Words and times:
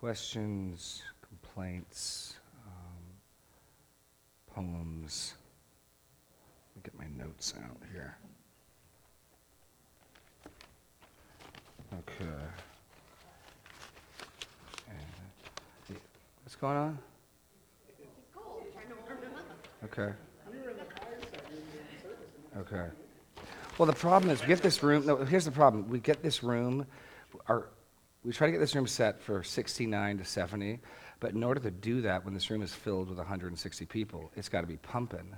questions, 0.00 1.02
complaints, 1.20 2.36
um, 2.66 3.04
poems. 4.54 5.34
Let 6.74 6.76
me 6.76 6.82
get 6.90 6.98
my 6.98 7.22
notes 7.22 7.52
out 7.62 7.76
here. 7.92 8.16
Okay. 11.92 12.32
What's 16.44 16.56
going 16.56 16.76
on? 16.78 16.98
Okay. 19.84 20.12
Okay. 22.56 22.86
Well, 23.76 23.86
the 23.86 23.92
problem 23.92 24.30
is, 24.30 24.40
we 24.40 24.46
get 24.46 24.62
this 24.62 24.82
room, 24.82 25.04
no, 25.04 25.16
here's 25.16 25.44
the 25.44 25.50
problem. 25.50 25.90
We 25.90 26.00
get 26.00 26.22
this 26.22 26.42
room, 26.42 26.86
our, 27.48 27.68
we 28.24 28.32
try 28.32 28.46
to 28.46 28.52
get 28.52 28.58
this 28.58 28.74
room 28.74 28.86
set 28.86 29.20
for 29.20 29.42
69 29.42 30.18
to 30.18 30.24
70, 30.24 30.78
but 31.20 31.32
in 31.32 31.42
order 31.42 31.60
to 31.60 31.70
do 31.70 32.02
that, 32.02 32.24
when 32.24 32.34
this 32.34 32.50
room 32.50 32.62
is 32.62 32.74
filled 32.74 33.08
with 33.08 33.18
160 33.18 33.86
people, 33.86 34.30
it's 34.36 34.48
got 34.48 34.60
to 34.60 34.66
be 34.66 34.76
pumping. 34.78 35.34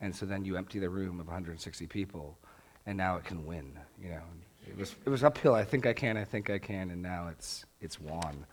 And 0.00 0.14
so 0.14 0.26
then 0.26 0.44
you 0.44 0.56
empty 0.56 0.78
the 0.78 0.88
room 0.88 1.20
of 1.20 1.26
160 1.26 1.86
people, 1.86 2.38
and 2.86 2.96
now 2.96 3.16
it 3.16 3.24
can 3.24 3.44
win, 3.46 3.78
you 4.02 4.10
know. 4.10 4.22
It 4.66 4.78
was, 4.78 4.96
it 5.04 5.10
was 5.10 5.22
uphill, 5.22 5.54
I 5.54 5.64
think 5.64 5.86
I 5.86 5.92
can, 5.92 6.16
I 6.16 6.24
think 6.24 6.48
I 6.48 6.58
can, 6.58 6.90
and 6.90 7.02
now 7.02 7.28
it's, 7.28 7.66
it's 7.80 8.00
won. 8.00 8.46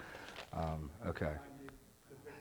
Um, 0.53 0.89
okay. 1.07 1.31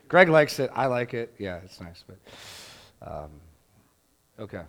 Greg 0.08 0.28
likes 0.28 0.58
it, 0.58 0.70
I 0.74 0.86
like 0.86 1.14
it, 1.14 1.32
yeah, 1.38 1.60
it's 1.64 1.80
nice, 1.80 2.04
but, 2.06 3.08
um, 3.08 3.30
okay. 4.40 4.62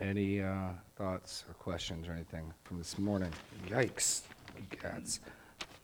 Any 0.00 0.40
uh, 0.40 0.70
thoughts 0.96 1.44
or 1.46 1.54
questions 1.54 2.08
or 2.08 2.12
anything 2.12 2.52
from 2.64 2.78
this 2.78 2.98
morning? 2.98 3.30
Yikes. 3.68 4.22
Egads. 4.56 5.20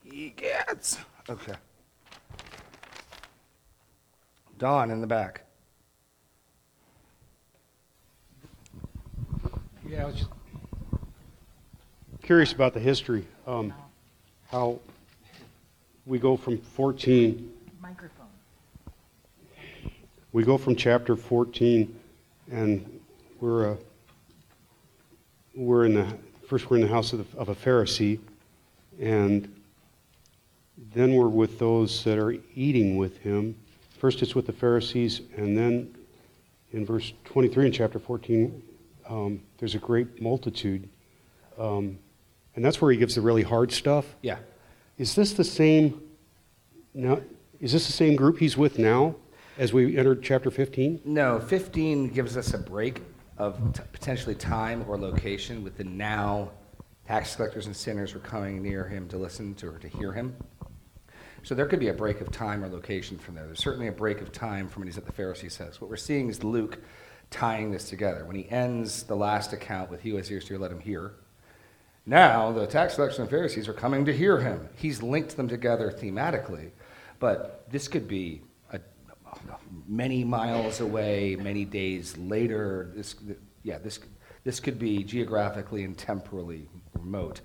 Egads. 0.06 0.98
Okay. 1.28 1.54
Dawn 4.58 4.90
in 4.90 5.00
the 5.00 5.06
back. 5.06 5.44
Yeah, 9.88 10.02
I 10.02 10.06
was 10.06 10.16
just 10.16 10.30
curious 12.22 12.52
about 12.52 12.74
the 12.74 12.80
history. 12.80 13.26
Um, 13.46 13.72
how 14.52 14.78
we 16.06 16.18
go 16.18 16.36
from 16.36 16.58
14, 16.58 17.52
Microphone. 17.82 18.26
we 20.32 20.44
go 20.44 20.56
from 20.58 20.76
chapter 20.76 21.16
14, 21.16 21.92
and 22.52 23.00
we're, 23.40 23.72
uh, 23.72 23.76
we're 25.56 25.86
in 25.86 25.94
the, 25.94 26.06
first 26.46 26.70
we're 26.70 26.76
in 26.76 26.82
the 26.82 26.88
house 26.88 27.12
of, 27.12 27.32
the, 27.32 27.38
of 27.38 27.48
a 27.48 27.54
Pharisee, 27.54 28.20
and 29.00 29.52
then 30.94 31.14
we're 31.14 31.28
with 31.28 31.58
those 31.58 32.04
that 32.04 32.18
are 32.18 32.36
eating 32.54 32.96
with 32.96 33.18
him. 33.18 33.56
First 33.98 34.22
it's 34.22 34.34
with 34.34 34.46
the 34.46 34.52
Pharisees, 34.52 35.22
and 35.36 35.56
then 35.56 35.94
in 36.72 36.86
verse 36.86 37.12
23 37.24 37.66
in 37.66 37.72
chapter 37.72 37.98
14, 37.98 38.62
um, 39.08 39.42
there's 39.58 39.74
a 39.74 39.78
great 39.78 40.22
multitude. 40.22 40.88
Um, 41.58 41.98
and 42.54 42.64
that's 42.64 42.80
where 42.80 42.90
he 42.92 42.96
gives 42.96 43.14
the 43.14 43.20
really 43.20 43.42
hard 43.42 43.72
stuff. 43.72 44.06
Yeah. 44.22 44.38
Is 44.98 45.14
this 45.14 45.32
the 45.32 45.44
same 45.44 46.02
now 46.94 47.20
is 47.60 47.72
this 47.72 47.86
the 47.86 47.92
same 47.92 48.16
group 48.16 48.38
he's 48.38 48.56
with 48.56 48.78
now 48.78 49.14
as 49.58 49.72
we 49.72 49.96
entered 49.98 50.22
chapter 50.22 50.50
15? 50.50 51.02
No, 51.04 51.38
15 51.38 52.08
gives 52.08 52.36
us 52.36 52.54
a 52.54 52.58
break 52.58 53.02
of 53.36 53.74
t- 53.74 53.82
potentially 53.92 54.34
time 54.34 54.84
or 54.88 54.98
location 54.98 55.62
with 55.62 55.76
the 55.76 55.84
now 55.84 56.50
tax 57.10 57.34
collectors 57.34 57.66
and 57.66 57.74
sinners 57.74 58.14
were 58.14 58.20
coming 58.20 58.62
near 58.62 58.86
him 58.86 59.08
to 59.08 59.18
listen 59.18 59.52
to 59.52 59.66
or 59.66 59.78
to 59.80 59.88
hear 59.88 60.12
him. 60.12 60.32
So 61.42 61.56
there 61.56 61.66
could 61.66 61.80
be 61.80 61.88
a 61.88 61.92
break 61.92 62.20
of 62.20 62.30
time 62.30 62.62
or 62.62 62.68
location 62.68 63.18
from 63.18 63.34
there. 63.34 63.46
There's 63.46 63.58
certainly 63.58 63.88
a 63.88 63.92
break 63.92 64.20
of 64.20 64.30
time 64.30 64.68
from 64.68 64.82
when 64.82 64.86
he's 64.86 64.96
at 64.96 65.06
the 65.06 65.12
Pharisee 65.12 65.50
says. 65.50 65.80
What 65.80 65.90
we're 65.90 65.96
seeing 65.96 66.28
is 66.28 66.44
Luke 66.44 66.78
tying 67.28 67.72
this 67.72 67.88
together. 67.88 68.24
When 68.24 68.36
he 68.36 68.48
ends 68.48 69.02
the 69.02 69.16
last 69.16 69.52
account 69.52 69.90
with, 69.90 70.02
He 70.02 70.10
who 70.10 70.18
has 70.18 70.30
ears 70.30 70.44
to 70.44 70.56
let 70.56 70.70
him 70.70 70.78
hear. 70.78 71.14
Now 72.06 72.52
the 72.52 72.64
tax 72.64 72.94
collectors 72.94 73.18
and 73.18 73.28
Pharisees 73.28 73.66
are 73.66 73.72
coming 73.72 74.04
to 74.04 74.16
hear 74.16 74.38
him. 74.38 74.68
He's 74.76 75.02
linked 75.02 75.36
them 75.36 75.48
together 75.48 75.90
thematically, 75.90 76.70
but 77.18 77.66
this 77.72 77.88
could 77.88 78.06
be 78.06 78.42
a, 78.72 78.78
many 79.88 80.22
miles 80.22 80.78
away, 80.78 81.34
many 81.34 81.64
days 81.64 82.16
later. 82.16 82.92
This, 82.94 83.16
yeah, 83.64 83.78
this, 83.78 83.98
this 84.44 84.60
could 84.60 84.78
be 84.78 85.02
geographically 85.02 85.82
and 85.82 85.98
temporally 85.98 86.68
remote. 87.00 87.40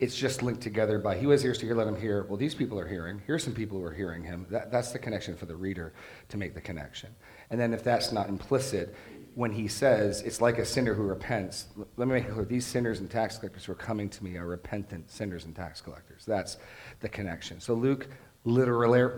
It's 0.00 0.16
just 0.16 0.42
linked 0.42 0.60
together 0.60 0.98
by 1.00 1.16
he 1.16 1.26
has 1.26 1.44
ears 1.44 1.58
to 1.58 1.66
hear, 1.66 1.74
let 1.74 1.88
him 1.88 2.00
hear. 2.00 2.24
Well, 2.28 2.36
these 2.36 2.54
people 2.54 2.78
are 2.78 2.86
hearing. 2.86 3.20
Here's 3.26 3.42
some 3.42 3.54
people 3.54 3.78
who 3.78 3.84
are 3.84 3.92
hearing 3.92 4.22
him. 4.22 4.46
That, 4.48 4.70
that's 4.70 4.92
the 4.92 4.98
connection 4.98 5.36
for 5.36 5.46
the 5.46 5.56
reader 5.56 5.92
to 6.28 6.36
make 6.36 6.54
the 6.54 6.60
connection. 6.60 7.10
And 7.50 7.60
then 7.60 7.74
if 7.74 7.82
that's 7.82 8.12
not 8.12 8.28
implicit, 8.28 8.94
when 9.34 9.50
he 9.50 9.66
says 9.66 10.22
it's 10.22 10.40
like 10.40 10.58
a 10.58 10.64
sinner 10.64 10.94
who 10.94 11.02
repents, 11.02 11.66
let 11.96 12.06
me 12.06 12.14
make 12.14 12.24
it 12.24 12.32
clear 12.32 12.44
these 12.44 12.66
sinners 12.66 13.00
and 13.00 13.10
tax 13.10 13.38
collectors 13.38 13.64
who 13.64 13.72
are 13.72 13.76
coming 13.76 14.08
to 14.08 14.22
me 14.22 14.36
are 14.36 14.46
repentant 14.46 15.10
sinners 15.10 15.44
and 15.44 15.54
tax 15.54 15.80
collectors. 15.80 16.24
That's 16.24 16.58
the 17.00 17.08
connection. 17.08 17.60
So 17.60 17.74
Luke 17.74 18.08
literally, 18.44 19.10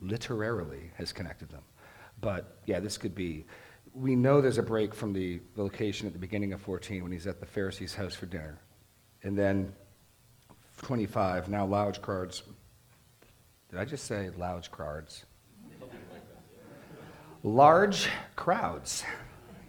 literarily 0.00 0.90
has 0.94 1.12
connected 1.12 1.48
them. 1.50 1.62
But 2.20 2.58
yeah, 2.66 2.80
this 2.80 2.98
could 2.98 3.14
be. 3.14 3.46
We 3.94 4.14
know 4.14 4.40
there's 4.40 4.58
a 4.58 4.62
break 4.62 4.94
from 4.94 5.12
the 5.12 5.40
location 5.56 6.06
at 6.06 6.12
the 6.12 6.18
beginning 6.18 6.52
of 6.52 6.60
14 6.60 7.02
when 7.02 7.12
he's 7.12 7.26
at 7.26 7.40
the 7.40 7.46
Pharisee's 7.46 7.94
house 7.94 8.14
for 8.14 8.26
dinner. 8.26 8.58
And 9.26 9.36
then 9.36 9.72
25, 10.82 11.48
now 11.48 11.66
lounge 11.66 12.00
cards. 12.00 12.44
Did 13.68 13.80
I 13.80 13.84
just 13.84 14.04
say 14.04 14.30
lounge 14.38 14.70
cards? 14.70 15.24
Large 17.42 18.08
crowds. 18.36 19.02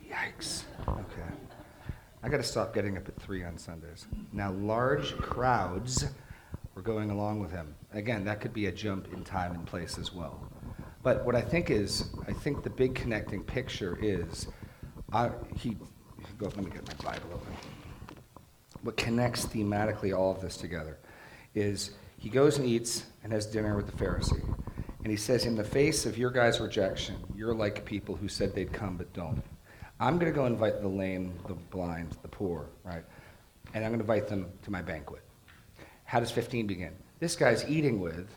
Yikes. 0.07 0.61
Okay. 0.87 1.33
I 2.21 2.29
got 2.29 2.37
to 2.37 2.43
stop 2.43 2.71
getting 2.71 2.97
up 2.97 3.07
at 3.07 3.19
3 3.19 3.45
on 3.45 3.57
Sundays. 3.57 4.05
Now, 4.31 4.51
large 4.51 5.17
crowds 5.17 6.05
were 6.75 6.83
going 6.83 7.09
along 7.09 7.39
with 7.39 7.49
him. 7.49 7.73
Again, 7.93 8.23
that 8.25 8.39
could 8.39 8.53
be 8.53 8.67
a 8.67 8.71
jump 8.71 9.11
in 9.11 9.23
time 9.23 9.55
and 9.55 9.65
place 9.65 9.97
as 9.97 10.13
well. 10.13 10.39
But 11.01 11.25
what 11.25 11.35
I 11.35 11.41
think 11.41 11.71
is, 11.71 12.11
I 12.27 12.31
think 12.31 12.61
the 12.61 12.69
big 12.69 12.93
connecting 12.93 13.43
picture 13.43 13.97
is, 13.99 14.49
I, 15.11 15.31
he, 15.55 15.77
go, 16.37 16.45
let 16.45 16.57
me 16.57 16.69
get 16.69 16.87
my 16.87 17.11
Bible 17.11 17.31
open. 17.33 17.76
What 18.83 18.97
connects 18.97 19.45
thematically 19.45 20.17
all 20.17 20.31
of 20.31 20.41
this 20.41 20.57
together 20.57 20.97
is 21.55 21.91
he 22.17 22.29
goes 22.29 22.57
and 22.57 22.67
eats 22.67 23.05
and 23.23 23.31
has 23.31 23.45
dinner 23.45 23.75
with 23.75 23.87
the 23.87 24.03
Pharisee. 24.03 24.43
And 25.03 25.11
he 25.11 25.17
says, 25.17 25.45
In 25.45 25.55
the 25.55 25.63
face 25.63 26.05
of 26.05 26.17
your 26.17 26.31
guys' 26.31 26.59
rejection, 26.59 27.15
you're 27.35 27.53
like 27.53 27.85
people 27.85 28.15
who 28.15 28.27
said 28.27 28.53
they'd 28.53 28.73
come 28.73 28.97
but 28.97 29.11
don't. 29.13 29.41
I'm 29.99 30.19
going 30.19 30.31
to 30.31 30.35
go 30.35 30.45
invite 30.45 30.81
the 30.81 30.87
lame, 30.87 31.33
the 31.47 31.53
blind, 31.53 32.15
the 32.21 32.27
poor, 32.27 32.67
right? 32.83 33.03
And 33.73 33.83
I'm 33.83 33.91
going 33.91 33.99
to 33.99 34.03
invite 34.03 34.27
them 34.27 34.47
to 34.63 34.71
my 34.71 34.81
banquet. 34.81 35.23
How 36.05 36.19
does 36.19 36.31
15 36.31 36.67
begin? 36.67 36.93
This 37.19 37.35
guy's 37.35 37.67
eating 37.67 37.99
with 37.99 38.29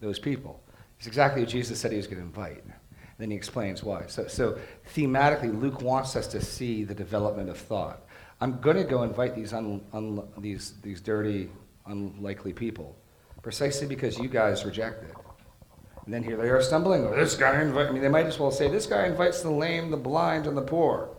those 0.00 0.18
people. 0.18 0.60
It's 0.98 1.06
exactly 1.06 1.42
what 1.42 1.50
Jesus 1.50 1.78
said 1.78 1.90
he 1.90 1.96
was 1.96 2.06
going 2.06 2.18
to 2.18 2.24
invite. 2.24 2.62
And 2.64 2.72
then 3.18 3.30
he 3.30 3.36
explains 3.36 3.82
why. 3.82 4.06
So, 4.06 4.26
so 4.26 4.58
thematically, 4.94 5.60
Luke 5.60 5.82
wants 5.82 6.16
us 6.16 6.26
to 6.28 6.40
see 6.40 6.84
the 6.84 6.94
development 6.94 7.48
of 7.48 7.58
thought. 7.58 8.02
I'm 8.42 8.60
going 8.60 8.76
to 8.76 8.82
go 8.82 9.04
invite 9.04 9.36
these, 9.36 9.52
un, 9.52 9.80
un, 9.92 10.20
these, 10.38 10.74
these 10.82 11.00
dirty, 11.00 11.48
unlikely 11.86 12.52
people 12.52 12.96
precisely 13.40 13.86
because 13.86 14.18
you 14.18 14.28
guys 14.28 14.64
rejected. 14.64 15.10
It. 15.10 15.16
And 16.04 16.12
then 16.12 16.24
here 16.24 16.36
they 16.36 16.48
are 16.48 16.60
stumbling. 16.60 17.08
This 17.12 17.36
guy 17.36 17.60
invite. 17.62 17.86
I 17.86 17.92
mean, 17.92 18.02
they 18.02 18.08
might 18.08 18.26
as 18.26 18.40
well 18.40 18.50
say, 18.50 18.68
"This 18.68 18.86
guy 18.86 19.06
invites 19.06 19.42
the 19.42 19.50
lame, 19.50 19.92
the 19.92 19.96
blind, 19.96 20.48
and 20.48 20.56
the 20.56 20.62
poor," 20.62 21.16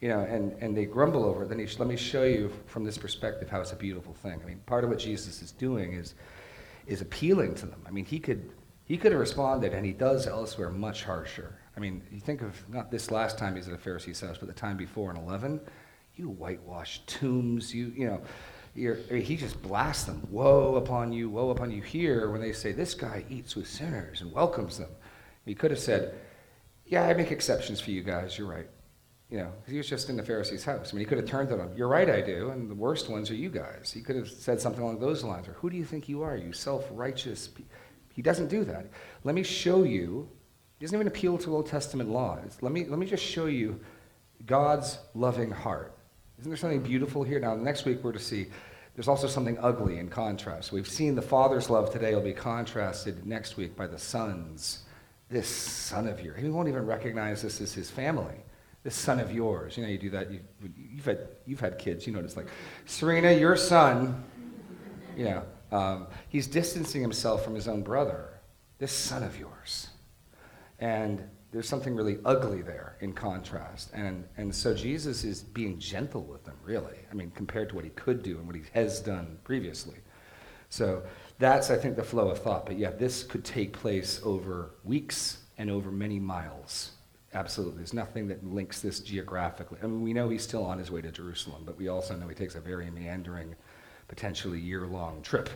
you 0.00 0.08
know, 0.08 0.20
and, 0.20 0.52
and 0.62 0.74
they 0.74 0.86
grumble 0.86 1.26
over 1.26 1.42
it. 1.42 1.50
Then 1.50 1.58
he, 1.58 1.66
let 1.78 1.86
me 1.86 1.96
show 1.96 2.24
you 2.24 2.50
from 2.64 2.84
this 2.84 2.96
perspective 2.96 3.50
how 3.50 3.60
it's 3.60 3.72
a 3.72 3.76
beautiful 3.76 4.14
thing. 4.14 4.40
I 4.42 4.46
mean, 4.46 4.60
part 4.64 4.84
of 4.84 4.88
what 4.88 4.98
Jesus 4.98 5.42
is 5.42 5.52
doing 5.52 5.92
is 5.92 6.14
is 6.86 7.02
appealing 7.02 7.54
to 7.56 7.66
them. 7.66 7.82
I 7.86 7.90
mean, 7.90 8.06
he 8.06 8.18
could 8.18 8.50
he 8.86 8.96
could 8.96 9.12
have 9.12 9.20
responded, 9.20 9.74
and 9.74 9.84
he 9.84 9.92
does 9.92 10.26
elsewhere 10.26 10.70
much 10.70 11.04
harsher. 11.04 11.58
I 11.76 11.80
mean, 11.80 12.02
you 12.10 12.20
think 12.20 12.40
of 12.40 12.66
not 12.70 12.90
this 12.90 13.10
last 13.10 13.36
time 13.36 13.56
he's 13.56 13.68
at 13.68 13.74
a 13.74 13.78
Pharisee's 13.78 14.22
house, 14.22 14.38
but 14.38 14.48
the 14.48 14.54
time 14.54 14.78
before 14.78 15.10
in 15.10 15.18
eleven. 15.18 15.60
You 16.16 16.28
whitewash 16.28 17.02
tombs. 17.06 17.74
You 17.74 17.92
you 17.96 18.06
know. 18.06 18.20
You're, 18.76 18.96
he 18.96 19.36
just 19.36 19.62
blasts 19.62 20.02
them. 20.02 20.26
Woe 20.30 20.74
upon 20.74 21.12
you, 21.12 21.30
woe 21.30 21.50
upon 21.50 21.70
you. 21.70 21.80
Here, 21.80 22.30
when 22.30 22.40
they 22.40 22.52
say, 22.52 22.72
This 22.72 22.92
guy 22.92 23.24
eats 23.30 23.54
with 23.54 23.68
sinners 23.68 24.20
and 24.20 24.32
welcomes 24.32 24.78
them, 24.78 24.90
he 25.44 25.54
could 25.54 25.70
have 25.70 25.78
said, 25.78 26.14
Yeah, 26.84 27.04
I 27.04 27.14
make 27.14 27.30
exceptions 27.30 27.80
for 27.80 27.92
you 27.92 28.02
guys. 28.02 28.36
You're 28.36 28.48
right. 28.48 28.66
You 29.30 29.38
know, 29.38 29.52
he 29.66 29.76
was 29.76 29.88
just 29.88 30.10
in 30.10 30.16
the 30.16 30.22
Pharisee's 30.22 30.64
house. 30.64 30.92
I 30.92 30.94
mean, 30.94 31.00
he 31.00 31.06
could 31.06 31.18
have 31.18 31.26
turned 31.26 31.48
to 31.48 31.56
them. 31.56 31.72
You're 31.76 31.88
right, 31.88 32.08
I 32.10 32.20
do. 32.20 32.50
And 32.50 32.70
the 32.70 32.74
worst 32.74 33.08
ones 33.08 33.30
are 33.30 33.34
you 33.34 33.48
guys. 33.48 33.90
He 33.92 34.00
could 34.00 34.16
have 34.16 34.28
said 34.28 34.60
something 34.60 34.82
along 34.82 34.98
those 34.98 35.24
lines. 35.24 35.48
Or, 35.48 35.52
Who 35.54 35.70
do 35.70 35.76
you 35.76 35.84
think 35.84 36.08
you 36.08 36.22
are, 36.22 36.36
you 36.36 36.52
self 36.52 36.86
righteous? 36.90 37.50
He 38.12 38.22
doesn't 38.22 38.48
do 38.48 38.64
that. 38.64 38.86
Let 39.22 39.34
me 39.34 39.42
show 39.42 39.84
you. 39.84 40.28
He 40.78 40.84
doesn't 40.84 40.96
even 40.96 41.06
appeal 41.06 41.38
to 41.38 41.54
Old 41.54 41.66
Testament 41.66 42.10
law. 42.10 42.38
It's, 42.44 42.60
let, 42.60 42.72
me, 42.72 42.84
let 42.86 42.98
me 42.98 43.06
just 43.06 43.24
show 43.24 43.46
you 43.46 43.80
God's 44.46 44.98
loving 45.14 45.50
heart. 45.50 45.96
Isn't 46.38 46.50
there 46.50 46.56
something 46.56 46.82
beautiful 46.82 47.22
here? 47.22 47.38
Now, 47.38 47.54
next 47.54 47.84
week 47.84 48.02
we're 48.02 48.12
to 48.12 48.18
see 48.18 48.46
there's 48.94 49.08
also 49.08 49.26
something 49.26 49.58
ugly 49.60 49.98
in 49.98 50.08
contrast. 50.08 50.72
We've 50.72 50.88
seen 50.88 51.14
the 51.14 51.22
Father's 51.22 51.68
love 51.68 51.92
today 51.92 52.14
will 52.14 52.22
be 52.22 52.32
contrasted 52.32 53.26
next 53.26 53.56
week 53.56 53.76
by 53.76 53.86
the 53.86 53.98
Son's. 53.98 54.80
This 55.30 55.48
son 55.48 56.06
of 56.06 56.20
yours. 56.20 56.40
He 56.40 56.48
won't 56.48 56.68
even 56.68 56.86
recognize 56.86 57.42
this 57.42 57.60
as 57.60 57.72
his 57.72 57.90
family. 57.90 58.36
This 58.84 58.94
son 58.94 59.18
of 59.18 59.32
yours. 59.32 59.76
You 59.76 59.82
know, 59.82 59.88
you 59.88 59.98
do 59.98 60.10
that. 60.10 60.30
You, 60.30 60.40
you've, 60.76 61.04
had, 61.04 61.28
you've 61.46 61.60
had 61.60 61.78
kids. 61.78 62.06
You 62.06 62.12
know, 62.12 62.20
it's 62.20 62.36
like, 62.36 62.46
Serena, 62.84 63.32
your 63.32 63.56
son. 63.56 64.22
You 65.16 65.24
know, 65.24 65.42
um, 65.72 66.06
he's 66.28 66.46
distancing 66.46 67.00
himself 67.00 67.42
from 67.42 67.54
his 67.54 67.66
own 67.66 67.82
brother. 67.82 68.28
This 68.78 68.92
son 68.92 69.22
of 69.22 69.38
yours. 69.38 69.88
And 70.78 71.22
there's 71.54 71.68
something 71.68 71.94
really 71.94 72.18
ugly 72.24 72.62
there 72.62 72.96
in 73.00 73.12
contrast. 73.12 73.90
And, 73.94 74.24
and 74.36 74.52
so 74.52 74.74
Jesus 74.74 75.22
is 75.22 75.40
being 75.40 75.78
gentle 75.78 76.24
with 76.24 76.44
them, 76.44 76.56
really. 76.64 76.96
I 77.12 77.14
mean, 77.14 77.30
compared 77.30 77.68
to 77.68 77.76
what 77.76 77.84
he 77.84 77.90
could 77.90 78.24
do 78.24 78.38
and 78.38 78.46
what 78.48 78.56
he 78.56 78.62
has 78.72 78.98
done 78.98 79.38
previously. 79.44 79.94
So 80.68 81.04
that's, 81.38 81.70
I 81.70 81.76
think, 81.76 81.94
the 81.94 82.02
flow 82.02 82.28
of 82.28 82.40
thought. 82.40 82.66
But 82.66 82.76
yeah, 82.76 82.90
this 82.90 83.22
could 83.22 83.44
take 83.44 83.72
place 83.72 84.20
over 84.24 84.72
weeks 84.82 85.38
and 85.56 85.70
over 85.70 85.92
many 85.92 86.18
miles. 86.18 86.90
Absolutely. 87.32 87.76
There's 87.76 87.94
nothing 87.94 88.26
that 88.28 88.44
links 88.44 88.80
this 88.80 88.98
geographically. 88.98 89.78
I 89.80 89.86
mean, 89.86 90.02
we 90.02 90.12
know 90.12 90.30
he's 90.30 90.42
still 90.42 90.64
on 90.64 90.78
his 90.78 90.90
way 90.90 91.02
to 91.02 91.12
Jerusalem, 91.12 91.62
but 91.64 91.78
we 91.78 91.86
also 91.86 92.16
know 92.16 92.26
he 92.26 92.34
takes 92.34 92.56
a 92.56 92.60
very 92.60 92.90
meandering, 92.90 93.54
potentially 94.08 94.58
year 94.58 94.88
long 94.88 95.22
trip 95.22 95.48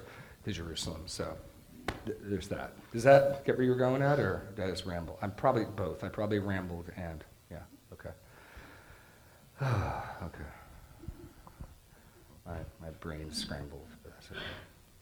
to 0.44 0.52
Jerusalem. 0.52 1.02
So 1.06 1.36
th- 2.06 2.18
there's 2.22 2.48
that. 2.48 2.72
Does 2.92 3.02
that 3.04 3.44
get 3.44 3.56
where 3.56 3.66
you're 3.66 3.76
going 3.76 4.02
at, 4.02 4.18
or 4.18 4.42
did 4.56 4.64
I 4.64 4.70
just 4.70 4.86
ramble? 4.86 5.18
I'm 5.22 5.32
probably 5.32 5.64
both. 5.64 6.04
I 6.04 6.08
probably 6.08 6.38
rambled 6.38 6.90
and, 6.96 7.24
yeah, 7.50 7.62
okay. 7.92 8.10
okay. 9.62 10.44
My, 12.46 12.56
my 12.80 12.90
brain's 13.00 13.36
scrambled. 13.36 13.86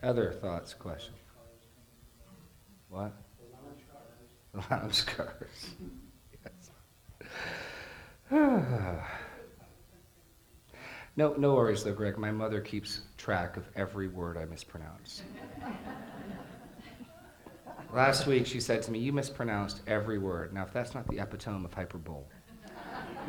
Other 0.03 0.33
thoughts, 0.33 0.75
questions? 0.75 1.17
What? 2.89 3.13
The 4.55 4.63
lounge 4.71 5.07
cars. 5.07 5.71
Yes. 6.45 6.71
no, 11.17 11.35
no 11.35 11.55
worries 11.55 11.83
though, 11.85 11.93
Greg. 11.93 12.19
My 12.19 12.31
mother 12.31 12.61
keeps 12.61 13.01
track 13.17 13.57
of 13.57 13.65
every 13.75 14.09
word 14.09 14.37
I 14.37 14.45
mispronounce. 14.45 15.23
Last 17.93 18.27
week 18.27 18.47
she 18.47 18.61
said 18.61 18.83
to 18.83 18.91
me, 18.91 18.99
"You 18.99 19.13
mispronounced 19.13 19.81
every 19.87 20.19
word." 20.19 20.53
Now, 20.53 20.65
if 20.65 20.73
that's 20.73 20.95
not 20.95 21.07
the 21.09 21.19
epitome 21.19 21.65
of 21.65 21.73
hyperbole, 21.73 22.25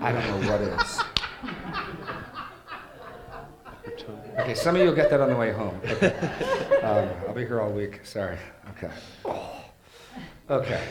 I 0.02 0.12
don't 0.12 0.42
know 0.42 0.52
what 0.52 0.62
is. 0.62 1.02
Okay, 4.40 4.54
some 4.54 4.76
of 4.76 4.82
you 4.82 4.88
will 4.88 4.96
get 4.96 5.10
that 5.10 5.22
on 5.22 5.30
the 5.30 5.36
way 5.36 5.52
home. 5.52 5.80
Okay. 5.86 6.14
Um, 6.84 7.10
I'll 7.28 7.34
be 7.34 7.42
here 7.46 7.62
all 7.62 7.72
week. 7.72 8.06
Sorry. 8.06 8.38
Okay. 8.72 8.92
Okay. 10.50 10.84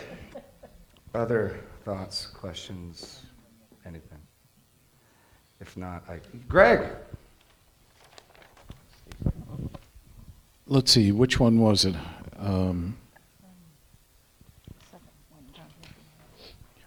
Other 1.15 1.61
thoughts, 1.85 2.27
questions, 2.27 3.23
anything? 3.87 4.19
If 5.61 5.77
not, 5.77 6.05
I. 6.09 6.21
Greg! 6.49 6.91
Let's 10.67 10.91
see, 10.91 11.13
which 11.13 11.39
one 11.39 11.61
was 11.61 11.85
it? 11.85 11.95
Um, 12.39 12.97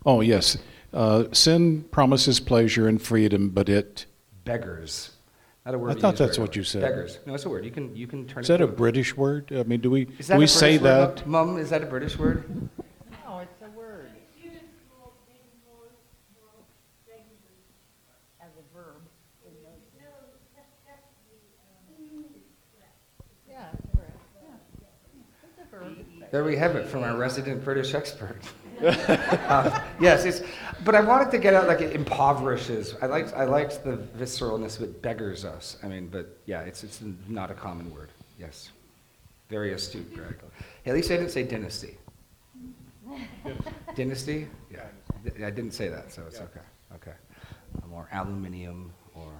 oh, 0.09 0.21
yes. 0.21 0.57
Uh, 0.91 1.25
sin 1.31 1.83
promises 1.91 2.39
pleasure 2.39 2.87
and 2.87 2.99
freedom, 3.01 3.49
but 3.49 3.69
it. 3.69 4.05
Beggars. 4.43 5.11
Not 5.65 5.75
a 5.75 5.77
word 5.77 5.91
I 5.91 5.93
we 5.93 6.01
thought 6.01 6.11
use 6.13 6.19
that's 6.19 6.37
very 6.37 6.47
what 6.47 6.55
you 6.55 6.61
much. 6.61 6.67
said. 6.69 6.81
Beggars. 6.81 7.19
No, 7.27 7.35
it's 7.35 7.45
a 7.45 7.49
word. 7.49 7.63
You 7.63 7.69
can, 7.71 7.95
you 7.95 8.07
can 8.07 8.25
turn 8.27 8.41
Is 8.43 8.49
it 8.49 8.53
that 8.57 8.63
a 8.63 8.67
to- 8.67 8.73
British 8.73 9.15
word? 9.15 9.51
I 9.55 9.63
mean, 9.63 9.81
do 9.81 9.91
we, 9.91 10.07
Is 10.17 10.25
do 10.27 10.33
that 10.33 10.37
we 10.39 10.45
a 10.45 10.47
say 10.47 10.77
word, 10.79 10.83
that? 11.17 11.27
Mum? 11.27 11.47
Mum, 11.49 11.57
is 11.59 11.69
that 11.69 11.83
a 11.83 11.85
British 11.85 12.17
word? 12.17 12.43
No, 13.25 13.39
it's 13.39 13.61
a 13.61 13.69
word. 13.77 14.09
As 18.41 18.49
a 18.57 18.63
verb. 18.75 19.01
in 19.45 19.51
the- 19.61 19.69
Yeah, 23.47 23.65
it's 23.73 23.85
correct, 23.95 24.17
yeah. 24.41 24.49
It's 25.43 25.59
a 25.59 25.75
verb. 25.75 25.97
There 26.31 26.43
we 26.43 26.55
have 26.55 26.75
it 26.75 26.87
from 26.87 27.03
our 27.03 27.17
resident 27.17 27.63
British 27.63 27.93
expert. 27.93 28.37
Uh, 28.81 29.79
yes, 29.99 30.25
it's, 30.25 30.41
but 30.83 30.95
I 30.95 31.01
wanted 31.01 31.31
to 31.31 31.37
get 31.37 31.53
out 31.53 31.67
like 31.67 31.81
it 31.81 31.95
impoverishes. 31.95 32.95
I 33.01 33.07
liked, 33.07 33.33
I 33.33 33.45
liked 33.45 33.83
the 33.83 33.97
visceralness 34.17 34.77
of 34.77 34.83
it 34.83 35.01
beggars 35.01 35.45
us. 35.45 35.77
I 35.83 35.87
mean, 35.87 36.07
but 36.07 36.37
yeah, 36.45 36.61
it's, 36.61 36.83
it's 36.83 37.01
not 37.27 37.51
a 37.51 37.53
common 37.53 37.93
word. 37.93 38.09
Yes. 38.39 38.71
Very 39.49 39.73
astute, 39.73 40.13
Greg. 40.13 40.37
Hey, 40.83 40.91
at 40.91 40.95
least 40.95 41.11
I 41.11 41.17
didn't 41.17 41.31
say 41.31 41.43
dynasty. 41.43 41.97
Dynasty? 43.95 44.47
Yeah. 44.71 44.85
I 45.45 45.49
didn't 45.49 45.71
say 45.71 45.89
that, 45.89 46.11
so 46.11 46.23
it's 46.27 46.39
okay. 46.39 46.61
Okay. 46.95 47.13
Um, 47.83 47.93
Or 47.93 48.07
aluminium 48.11 48.91
or. 49.15 49.31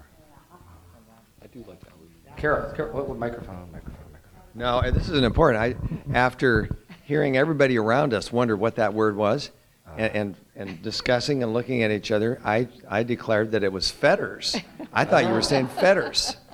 I 1.41 1.47
do 1.47 1.59
like 1.67 1.79
that 1.81 1.91
one. 1.97 2.09
Carol, 2.35 2.73
Carol 2.73 2.93
what, 2.93 3.07
what 3.07 3.17
microphone? 3.17 3.71
Microphone, 3.71 4.11
microphone. 4.11 4.41
No, 4.55 4.81
this 4.91 5.07
is 5.09 5.17
an 5.17 5.23
important. 5.23 5.61
I, 5.61 6.13
after 6.17 6.69
hearing 7.09 7.35
everybody 7.35 7.75
around 7.75 8.13
us 8.13 8.31
wonder 8.31 8.55
what 8.55 8.75
that 8.75 8.93
word 8.93 9.15
was, 9.15 9.49
and, 9.97 10.15
and, 10.15 10.35
and 10.55 10.81
discussing 10.83 11.41
and 11.41 11.55
looking 11.55 11.81
at 11.81 11.89
each 11.89 12.11
other, 12.11 12.39
I, 12.45 12.67
I 12.87 13.01
declared 13.01 13.53
that 13.53 13.63
it 13.63 13.73
was 13.73 13.89
fetters. 13.89 14.55
I 14.93 15.05
thought 15.05 15.23
you 15.25 15.31
were 15.31 15.41
saying 15.41 15.69
fetters. 15.69 16.37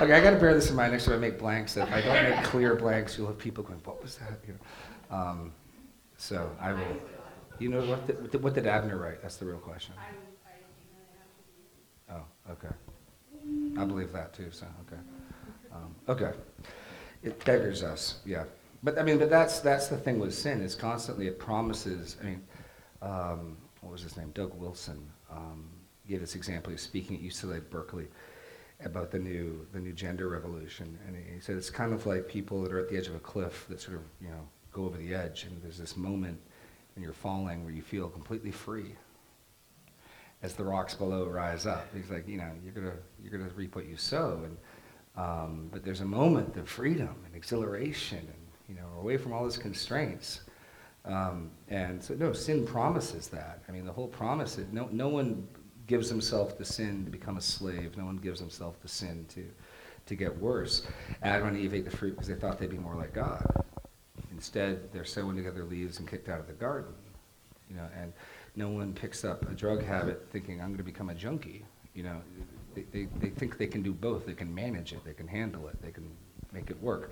Okay, 0.00 0.14
I 0.14 0.20
got 0.20 0.30
to 0.30 0.36
bear 0.36 0.52
this 0.52 0.68
in 0.68 0.74
mind 0.74 0.90
next 0.90 1.04
time 1.04 1.14
I 1.14 1.18
make 1.18 1.38
blanks. 1.38 1.74
That 1.74 1.86
if 1.86 1.94
I 1.94 2.00
don't 2.00 2.30
make 2.36 2.44
clear 2.44 2.74
blanks, 2.74 3.16
you'll 3.16 3.28
have 3.28 3.38
people 3.38 3.62
going, 3.62 3.78
"What 3.84 4.02
was 4.02 4.16
that?" 4.16 4.32
You 4.48 4.54
know. 4.54 5.16
Um, 5.16 5.52
so 6.16 6.50
I 6.60 6.72
will. 6.72 6.96
You 7.60 7.68
know 7.68 7.84
what? 7.86 8.04
Did, 8.08 8.20
what 8.20 8.32
did- 8.32 8.42
what 8.42 8.54
did 8.54 8.66
Abner 8.66 8.96
write? 8.96 9.22
That's 9.22 9.36
the 9.36 9.44
real 9.44 9.58
question. 9.58 9.94
Oh, 12.10 12.24
okay. 12.50 12.74
I 13.78 13.84
believe 13.84 14.12
that 14.12 14.32
too. 14.32 14.48
So 14.50 14.66
okay. 14.88 15.00
Um, 15.72 15.94
okay. 16.08 16.32
It 17.22 17.44
beggars 17.44 17.82
us, 17.82 18.20
yeah. 18.24 18.44
But 18.82 18.98
I 18.98 19.02
mean, 19.02 19.18
but 19.18 19.30
that's 19.30 19.60
that's 19.60 19.88
the 19.88 19.96
thing 19.96 20.18
with 20.18 20.34
sin. 20.34 20.60
Is 20.60 20.74
constantly 20.74 21.28
it 21.28 21.38
promises. 21.38 22.16
I 22.20 22.24
mean, 22.24 22.42
um, 23.00 23.56
what 23.80 23.92
was 23.92 24.02
his 24.02 24.16
name? 24.16 24.30
Doug 24.34 24.54
Wilson 24.54 25.08
um, 25.30 25.68
gave 26.08 26.20
this 26.20 26.34
example. 26.34 26.70
He 26.70 26.74
was 26.74 26.82
speaking 26.82 27.16
at 27.16 27.22
UCLA 27.22 27.62
Berkeley 27.70 28.08
about 28.84 29.10
the 29.10 29.18
new 29.18 29.66
the 29.72 29.78
new 29.78 29.92
gender 29.92 30.28
revolution, 30.28 30.98
and 31.06 31.16
he 31.16 31.40
said 31.40 31.56
it's 31.56 31.70
kind 31.70 31.92
of 31.92 32.06
like 32.06 32.26
people 32.28 32.62
that 32.62 32.72
are 32.72 32.80
at 32.80 32.88
the 32.88 32.96
edge 32.96 33.06
of 33.06 33.14
a 33.14 33.20
cliff 33.20 33.66
that 33.68 33.80
sort 33.80 33.96
of 33.96 34.02
you 34.20 34.28
know 34.28 34.48
go 34.72 34.84
over 34.84 34.98
the 34.98 35.14
edge, 35.14 35.44
and 35.44 35.62
there's 35.62 35.78
this 35.78 35.96
moment 35.96 36.40
when 36.94 37.04
you're 37.04 37.12
falling 37.12 37.64
where 37.64 37.72
you 37.72 37.82
feel 37.82 38.08
completely 38.08 38.50
free 38.50 38.94
as 40.42 40.54
the 40.54 40.64
rocks 40.64 40.94
below 40.94 41.26
rise 41.26 41.66
up. 41.66 41.86
He's 41.94 42.10
like, 42.10 42.26
you 42.26 42.36
know, 42.36 42.50
you're 42.64 42.72
gonna 42.72 42.96
you're 43.22 43.36
gonna 43.36 43.50
reap 43.54 43.76
what 43.76 43.86
you 43.86 43.96
sow, 43.96 44.40
and 44.44 44.56
um, 45.16 45.68
but 45.70 45.84
there's 45.84 46.00
a 46.00 46.06
moment 46.06 46.56
of 46.56 46.68
freedom 46.68 47.14
and 47.26 47.34
exhilaration, 47.34 48.18
and 48.18 48.36
you 48.68 48.74
know, 48.74 48.88
away 49.00 49.16
from 49.16 49.32
all 49.32 49.42
those 49.42 49.58
constraints. 49.58 50.40
Um, 51.04 51.50
and 51.68 52.02
so, 52.02 52.14
no, 52.14 52.32
sin 52.32 52.64
promises 52.64 53.28
that. 53.28 53.60
I 53.68 53.72
mean, 53.72 53.84
the 53.84 53.92
whole 53.92 54.08
promise 54.08 54.58
is 54.58 54.72
no 54.72 54.88
no 54.92 55.08
one 55.08 55.46
gives 55.86 56.08
himself 56.08 56.56
to 56.58 56.64
sin 56.64 57.04
to 57.04 57.10
become 57.10 57.36
a 57.36 57.40
slave. 57.40 57.96
No 57.96 58.04
one 58.04 58.16
gives 58.16 58.40
himself 58.40 58.80
to 58.82 58.88
sin 58.88 59.26
to 59.30 59.44
to 60.06 60.14
get 60.14 60.36
worse. 60.38 60.86
Adam 61.22 61.48
and 61.48 61.56
Eve 61.56 61.74
ate 61.74 61.84
the 61.84 61.96
fruit 61.96 62.12
because 62.12 62.28
they 62.28 62.34
thought 62.34 62.58
they'd 62.58 62.70
be 62.70 62.78
more 62.78 62.94
like 62.94 63.12
God. 63.12 63.44
Instead, 64.32 64.92
they're 64.92 65.04
sewing 65.04 65.36
together 65.36 65.64
leaves 65.64 65.98
and 65.98 66.08
kicked 66.08 66.28
out 66.28 66.40
of 66.40 66.46
the 66.46 66.52
garden. 66.54 66.92
You 67.68 67.76
know, 67.76 67.88
and 68.00 68.12
no 68.56 68.68
one 68.68 68.92
picks 68.92 69.24
up 69.24 69.48
a 69.50 69.54
drug 69.54 69.84
habit 69.84 70.26
thinking 70.30 70.60
I'm 70.60 70.68
going 70.68 70.78
to 70.78 70.84
become 70.84 71.10
a 71.10 71.14
junkie. 71.14 71.64
You 71.94 72.04
know, 72.04 72.22
they, 72.74 72.82
they, 72.92 73.08
they 73.20 73.28
think 73.28 73.58
they 73.58 73.66
can 73.66 73.82
do 73.82 73.92
both. 73.92 74.26
They 74.26 74.34
can 74.34 74.54
manage 74.54 74.92
it. 74.92 75.04
They 75.04 75.14
can 75.14 75.28
handle 75.28 75.68
it. 75.68 75.80
They 75.82 75.90
can 75.90 76.10
make 76.52 76.70
it 76.70 76.80
work. 76.82 77.10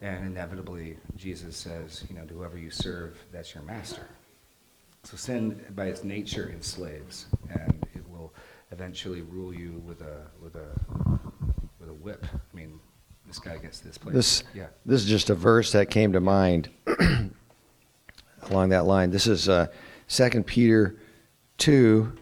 And 0.00 0.26
inevitably, 0.26 0.96
Jesus 1.16 1.56
says, 1.56 2.04
you 2.08 2.14
know, 2.14 2.24
to 2.24 2.34
whoever 2.34 2.56
you 2.56 2.70
serve, 2.70 3.18
that's 3.32 3.54
your 3.54 3.64
master. 3.64 4.08
So 5.02 5.16
sin, 5.16 5.60
by 5.74 5.86
its 5.86 6.04
nature, 6.04 6.50
enslaves, 6.54 7.26
and 7.50 7.86
it 7.94 8.08
will 8.08 8.32
eventually 8.70 9.22
rule 9.22 9.54
you 9.54 9.82
with 9.86 10.02
a 10.02 10.26
with 10.42 10.54
a 10.54 10.68
with 11.80 11.88
a 11.88 11.94
whip. 11.94 12.26
I 12.32 12.56
mean, 12.56 12.78
this 13.26 13.38
guy 13.38 13.56
gets 13.58 13.80
this 13.80 13.98
place. 13.98 14.14
This, 14.14 14.44
yeah. 14.54 14.66
this 14.84 15.02
is 15.02 15.08
just 15.08 15.30
a 15.30 15.34
verse 15.34 15.72
that 15.72 15.90
came 15.90 16.12
to 16.12 16.20
mind 16.20 16.70
along 18.50 18.70
that 18.70 18.86
line. 18.86 19.10
This 19.10 19.26
is 19.26 19.48
uh, 19.48 19.68
2 20.08 20.42
Peter 20.44 20.96
2 21.58 22.12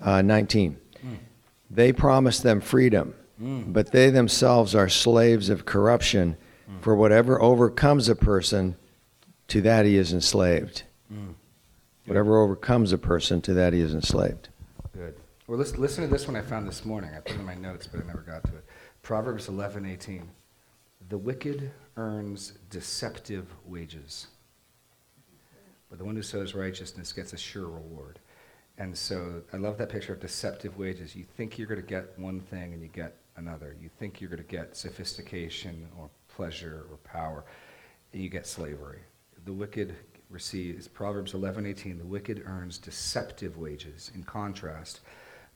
uh, 0.00 0.22
19. 0.22 0.78
They 1.74 1.92
promise 1.92 2.40
them 2.40 2.60
freedom, 2.60 3.14
mm. 3.40 3.72
but 3.72 3.92
they 3.92 4.10
themselves 4.10 4.74
are 4.74 4.90
slaves 4.90 5.48
of 5.48 5.64
corruption. 5.64 6.36
Mm. 6.70 6.82
For 6.82 6.94
whatever 6.94 7.40
overcomes 7.40 8.10
a 8.10 8.14
person, 8.14 8.76
to 9.48 9.62
that 9.62 9.86
he 9.86 9.96
is 9.96 10.12
enslaved. 10.12 10.82
Mm. 11.12 11.34
Whatever 12.04 12.38
overcomes 12.38 12.92
a 12.92 12.98
person, 12.98 13.40
to 13.42 13.54
that 13.54 13.72
he 13.72 13.80
is 13.80 13.94
enslaved. 13.94 14.50
Good. 14.92 15.14
Well, 15.46 15.58
listen, 15.58 15.80
listen 15.80 16.04
to 16.04 16.10
this 16.10 16.26
one 16.26 16.36
I 16.36 16.42
found 16.42 16.68
this 16.68 16.84
morning. 16.84 17.10
I 17.16 17.20
put 17.20 17.36
it 17.36 17.40
in 17.40 17.46
my 17.46 17.54
notes, 17.54 17.86
but 17.86 18.02
I 18.02 18.06
never 18.06 18.20
got 18.20 18.44
to 18.44 18.56
it. 18.56 18.64
Proverbs 19.02 19.48
11:18. 19.48 20.28
The 21.08 21.18
wicked 21.18 21.70
earns 21.96 22.52
deceptive 22.70 23.46
wages, 23.66 24.28
but 25.88 25.98
the 25.98 26.04
one 26.04 26.16
who 26.16 26.22
sows 26.22 26.54
righteousness 26.54 27.12
gets 27.12 27.32
a 27.32 27.38
sure 27.38 27.68
reward. 27.68 28.18
And 28.82 28.98
so 28.98 29.42
I 29.52 29.58
love 29.58 29.78
that 29.78 29.90
picture 29.90 30.12
of 30.12 30.18
deceptive 30.18 30.76
wages. 30.76 31.14
You 31.14 31.24
think 31.36 31.56
you're 31.56 31.68
going 31.68 31.80
to 31.80 31.86
get 31.86 32.18
one 32.18 32.40
thing 32.40 32.72
and 32.72 32.82
you 32.82 32.88
get 32.88 33.14
another. 33.36 33.76
You 33.80 33.88
think 33.88 34.20
you're 34.20 34.28
going 34.28 34.42
to 34.42 34.56
get 34.56 34.76
sophistication 34.76 35.86
or 35.96 36.10
pleasure 36.26 36.86
or 36.90 36.96
power, 36.96 37.44
and 38.12 38.20
you 38.20 38.28
get 38.28 38.44
slavery. 38.44 38.98
The 39.44 39.52
wicked 39.52 39.94
receives 40.30 40.88
Proverbs 40.88 41.32
11:18. 41.32 41.98
The 41.98 42.04
wicked 42.04 42.42
earns 42.44 42.76
deceptive 42.76 43.56
wages. 43.56 44.10
In 44.16 44.24
contrast, 44.24 45.02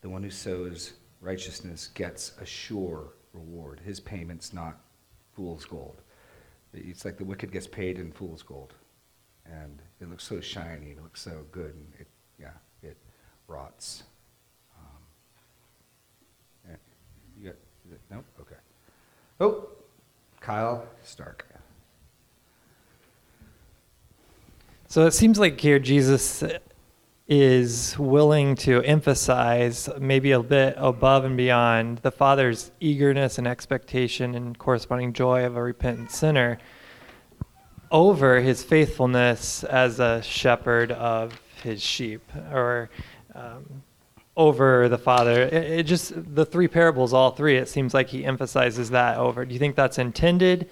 the 0.02 0.08
one 0.08 0.22
who 0.22 0.30
sows 0.30 0.92
righteousness 1.20 1.88
gets 1.88 2.30
a 2.40 2.46
sure 2.46 3.14
reward. 3.32 3.80
His 3.80 3.98
payment's 3.98 4.52
not 4.52 4.78
fool's 5.32 5.64
gold. 5.64 6.00
It's 6.72 7.04
like 7.04 7.18
the 7.18 7.24
wicked 7.24 7.50
gets 7.50 7.66
paid 7.66 7.98
in 7.98 8.12
fool's 8.12 8.44
gold, 8.44 8.74
and 9.44 9.82
it 10.00 10.08
looks 10.08 10.22
so 10.22 10.40
shiny. 10.40 10.92
It 10.92 11.02
looks 11.02 11.22
so 11.22 11.44
good, 11.50 11.74
and 11.74 11.92
it 11.98 12.06
yeah 12.38 12.52
rots. 13.48 14.02
Um, 16.68 16.76
you 17.38 17.46
got 17.46 17.56
is 17.86 17.92
it, 17.92 18.00
no 18.10 18.22
okay. 18.40 18.56
Oh, 19.40 19.68
Kyle 20.40 20.86
Stark. 21.02 21.46
So 24.88 25.04
it 25.04 25.12
seems 25.12 25.38
like 25.38 25.60
here 25.60 25.78
Jesus 25.78 26.42
is 27.28 27.98
willing 27.98 28.54
to 28.54 28.80
emphasize 28.82 29.88
maybe 29.98 30.30
a 30.30 30.40
bit 30.40 30.74
above 30.76 31.24
and 31.24 31.36
beyond 31.36 31.98
the 31.98 32.10
Father's 32.12 32.70
eagerness 32.78 33.38
and 33.38 33.48
expectation 33.48 34.36
and 34.36 34.56
corresponding 34.56 35.12
joy 35.12 35.44
of 35.44 35.56
a 35.56 35.62
repentant 35.62 36.12
sinner 36.12 36.56
over 37.90 38.40
his 38.40 38.62
faithfulness 38.62 39.64
as 39.64 39.98
a 39.98 40.22
shepherd 40.22 40.92
of 40.92 41.40
his 41.62 41.82
sheep 41.82 42.22
or 42.52 42.88
um, 43.36 43.82
over 44.36 44.88
the 44.88 44.98
Father. 44.98 45.42
It, 45.42 45.54
it 45.54 45.82
just, 45.84 46.12
the 46.34 46.44
three 46.44 46.68
parables, 46.68 47.12
all 47.12 47.30
three, 47.30 47.56
it 47.56 47.68
seems 47.68 47.94
like 47.94 48.08
he 48.08 48.24
emphasizes 48.24 48.90
that 48.90 49.18
over. 49.18 49.44
Do 49.44 49.52
you 49.52 49.58
think 49.58 49.76
that's 49.76 49.98
intended? 49.98 50.68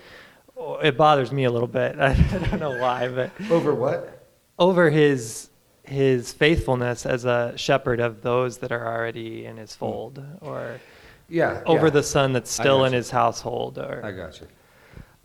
Oh, 0.57 0.77
It 0.77 0.97
bothers 0.97 1.33
me 1.33 1.45
a 1.45 1.51
little 1.51 1.69
bit. 1.69 1.99
I 2.01 2.15
don't 2.15 2.61
know 2.61 2.79
why, 2.79 3.09
but 3.09 3.31
Over 3.51 3.75
what? 3.75 4.27
over 4.59 4.89
his 4.91 5.51
his 5.83 6.33
faithfulness 6.33 7.05
as 7.05 7.27
a 7.27 7.53
shepherd 7.57 8.01
of 8.01 8.23
those 8.23 8.57
that 8.59 8.73
are 8.73 8.87
already 8.97 9.45
in 9.45 9.57
his 9.59 9.75
fold 9.75 10.25
or 10.41 10.81
Yeah. 11.29 11.63
over 11.67 11.87
yeah. 11.89 11.93
the 11.93 12.03
son 12.03 12.33
that's 12.33 12.51
still 12.51 12.85
in 12.85 12.93
gotcha. 12.93 12.97
his 12.97 13.11
household 13.11 13.79
or 13.79 14.01
I 14.03 14.13
got 14.13 14.41
you. 14.41 14.47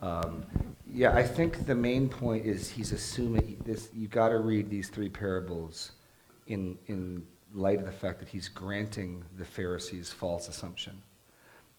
Um, 0.02 0.44
yeah, 0.92 1.14
I 1.14 1.22
think 1.22 1.64
the 1.66 1.74
main 1.74 2.08
point 2.10 2.44
is 2.44 2.68
he's 2.68 2.92
assuming 2.92 3.56
this. 3.64 3.88
You 3.94 4.08
got 4.08 4.30
to 4.30 4.38
read 4.38 4.68
these 4.68 4.88
three 4.88 5.08
parables 5.08 5.92
in 6.50 6.78
in 6.86 7.26
light 7.52 7.78
of 7.78 7.86
the 7.86 7.92
fact 7.92 8.18
that 8.20 8.28
he's 8.28 8.48
granting 8.48 9.24
the 9.36 9.44
Pharisees 9.44 10.12
false 10.12 10.48
assumption. 10.48 11.02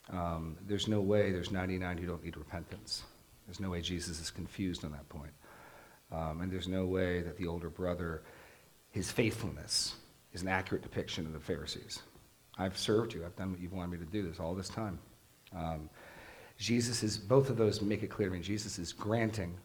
Um, 0.09 0.57
there's 0.67 0.87
no 0.87 0.99
way 1.01 1.31
there's 1.31 1.51
99 1.51 1.97
who 1.97 2.07
don't 2.07 2.23
need 2.23 2.35
repentance. 2.35 3.03
There's 3.45 3.59
no 3.59 3.69
way 3.69 3.81
Jesus 3.81 4.19
is 4.19 4.29
confused 4.29 4.83
on 4.83 4.91
that 4.91 5.07
point. 5.07 5.31
Um, 6.11 6.41
and 6.41 6.51
there's 6.51 6.67
no 6.67 6.85
way 6.85 7.21
that 7.21 7.37
the 7.37 7.47
older 7.47 7.69
brother, 7.69 8.23
his 8.89 9.11
faithfulness, 9.11 9.95
is 10.33 10.41
an 10.41 10.49
accurate 10.49 10.81
depiction 10.81 11.25
of 11.25 11.33
the 11.33 11.39
Pharisees. 11.39 12.01
I've 12.57 12.77
served 12.77 13.13
you. 13.13 13.25
I've 13.25 13.35
done 13.35 13.51
what 13.51 13.61
you've 13.61 13.73
wanted 13.73 13.91
me 13.91 14.05
to 14.05 14.11
do 14.11 14.27
this 14.27 14.39
all 14.39 14.53
this 14.53 14.69
time. 14.69 14.99
Um, 15.55 15.89
Jesus 16.57 17.01
is, 17.01 17.17
both 17.17 17.49
of 17.49 17.57
those 17.57 17.81
make 17.81 18.03
it 18.03 18.09
clear 18.09 18.29
to 18.29 18.35
me, 18.35 18.41
Jesus 18.41 18.77
is 18.77 18.91
granting 18.91 19.57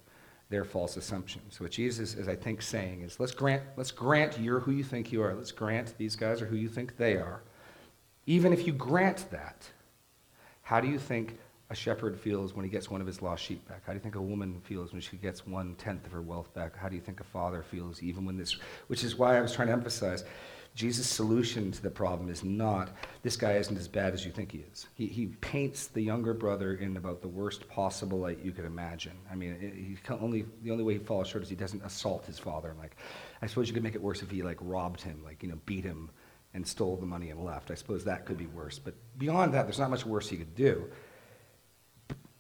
their 0.49 0.65
false 0.65 0.97
assumptions. 0.97 1.61
What 1.61 1.73
Jesus 1.73 2.15
is, 2.15 2.29
I 2.29 2.37
think, 2.37 2.63
saying 2.63 3.03
is, 3.03 3.19
let's 3.19 3.33
grant, 3.33 3.63
let's 3.77 3.91
grant 3.91 4.39
you're 4.39 4.61
who 4.61 4.73
you 4.73 4.85
think 4.85 5.11
you 5.11 5.23
are. 5.23 5.35
Let's 5.35 5.53
grant 5.53 5.97
these 5.99 6.15
guys 6.15 6.41
are 6.41 6.47
who 6.47 6.57
you 6.57 6.69
think 6.69 6.97
they 6.97 7.17
are. 7.17 7.43
Even 8.27 8.53
if 8.53 8.67
you 8.67 8.73
grant 8.73 9.31
that, 9.31 9.69
how 10.63 10.81
do 10.81 10.89
you 10.89 10.99
think 10.99 11.39
a 11.71 11.75
shepherd 11.75 12.19
feels 12.19 12.55
when 12.55 12.65
he 12.65 12.71
gets 12.71 12.89
one 12.91 13.01
of 13.01 13.07
his 13.07 13.23
lost 13.23 13.43
sheep 13.43 13.67
back? 13.69 13.83
How 13.85 13.93
do 13.93 13.97
you 13.97 14.03
think 14.03 14.15
a 14.15 14.23
woman 14.23 14.61
feels 14.63 14.93
when 14.93 15.01
she 15.01 15.17
gets 15.17 15.47
one 15.47 15.75
tenth 15.77 16.07
of 16.07 16.13
her 16.13 16.23
wealth 16.23 16.53
back? 16.55 16.77
How 16.77 16.89
do 16.89 16.95
you 16.95 17.01
think 17.01 17.21
a 17.21 17.25
father 17.25 17.63
feels 17.63 18.03
even 18.03 18.25
when 18.25 18.37
this, 18.37 18.57
which 18.87 19.03
is 19.03 19.17
why 19.17 19.37
I 19.37 19.41
was 19.41 19.53
trying 19.53 19.69
to 19.69 19.73
emphasize 19.73 20.25
Jesus' 20.77 21.09
solution 21.09 21.73
to 21.73 21.83
the 21.83 21.91
problem 21.91 22.29
is 22.29 22.45
not 22.45 22.91
this 23.23 23.35
guy 23.35 23.55
isn't 23.55 23.79
as 23.79 23.89
bad 23.89 24.13
as 24.13 24.27
you 24.27 24.31
think 24.31 24.53
he 24.53 24.63
is. 24.71 24.87
He, 24.95 25.07
he 25.07 25.27
paints 25.41 25.87
the 25.87 26.03
younger 26.03 26.35
brother 26.35 26.75
in 26.75 26.99
about 26.99 27.23
the 27.23 27.29
worst 27.29 27.67
possible 27.67 28.19
light 28.19 28.41
you 28.45 28.53
could 28.53 28.67
imagine. 28.67 29.17
I 29.33 29.37
mean, 29.37 29.99
only 30.21 30.45
the 30.63 30.71
only 30.71 30.85
way 30.85 30.93
he 30.93 30.99
falls 30.99 31.29
short 31.29 31.43
is 31.43 31.49
he 31.49 31.57
doesn't 31.57 31.83
assault 31.83 32.27
his 32.27 32.39
father. 32.39 32.71
I'm 32.71 32.79
like, 32.79 32.97
I 33.41 33.47
suppose 33.47 33.69
you 33.69 33.75
could 33.75 33.83
make 33.83 33.95
it 33.95 34.03
worse 34.03 34.21
if 34.21 34.31
he 34.31 34.43
like 34.43 34.59
robbed 34.61 35.01
him, 35.01 35.23
like 35.25 35.43
you 35.43 35.49
know, 35.49 35.59
beat 35.65 35.83
him 35.83 36.11
and 36.53 36.67
stole 36.67 36.97
the 36.97 37.07
money 37.07 37.31
and 37.31 37.43
left. 37.43 37.71
I 37.71 37.75
suppose 37.75 38.05
that 38.05 38.27
could 38.27 38.37
be 38.37 38.47
worse. 38.47 38.79
But 38.79 38.95
beyond 39.17 39.55
that, 39.55 39.63
there's 39.63 39.79
not 39.79 39.89
much 39.89 40.05
worse 40.05 40.29
he 40.29 40.37
could 40.37 40.55
do. 40.55 40.91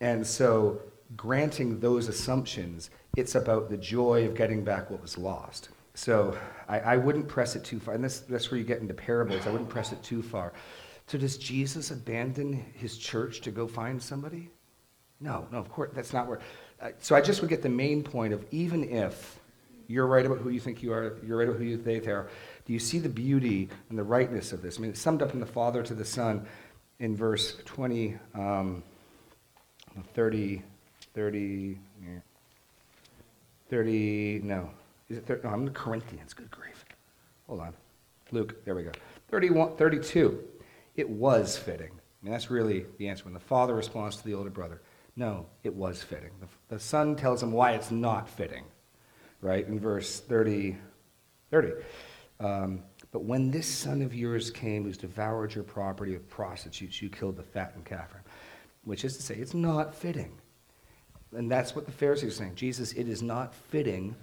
And 0.02 0.26
so, 0.26 0.83
granting 1.16 1.81
those 1.81 2.07
assumptions, 2.09 2.90
it's 3.16 3.35
about 3.35 3.71
the 3.71 3.78
joy 3.78 4.26
of 4.26 4.35
getting 4.35 4.62
back 4.62 4.90
what 4.90 5.00
was 5.00 5.16
lost. 5.16 5.71
So, 5.97 6.38
I, 6.69 6.79
I 6.81 6.97
wouldn't 6.99 7.26
press 7.26 7.57
it 7.57 7.65
too 7.65 7.81
far. 7.81 7.95
And 7.95 8.05
this, 8.05 8.21
that's 8.21 8.50
where 8.50 8.59
you 8.59 8.65
get 8.65 8.81
into 8.81 8.95
parables. 8.95 9.47
I 9.47 9.50
wouldn't 9.50 9.71
press 9.71 9.93
it 9.93 10.03
too 10.03 10.23
far. 10.23 10.53
So, 11.09 11.19
does 11.19 11.37
Jesus 11.37 11.91
abandon 11.91 12.65
his 12.75 12.99
church 12.99 13.41
to 13.41 13.50
go 13.50 13.67
find 13.67 14.00
somebody? 14.00 14.50
No, 15.21 15.47
no, 15.50 15.59
of 15.59 15.71
course, 15.71 15.91
that's 15.95 16.12
not 16.12 16.29
where. 16.29 16.41
Uh, 16.81 16.91
so, 17.00 17.17
I 17.17 17.21
just 17.21 17.41
would 17.41 17.50
get 17.50 17.62
the 17.62 17.69
main 17.69 18.03
point 18.03 18.33
of 18.33 18.45
even 18.53 18.85
if 18.85 19.41
you're 19.88 20.07
right 20.07 20.25
about 20.25 20.38
who 20.38 20.50
you 20.50 20.61
think 20.61 20.83
you 20.83 20.93
are, 20.93 21.17
you're 21.26 21.38
right 21.38 21.49
about 21.49 21.59
who 21.59 21.65
you 21.65 21.79
think 21.79 22.05
they 22.05 22.11
are, 22.11 22.29
do 22.67 22.73
you 22.73 22.79
see 22.79 22.99
the 22.99 23.09
beauty 23.09 23.69
and 23.88 23.99
the 23.99 24.05
rightness 24.05 24.53
of 24.53 24.61
this? 24.62 24.79
I 24.79 24.83
mean, 24.83 24.91
it's 24.91 25.00
summed 25.00 25.23
up 25.23 25.33
in 25.35 25.41
the 25.41 25.47
Father 25.47 25.83
to 25.83 25.95
the 25.95 26.05
Son 26.05 26.47
in 26.99 27.17
verse 27.17 27.57
20. 27.65 28.19
Um, 28.35 28.83
30, 30.15 30.62
30, 31.15 31.79
30, 33.71 34.41
no. 34.45 34.71
Is 35.09 35.19
it 35.19 35.27
30? 35.27 35.43
No, 35.45 35.51
I'm 35.51 35.61
in 35.61 35.65
the 35.67 35.71
Corinthians. 35.71 36.35
Good 36.35 36.51
grief. 36.51 36.85
Hold 37.47 37.61
on. 37.61 37.75
Luke, 38.33 38.65
there 38.65 38.75
we 38.75 38.83
go. 38.83 38.93
31, 39.29 39.77
32. 39.77 40.43
It 40.97 41.09
was 41.09 41.57
fitting. 41.57 41.91
I 41.91 42.25
mean, 42.25 42.33
that's 42.33 42.51
really 42.51 42.87
the 42.99 43.09
answer. 43.09 43.25
When 43.25 43.35
the 43.35 43.41
father 43.41 43.75
responds 43.75 44.17
to 44.17 44.25
the 44.25 44.35
older 44.35 44.51
brother, 44.51 44.83
no, 45.17 45.47
it 45.63 45.75
was 45.75 46.03
fitting. 46.03 46.31
The, 46.41 46.75
the 46.75 46.81
son 46.81 47.15
tells 47.15 47.43
him 47.43 47.53
why 47.53 47.73
it's 47.73 47.91
not 47.91 48.29
fitting, 48.29 48.65
right? 49.41 49.67
In 49.67 49.79
verse 49.79 50.21
30, 50.21 50.77
30. 51.51 51.73
Um, 52.41 52.83
but 53.13 53.25
when 53.25 53.51
this 53.51 53.67
son 53.67 54.03
of 54.03 54.15
yours 54.15 54.51
came 54.51 54.85
who's 54.85 54.99
devoured 54.99 55.55
your 55.55 55.65
property 55.65 56.15
of 56.15 56.29
prostitutes, 56.29 57.01
you 57.01 57.09
killed 57.09 57.37
the 57.37 57.43
fattened 57.43 57.85
calf 57.85 58.11
which 58.87 59.05
is 59.05 59.17
to 59.17 59.23
say, 59.23 59.35
it's 59.35 59.53
not 59.53 59.95
fitting. 59.95 60.33
And 61.33 61.51
that's 61.51 61.75
what 61.75 61.87
the 61.87 61.93
Pharisees 61.93 62.33
are 62.33 62.37
saying. 62.37 62.55
Jesus, 62.55 62.93
it 62.93 63.09
is 63.09 63.21
not 63.21 63.53
fitting 63.53 64.15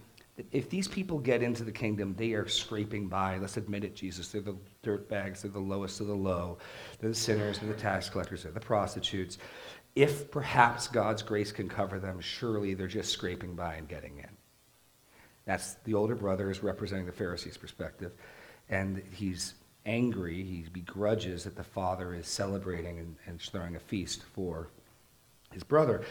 if 0.51 0.69
these 0.69 0.87
people 0.87 1.19
get 1.19 1.43
into 1.43 1.63
the 1.63 1.71
kingdom, 1.71 2.15
they 2.17 2.33
are 2.33 2.47
scraping 2.47 3.07
by. 3.07 3.37
Let's 3.37 3.57
admit 3.57 3.83
it, 3.83 3.95
Jesus. 3.95 4.29
They're 4.29 4.41
the 4.41 4.57
dirt 4.81 5.07
bags, 5.07 5.43
they're 5.43 5.51
the 5.51 5.59
lowest 5.59 6.01
of 6.01 6.07
the 6.07 6.15
low. 6.15 6.57
They're 6.99 7.09
the 7.09 7.15
sinners, 7.15 7.59
they're 7.59 7.71
the 7.71 7.79
tax 7.79 8.09
collectors, 8.09 8.43
they're 8.43 8.51
the 8.51 8.59
prostitutes. 8.59 9.37
If 9.95 10.31
perhaps 10.31 10.87
God's 10.87 11.21
grace 11.21 11.51
can 11.51 11.69
cover 11.69 11.99
them, 11.99 12.19
surely 12.19 12.73
they're 12.73 12.87
just 12.87 13.11
scraping 13.11 13.55
by 13.55 13.75
and 13.75 13.87
getting 13.87 14.17
in. 14.17 14.29
That's 15.45 15.75
the 15.83 15.93
older 15.93 16.15
brother 16.15 16.49
is 16.49 16.63
representing 16.63 17.05
the 17.05 17.11
Pharisees' 17.11 17.57
perspective. 17.57 18.13
And 18.69 19.03
he's 19.13 19.53
angry, 19.85 20.43
he 20.43 20.65
begrudges 20.71 21.43
that 21.43 21.55
the 21.55 21.63
father 21.63 22.15
is 22.15 22.25
celebrating 22.25 22.97
and, 22.97 23.15
and 23.27 23.39
throwing 23.39 23.75
a 23.75 23.79
feast 23.79 24.23
for 24.33 24.69
his 25.51 25.63
brother. 25.63 26.03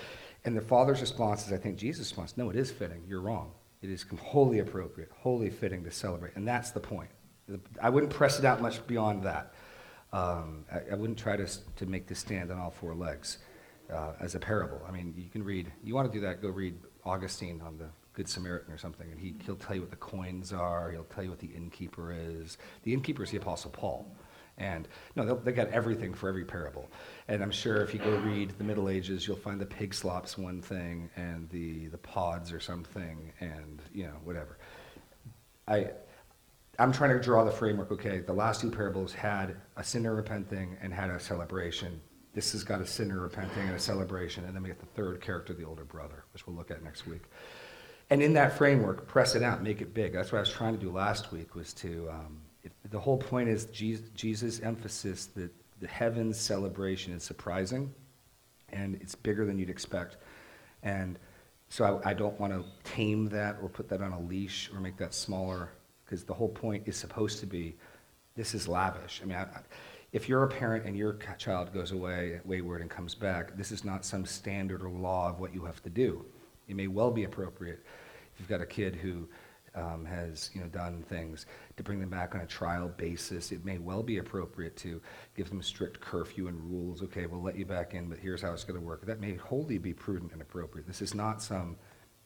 And 0.44 0.56
the 0.56 0.60
father's 0.60 1.00
response 1.00 1.46
is, 1.46 1.52
I 1.52 1.56
think 1.56 1.76
Jesus' 1.76 2.10
response, 2.10 2.36
no, 2.36 2.50
it 2.50 2.56
is 2.56 2.70
fitting. 2.70 3.02
You're 3.08 3.20
wrong. 3.20 3.50
It 3.82 3.90
is 3.90 4.04
wholly 4.20 4.60
appropriate, 4.60 5.10
wholly 5.14 5.50
fitting 5.50 5.82
to 5.84 5.90
celebrate. 5.90 6.36
And 6.36 6.46
that's 6.46 6.70
the 6.70 6.80
point. 6.80 7.10
I 7.80 7.90
wouldn't 7.90 8.12
press 8.12 8.38
it 8.38 8.44
out 8.44 8.62
much 8.62 8.86
beyond 8.86 9.24
that. 9.24 9.54
Um, 10.12 10.64
I, 10.72 10.92
I 10.92 10.94
wouldn't 10.94 11.18
try 11.18 11.36
to, 11.36 11.46
to 11.76 11.86
make 11.86 12.06
this 12.06 12.20
stand 12.20 12.52
on 12.52 12.58
all 12.58 12.70
four 12.70 12.94
legs 12.94 13.38
uh, 13.92 14.12
as 14.20 14.34
a 14.34 14.38
parable. 14.38 14.80
I 14.86 14.92
mean, 14.92 15.14
you 15.16 15.28
can 15.28 15.42
read, 15.42 15.72
you 15.82 15.94
want 15.94 16.10
to 16.10 16.16
do 16.16 16.24
that, 16.24 16.40
go 16.40 16.48
read 16.48 16.78
Augustine 17.04 17.60
on 17.60 17.76
the 17.76 17.88
Good 18.12 18.28
Samaritan 18.28 18.72
or 18.72 18.78
something, 18.78 19.10
and 19.10 19.18
he, 19.18 19.34
he'll 19.44 19.56
tell 19.56 19.74
you 19.74 19.80
what 19.80 19.90
the 19.90 19.96
coins 19.96 20.52
are, 20.52 20.90
he'll 20.90 21.04
tell 21.04 21.24
you 21.24 21.30
what 21.30 21.38
the 21.38 21.48
innkeeper 21.48 22.12
is. 22.12 22.58
The 22.82 22.92
innkeeper 22.92 23.22
is 23.22 23.30
the 23.30 23.38
Apostle 23.38 23.70
Paul. 23.70 24.06
And 24.58 24.86
no, 25.16 25.34
they 25.34 25.52
got 25.52 25.68
everything 25.68 26.14
for 26.14 26.28
every 26.28 26.44
parable. 26.44 26.88
And 27.28 27.42
I'm 27.42 27.50
sure 27.50 27.82
if 27.82 27.94
you 27.94 28.00
go 28.00 28.16
read 28.18 28.52
the 28.58 28.64
Middle 28.64 28.88
Ages, 28.88 29.26
you'll 29.26 29.36
find 29.36 29.60
the 29.60 29.66
pig 29.66 29.94
slops 29.94 30.36
one 30.36 30.60
thing, 30.60 31.10
and 31.16 31.48
the, 31.50 31.86
the 31.86 31.98
pods 31.98 32.52
or 32.52 32.60
something, 32.60 33.32
and 33.40 33.80
you 33.92 34.04
know 34.04 34.16
whatever. 34.24 34.58
I 35.66 35.90
I'm 36.78 36.92
trying 36.92 37.10
to 37.10 37.20
draw 37.20 37.44
the 37.44 37.50
framework, 37.50 37.92
okay, 37.92 38.20
the 38.20 38.32
last 38.32 38.62
two 38.62 38.70
parables 38.70 39.12
had 39.12 39.56
a 39.76 39.84
sinner 39.84 40.14
repenting 40.14 40.76
and 40.80 40.92
had 40.92 41.10
a 41.10 41.20
celebration. 41.20 42.00
This 42.32 42.52
has 42.52 42.64
got 42.64 42.80
a 42.80 42.86
sinner 42.86 43.20
repenting 43.20 43.64
and 43.64 43.76
a 43.76 43.78
celebration, 43.78 44.44
and 44.44 44.54
then 44.54 44.62
we 44.62 44.70
get 44.70 44.80
the 44.80 44.86
third 44.86 45.20
character, 45.20 45.52
the 45.52 45.64
older 45.64 45.84
brother, 45.84 46.24
which 46.32 46.46
we'll 46.46 46.56
look 46.56 46.70
at 46.70 46.82
next 46.82 47.06
week. 47.06 47.24
And 48.08 48.22
in 48.22 48.32
that 48.34 48.56
framework, 48.56 49.06
press 49.06 49.34
it 49.34 49.42
out, 49.42 49.62
make 49.62 49.82
it 49.82 49.92
big. 49.92 50.14
That's 50.14 50.32
what 50.32 50.38
I 50.38 50.40
was 50.40 50.50
trying 50.50 50.74
to 50.74 50.80
do 50.80 50.90
last 50.90 51.30
week, 51.30 51.54
was 51.54 51.74
to, 51.74 52.08
um, 52.10 52.40
the 52.90 52.98
whole 52.98 53.18
point 53.18 53.48
is 53.48 53.66
Jesus, 53.66 54.08
Jesus' 54.14 54.60
emphasis 54.60 55.26
that 55.34 55.50
the 55.80 55.88
heavens 55.88 56.38
celebration 56.38 57.12
is 57.12 57.22
surprising, 57.22 57.92
and 58.72 58.96
it's 59.00 59.14
bigger 59.14 59.44
than 59.44 59.58
you'd 59.58 59.70
expect. 59.70 60.16
And 60.82 61.18
so 61.68 62.00
I, 62.04 62.10
I 62.10 62.14
don't 62.14 62.38
want 62.38 62.52
to 62.52 62.64
tame 62.84 63.28
that 63.30 63.56
or 63.62 63.68
put 63.68 63.88
that 63.88 64.00
on 64.00 64.12
a 64.12 64.20
leash 64.20 64.70
or 64.72 64.80
make 64.80 64.96
that 64.98 65.14
smaller, 65.14 65.70
because 66.04 66.24
the 66.24 66.34
whole 66.34 66.48
point 66.48 66.84
is 66.86 66.96
supposed 66.96 67.40
to 67.40 67.46
be, 67.46 67.74
this 68.36 68.54
is 68.54 68.68
lavish. 68.68 69.20
I 69.22 69.26
mean, 69.26 69.38
I, 69.38 69.42
I, 69.42 69.60
if 70.12 70.28
you're 70.28 70.42
a 70.42 70.48
parent 70.48 70.84
and 70.84 70.96
your 70.96 71.14
child 71.38 71.72
goes 71.72 71.92
away 71.92 72.40
wayward 72.44 72.82
and 72.82 72.90
comes 72.90 73.14
back, 73.14 73.56
this 73.56 73.72
is 73.72 73.84
not 73.84 74.04
some 74.04 74.26
standard 74.26 74.82
or 74.82 74.90
law 74.90 75.30
of 75.30 75.40
what 75.40 75.54
you 75.54 75.64
have 75.64 75.82
to 75.82 75.90
do. 75.90 76.24
It 76.68 76.76
may 76.76 76.86
well 76.86 77.10
be 77.10 77.24
appropriate 77.24 77.80
if 78.32 78.40
you've 78.40 78.48
got 78.48 78.60
a 78.60 78.66
kid 78.66 78.94
who 78.94 79.26
um, 79.74 80.04
has 80.04 80.50
you 80.54 80.60
know 80.60 80.66
done 80.68 81.02
things 81.08 81.46
to 81.76 81.82
bring 81.82 82.00
them 82.00 82.10
back 82.10 82.34
on 82.34 82.40
a 82.42 82.46
trial 82.46 82.92
basis. 82.96 83.52
It 83.52 83.64
may 83.64 83.78
well 83.78 84.02
be 84.02 84.18
appropriate 84.18 84.76
to 84.78 85.00
give 85.36 85.48
them 85.48 85.62
strict 85.62 86.00
curfew 86.00 86.48
and 86.48 86.60
rules. 86.70 87.02
Okay, 87.02 87.26
we'll 87.26 87.42
let 87.42 87.56
you 87.56 87.66
back 87.66 87.94
in, 87.94 88.08
but 88.08 88.18
here's 88.18 88.42
how 88.42 88.52
it's 88.52 88.64
going 88.64 88.78
to 88.78 88.86
work. 88.86 89.06
That 89.06 89.20
may 89.20 89.34
wholly 89.34 89.78
be 89.78 89.94
prudent 89.94 90.32
and 90.32 90.42
appropriate. 90.42 90.86
This 90.86 91.02
is 91.02 91.14
not 91.14 91.42
some 91.42 91.76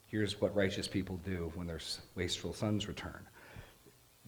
here's 0.06 0.40
what 0.40 0.54
righteous 0.54 0.88
people 0.88 1.18
do 1.18 1.52
when 1.54 1.66
their 1.66 1.80
wasteful 2.14 2.52
sons 2.52 2.88
return. 2.88 3.26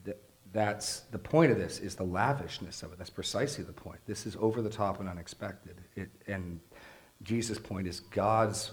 That, 0.04 0.20
that's 0.52 1.00
the 1.12 1.18
point 1.18 1.52
of 1.52 1.58
this 1.58 1.78
is 1.78 1.94
the 1.94 2.04
lavishness 2.04 2.82
of 2.82 2.92
it. 2.92 2.98
That's 2.98 3.10
precisely 3.10 3.64
the 3.64 3.72
point. 3.72 4.00
This 4.06 4.26
is 4.26 4.36
over 4.40 4.60
the 4.60 4.70
top 4.70 5.00
and 5.00 5.08
unexpected. 5.08 5.80
It, 5.94 6.10
and 6.26 6.60
Jesus' 7.22 7.58
point 7.58 7.86
is 7.86 8.00
God's 8.00 8.72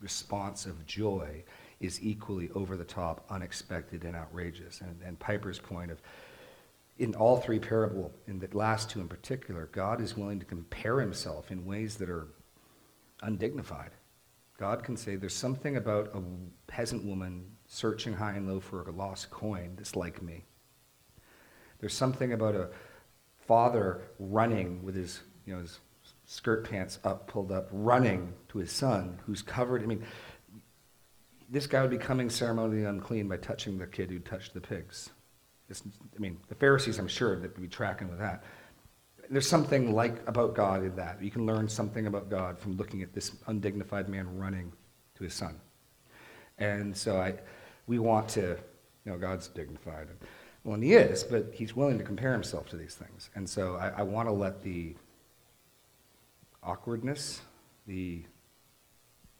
response 0.00 0.66
of 0.66 0.84
joy 0.86 1.44
is 1.80 2.02
equally 2.02 2.50
over 2.54 2.76
the 2.76 2.84
top, 2.84 3.24
unexpected, 3.30 4.04
and 4.04 4.16
outrageous. 4.16 4.80
And, 4.80 5.00
and 5.04 5.18
Piper's 5.18 5.58
point 5.58 5.90
of, 5.90 6.00
in 6.98 7.14
all 7.14 7.38
three 7.38 7.58
parable, 7.58 8.12
in 8.26 8.38
the 8.38 8.48
last 8.56 8.90
two 8.90 9.00
in 9.00 9.08
particular, 9.08 9.68
God 9.72 10.00
is 10.00 10.16
willing 10.16 10.38
to 10.38 10.46
compare 10.46 11.00
himself 11.00 11.50
in 11.50 11.66
ways 11.66 11.96
that 11.96 12.08
are 12.08 12.28
undignified. 13.22 13.90
God 14.58 14.84
can 14.84 14.96
say, 14.96 15.16
There's 15.16 15.34
something 15.34 15.76
about 15.76 16.14
a 16.14 16.22
peasant 16.66 17.04
woman 17.04 17.44
searching 17.66 18.12
high 18.12 18.34
and 18.34 18.48
low 18.48 18.60
for 18.60 18.82
a 18.88 18.92
lost 18.92 19.30
coin 19.30 19.72
that's 19.76 19.96
like 19.96 20.22
me. 20.22 20.44
There's 21.80 21.94
something 21.94 22.32
about 22.32 22.54
a 22.54 22.68
father 23.46 24.02
running 24.18 24.82
with 24.82 24.94
his, 24.94 25.20
you 25.44 25.54
know, 25.54 25.60
his 25.60 25.80
skirt 26.24 26.68
pants 26.68 26.98
up, 27.04 27.26
pulled 27.26 27.52
up, 27.52 27.68
running 27.72 28.32
to 28.48 28.58
his 28.58 28.70
son 28.70 29.18
who's 29.26 29.42
covered. 29.42 29.82
I 29.82 29.86
mean, 29.86 30.04
this 31.50 31.66
guy 31.66 31.82
would 31.82 31.90
be 31.90 31.98
coming 31.98 32.30
ceremonially 32.30 32.84
unclean 32.84 33.28
by 33.28 33.36
touching 33.36 33.78
the 33.78 33.86
kid 33.86 34.10
who 34.10 34.18
touched 34.18 34.54
the 34.54 34.60
pigs. 34.60 35.10
It's, 35.68 35.82
I 36.14 36.20
mean, 36.20 36.38
the 36.48 36.54
Pharisees, 36.54 36.98
I'm 36.98 37.08
sure, 37.08 37.36
that 37.36 37.52
would 37.54 37.62
be 37.62 37.68
tracking 37.68 38.08
with 38.08 38.18
that. 38.18 38.44
There's 39.30 39.48
something 39.48 39.94
like 39.94 40.26
about 40.28 40.54
God 40.54 40.84
in 40.84 40.94
that. 40.96 41.22
You 41.22 41.30
can 41.30 41.46
learn 41.46 41.68
something 41.68 42.06
about 42.06 42.28
God 42.28 42.58
from 42.58 42.76
looking 42.76 43.02
at 43.02 43.14
this 43.14 43.32
undignified 43.46 44.08
man 44.08 44.36
running 44.36 44.72
to 45.16 45.24
his 45.24 45.32
son. 45.32 45.58
And 46.58 46.96
so 46.96 47.16
I, 47.16 47.34
we 47.86 47.98
want 47.98 48.28
to, 48.30 48.58
you 49.04 49.12
know, 49.12 49.18
God's 49.18 49.48
dignified. 49.48 50.08
Well, 50.62 50.74
and 50.74 50.84
he 50.84 50.94
is, 50.94 51.24
but 51.24 51.50
he's 51.52 51.74
willing 51.74 51.98
to 51.98 52.04
compare 52.04 52.32
himself 52.32 52.68
to 52.70 52.76
these 52.76 52.94
things. 52.94 53.30
And 53.34 53.48
so 53.48 53.76
I, 53.76 53.88
I 53.88 54.02
want 54.02 54.28
to 54.28 54.32
let 54.32 54.62
the 54.62 54.94
awkwardness, 56.62 57.40
the, 57.86 58.22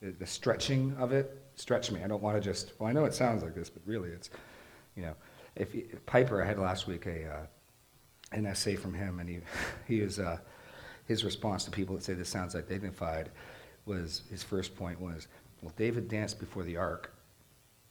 the, 0.00 0.10
the 0.12 0.26
stretching 0.26 0.94
of 0.98 1.12
it 1.12 1.43
stretch 1.56 1.90
me. 1.90 2.02
I 2.02 2.08
don't 2.08 2.22
want 2.22 2.36
to 2.36 2.40
just, 2.40 2.72
well, 2.78 2.88
I 2.88 2.92
know 2.92 3.04
it 3.04 3.14
sounds 3.14 3.42
like 3.42 3.54
this, 3.54 3.70
but 3.70 3.82
really 3.86 4.10
it's, 4.10 4.30
you 4.96 5.02
know, 5.02 5.14
if, 5.56 5.74
Piper, 6.06 6.42
I 6.42 6.46
had 6.46 6.58
last 6.58 6.86
week 6.86 7.06
a, 7.06 7.28
uh, 7.28 7.46
an 8.32 8.46
essay 8.46 8.76
from 8.76 8.94
him, 8.94 9.20
and 9.20 9.28
he, 9.28 9.38
he 9.86 10.00
is, 10.00 10.18
uh, 10.18 10.38
his 11.06 11.24
response 11.24 11.64
to 11.64 11.70
people 11.70 11.94
that 11.94 12.02
say 12.02 12.14
this 12.14 12.28
sounds 12.28 12.54
like 12.54 12.68
dignified 12.68 13.30
was, 13.86 14.22
his 14.30 14.42
first 14.42 14.76
point 14.76 15.00
was, 15.00 15.28
well, 15.62 15.72
David 15.76 16.08
danced 16.08 16.40
before 16.40 16.62
the 16.62 16.76
ark, 16.76 17.14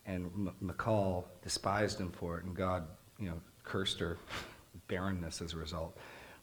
and 0.06 0.26
M- 0.26 0.56
Michal 0.60 1.28
despised 1.42 2.00
him 2.00 2.12
for 2.12 2.38
it, 2.38 2.46
and 2.46 2.56
God, 2.56 2.86
you 3.20 3.30
know, 3.30 3.40
cursed 3.64 4.00
her 4.00 4.18
barrenness 4.88 5.42
as 5.42 5.54
a 5.54 5.58
result. 5.58 5.98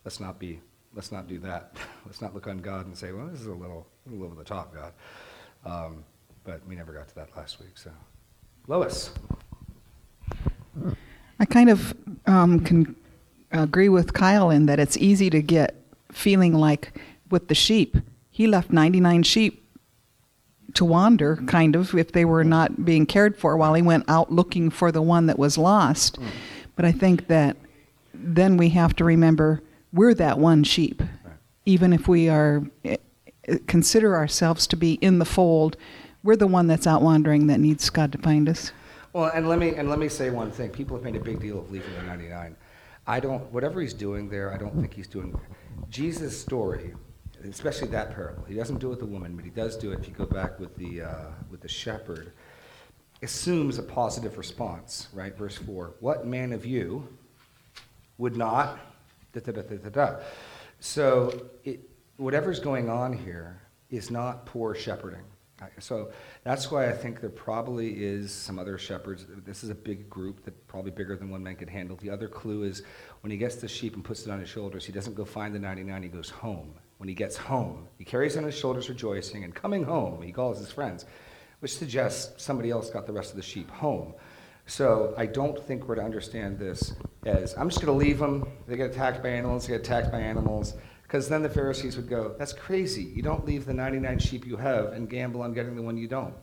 Let's 0.05 0.21
not 0.21 0.39
be, 0.39 0.61
let's 0.95 1.13
not 1.13 1.29
do 1.29 1.39
that. 1.41 1.77
Let's 2.07 2.23
not 2.23 2.35
look 2.35 2.47
on 2.47 2.59
God 2.59 2.87
and 2.87 2.97
say, 2.97 3.13
well, 3.13 3.27
this 3.27 3.41
is 3.41 3.47
a 3.47 3.53
little, 3.53 3.87
a 4.07 4.11
little 4.11 4.25
over 4.25 4.35
the 4.35 4.43
top, 4.43 4.75
God. 4.75 4.93
Um, 5.65 6.05
but 6.45 6.67
we 6.67 6.75
never 6.75 6.93
got 6.93 7.09
to 7.09 7.15
that 7.17 7.37
last 7.37 7.61
week, 7.61 7.77
so. 7.77 7.91
Lois. 8.67 9.11
I 11.39 11.45
kind 11.45 11.71
of 11.71 11.95
um, 12.27 12.61
can 12.61 12.95
agree 13.51 13.89
with 13.89 14.13
Kyle 14.13 14.51
in 14.51 14.67
that 14.67 14.79
it's 14.79 14.97
easy 14.97 15.31
to 15.31 15.43
get 15.43 15.75
feeling 16.13 16.55
like 16.55 16.99
with 17.31 17.49
the 17.49 17.55
sheep, 17.55 17.97
he 18.31 18.47
left 18.47 18.71
99 18.71 19.23
sheep 19.23 19.67
to 20.75 20.85
wander, 20.85 21.37
kind 21.47 21.75
of, 21.75 21.95
if 21.95 22.13
they 22.13 22.25
were 22.25 22.45
not 22.45 22.85
being 22.85 23.07
cared 23.07 23.37
for 23.37 23.57
while 23.57 23.75
he 23.75 23.83
went 23.83 24.05
out 24.09 24.33
looking 24.33 24.71
for 24.71 24.93
the 24.93 25.03
one 25.03 25.27
that 25.27 25.39
was 25.39 25.59
lost. 25.59 26.19
But 26.77 26.85
I 26.85 26.93
think 26.93 27.27
that 27.27 27.57
then 28.15 28.57
we 28.57 28.69
have 28.71 28.95
to 28.97 29.05
remember 29.05 29.63
we're 29.93 30.15
that 30.15 30.39
one 30.39 30.63
sheep. 30.63 31.03
Even 31.67 31.93
if 31.93 32.07
we 32.07 32.29
are 32.29 32.63
eh, 32.85 32.97
consider 33.67 34.15
ourselves 34.15 34.67
to 34.69 34.77
be 34.77 34.95
in 34.95 35.19
the 35.19 35.25
fold, 35.25 35.77
we're 36.23 36.37
the 36.37 36.47
one 36.47 36.67
that's 36.67 36.87
out 36.87 37.03
wandering 37.03 37.47
that 37.49 37.61
needs 37.61 37.89
God 37.91 38.13
to 38.13 38.19
find 38.19 38.49
us. 38.49 38.73
Well, 39.13 39.31
and 39.35 39.49
let 39.49 39.59
me 39.59 39.75
and 39.75 39.89
let 39.89 39.99
me 39.99 40.09
say 40.09 40.31
one 40.31 40.51
thing. 40.51 40.71
People 40.71 40.97
have 40.97 41.05
made 41.05 41.17
a 41.17 41.21
big 41.21 41.41
deal 41.41 41.59
of 41.59 41.71
leaving 41.71 41.93
the 41.95 42.03
99. 42.03 42.57
I 43.07 43.21
don't. 43.21 43.43
Whatever 43.53 43.81
he's 43.81 43.95
doing 43.95 44.29
there, 44.29 44.53
I 44.53 44.57
don't 44.57 44.79
think 44.79 44.95
he's 44.95 45.09
doing. 45.09 45.39
Jesus' 45.89 46.41
story, 46.41 46.95
especially 47.45 47.89
that 47.89 48.15
parable. 48.15 48.45
He 48.45 48.55
doesn't 48.55 48.79
do 48.79 48.89
it 48.89 48.91
with 48.91 49.01
the 49.01 49.07
woman, 49.07 49.35
but 49.35 49.45
he 49.45 49.51
does 49.51 49.77
do 49.77 49.91
it. 49.91 49.99
If 49.99 50.07
you 50.07 50.15
go 50.15 50.27
back 50.27 50.61
with 50.61 50.77
the 50.77 51.03
uh, 51.03 51.27
with 51.51 51.61
the 51.61 51.69
shepherd, 51.69 52.33
assumes 53.23 53.79
a 53.79 53.83
positive 53.83 54.39
response. 54.39 55.09
Right, 55.13 55.37
verse 55.37 55.57
four. 55.57 55.95
What 55.99 56.27
man 56.27 56.53
of 56.53 56.65
you 56.65 57.09
would 58.19 58.37
not? 58.37 58.79
Da, 59.33 59.41
da, 59.41 59.53
da, 59.53 59.63
da, 59.63 59.77
da, 59.77 59.89
da. 59.89 60.17
So 60.79 61.47
it, 61.65 61.81
whatever's 62.17 62.61
going 62.61 62.89
on 62.89 63.13
here 63.13 63.61
is 63.91 64.11
not 64.11 64.47
poor 64.47 64.75
shepherding. 64.75 65.25
So 65.79 66.11
that's 66.45 66.71
why 66.71 66.89
I 66.89 66.93
think 66.93 67.21
there 67.21 67.31
probably 67.31 68.03
is 68.03 68.33
some 68.33 68.59
other 68.59 68.79
shepherds. 68.79 69.27
This 69.45 69.63
is 69.63 69.71
a 69.71 69.75
big 69.75 70.09
group 70.09 70.45
that 70.45 70.67
probably 70.69 70.91
bigger 70.91 71.17
than 71.17 71.31
one 71.31 71.43
man 71.43 71.57
could 71.57 71.71
handle. 71.71 71.97
The 71.97 72.11
other 72.11 72.29
clue 72.29 72.65
is 72.65 72.83
when 73.21 73.31
he 73.31 73.37
gets 73.37 73.57
the 73.57 73.69
sheep 73.69 73.95
and 73.95 74.05
puts 74.05 74.27
it 74.27 74.31
on 74.31 74.41
his 74.41 74.49
shoulders, 74.49 74.85
he 74.85 74.93
doesn't 74.93 75.15
go 75.15 75.25
find 75.25 75.55
the 75.55 75.59
99, 75.59 76.03
he 76.03 76.09
goes 76.09 76.31
home. 76.31 76.75
When 76.99 77.09
he 77.09 77.15
gets 77.15 77.37
home, 77.37 77.89
he 77.99 78.05
carries 78.05 78.37
on 78.37 78.45
his 78.45 78.55
shoulders 78.55 78.89
rejoicing, 78.91 79.45
and 79.45 79.55
coming 79.55 79.85
home, 79.85 80.21
he 80.21 80.33
calls 80.33 80.59
his 80.59 80.71
friends, 80.71 81.07
which 81.61 81.75
suggests 81.75 82.43
somebody 82.43 82.71
else 82.71 82.91
got 82.91 83.07
the 83.07 83.13
rest 83.13 83.31
of 83.31 83.37
the 83.37 83.43
sheep 83.43 83.71
home. 83.71 84.15
So 84.67 85.15
I 85.17 85.27
don't 85.27 85.61
think 85.65 85.89
we're 85.89 85.97
to 85.97 86.03
understand 86.03 86.59
this 86.59 86.93
as 87.25 87.57
I'm 87.57 87.69
just 87.69 87.85
going 87.85 87.99
to 87.99 88.07
leave 88.07 88.19
them. 88.19 88.47
They 88.69 88.77
get 88.77 88.91
attacked 88.91 89.23
by 89.23 89.31
animals. 89.31 89.67
They 89.67 89.73
get 89.73 89.81
attacked 89.81 90.13
by 90.13 90.21
animals. 90.21 90.75
Because 91.11 91.29
then 91.29 91.43
the 91.43 91.49
Pharisees 91.49 91.97
would 91.97 92.09
go, 92.09 92.37
"That's 92.39 92.53
crazy. 92.53 93.03
You 93.03 93.21
don't 93.21 93.45
leave 93.45 93.67
the 93.67 93.75
99 93.75 94.21
sheep 94.21 94.47
you 94.47 94.57
have 94.57 94.93
and 94.93 95.11
gamble 95.11 95.43
on 95.43 95.53
getting 95.53 95.75
the 95.75 95.83
one 95.83 95.97
you 95.97 96.07
don't. 96.07 96.37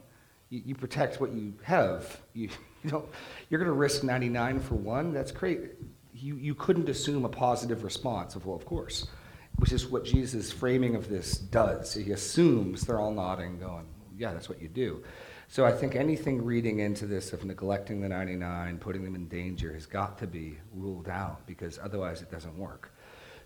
You, 0.50 0.62
you 0.66 0.76
protect 0.76 1.22
what 1.22 1.32
you 1.32 1.54
have. 1.64 2.20
You, 2.34 2.50
you 2.84 2.90
don't. 2.90 3.06
You're 3.50 3.60
going 3.62 3.72
to 3.72 3.78
risk 3.78 4.04
99 4.04 4.60
for 4.60 4.76
one. 4.76 5.14
That's 5.14 5.32
crazy. 5.32 5.70
You 6.14 6.36
you 6.36 6.54
couldn't 6.54 6.90
assume 6.90 7.24
a 7.24 7.30
positive 7.30 7.86
response 7.86 8.36
of 8.36 8.46
well, 8.46 8.58
of 8.58 8.66
course, 8.66 9.08
which 9.56 9.72
is 9.72 9.88
what 9.88 10.04
Jesus' 10.04 10.52
framing 10.52 10.96
of 10.96 11.08
this 11.08 11.38
does. 11.38 11.94
He 11.94 12.12
assumes 12.12 12.82
they're 12.82 13.00
all 13.00 13.14
nodding, 13.14 13.60
going, 13.60 13.86
"Yeah, 14.18 14.34
that's 14.34 14.50
what 14.50 14.62
you 14.62 14.68
do." 14.68 15.02
So 15.48 15.66
I 15.66 15.72
think 15.72 15.96
anything 15.96 16.44
reading 16.44 16.80
into 16.80 17.06
this 17.06 17.32
of 17.32 17.46
neglecting 17.46 18.02
the 18.02 18.10
99, 18.10 18.80
putting 18.80 19.06
them 19.06 19.16
in 19.16 19.30
danger, 19.30 19.72
has 19.72 19.86
got 19.86 20.18
to 20.18 20.28
be 20.28 20.58
ruled 20.74 21.08
out 21.08 21.48
because 21.48 21.80
otherwise 21.82 22.22
it 22.22 22.30
doesn't 22.30 22.58
work. 22.58 22.92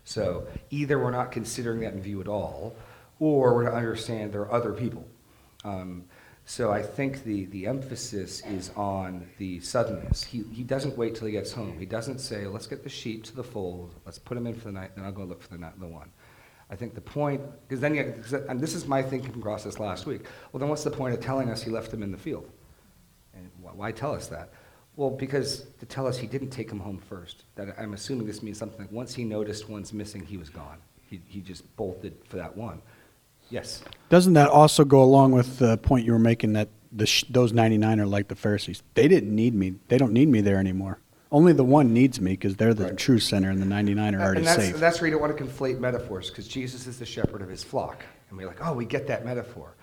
So 0.04 0.46
either 0.70 0.98
we're 0.98 1.10
not 1.10 1.32
considering 1.32 1.80
that 1.80 1.94
in 1.94 2.02
view 2.02 2.20
at 2.20 2.28
all, 2.28 2.74
or 3.20 3.54
we're 3.54 3.64
to 3.64 3.74
understand 3.74 4.32
there 4.32 4.42
are 4.42 4.52
other 4.52 4.72
people. 4.72 5.06
Um, 5.64 6.04
so 6.44 6.72
I 6.72 6.82
think 6.82 7.22
the, 7.22 7.44
the 7.46 7.66
emphasis 7.66 8.42
is 8.46 8.70
on 8.76 9.28
the 9.38 9.60
suddenness. 9.60 10.24
He, 10.24 10.42
he 10.52 10.64
doesn't 10.64 10.98
wait 10.98 11.14
till 11.14 11.28
he 11.28 11.32
gets 11.32 11.52
home. 11.52 11.78
He 11.78 11.86
doesn't 11.86 12.18
say, 12.18 12.46
let's 12.46 12.66
get 12.66 12.82
the 12.82 12.88
sheep 12.88 13.22
to 13.24 13.36
the 13.36 13.44
fold, 13.44 13.94
let's 14.04 14.18
put 14.18 14.34
them 14.34 14.46
in 14.46 14.54
for 14.54 14.64
the 14.64 14.72
night, 14.72 14.96
then 14.96 15.04
I'll 15.04 15.12
go 15.12 15.22
look 15.22 15.40
for 15.40 15.50
the, 15.50 15.58
night, 15.58 15.78
the 15.78 15.86
one. 15.86 16.10
I 16.68 16.74
think 16.74 16.94
the 16.94 17.00
point, 17.00 17.42
because 17.68 17.80
then 17.80 17.94
you, 17.94 18.14
and 18.48 18.60
this 18.60 18.74
is 18.74 18.86
my 18.86 19.02
thinking 19.02 19.40
process 19.40 19.78
last 19.78 20.06
week. 20.06 20.22
Well, 20.50 20.58
then 20.58 20.68
what's 20.68 20.84
the 20.84 20.90
point 20.90 21.14
of 21.14 21.20
telling 21.20 21.50
us 21.50 21.62
he 21.62 21.70
left 21.70 21.90
them 21.90 22.02
in 22.02 22.10
the 22.10 22.18
field? 22.18 22.50
And 23.34 23.50
wh- 23.62 23.76
why 23.76 23.92
tell 23.92 24.14
us 24.14 24.26
that? 24.28 24.52
Well, 24.96 25.10
because 25.10 25.66
to 25.80 25.86
tell 25.86 26.06
us 26.06 26.18
he 26.18 26.26
didn't 26.26 26.50
take 26.50 26.70
him 26.70 26.78
home 26.78 26.98
first. 26.98 27.44
That 27.54 27.74
I'm 27.78 27.94
assuming 27.94 28.26
this 28.26 28.42
means 28.42 28.58
something 28.58 28.78
like 28.80 28.92
once 28.92 29.14
he 29.14 29.24
noticed 29.24 29.68
one's 29.68 29.92
missing, 29.92 30.24
he 30.24 30.36
was 30.36 30.50
gone. 30.50 30.78
He, 31.08 31.20
he 31.26 31.40
just 31.40 31.74
bolted 31.76 32.14
for 32.28 32.36
that 32.36 32.56
one. 32.56 32.82
Yes. 33.50 33.82
Doesn't 34.08 34.34
that 34.34 34.48
also 34.48 34.84
go 34.84 35.02
along 35.02 35.32
with 35.32 35.58
the 35.58 35.76
point 35.78 36.06
you 36.06 36.12
were 36.12 36.18
making 36.18 36.54
that 36.54 36.68
the 36.90 37.06
sh- 37.06 37.24
those 37.28 37.52
99 37.52 38.00
are 38.00 38.06
like 38.06 38.28
the 38.28 38.34
Pharisees? 38.34 38.82
They 38.94 39.08
didn't 39.08 39.34
need 39.34 39.54
me. 39.54 39.74
They 39.88 39.98
don't 39.98 40.12
need 40.12 40.28
me 40.28 40.40
there 40.40 40.58
anymore. 40.58 40.98
Only 41.30 41.54
the 41.54 41.64
one 41.64 41.94
needs 41.94 42.20
me 42.20 42.32
because 42.32 42.56
they're 42.56 42.74
the 42.74 42.84
Right. 42.84 42.96
true 42.98 43.18
center 43.18 43.48
and 43.48 43.60
the 43.60 43.66
99 43.66 44.14
are 44.14 44.20
already 44.20 44.38
and 44.40 44.46
that's, 44.46 44.62
safe. 44.62 44.76
that's 44.78 45.00
where 45.00 45.08
you 45.08 45.12
don't 45.12 45.22
want 45.22 45.36
to 45.36 45.42
conflate 45.42 45.78
metaphors 45.80 46.28
because 46.28 46.46
Jesus 46.46 46.86
is 46.86 46.98
the 46.98 47.06
shepherd 47.06 47.40
of 47.40 47.48
his 47.48 47.64
flock. 47.64 48.04
And 48.28 48.38
we're 48.38 48.46
like, 48.46 48.64
oh, 48.64 48.74
we 48.74 48.84
get 48.84 49.06
that 49.06 49.24
metaphor. 49.24 49.74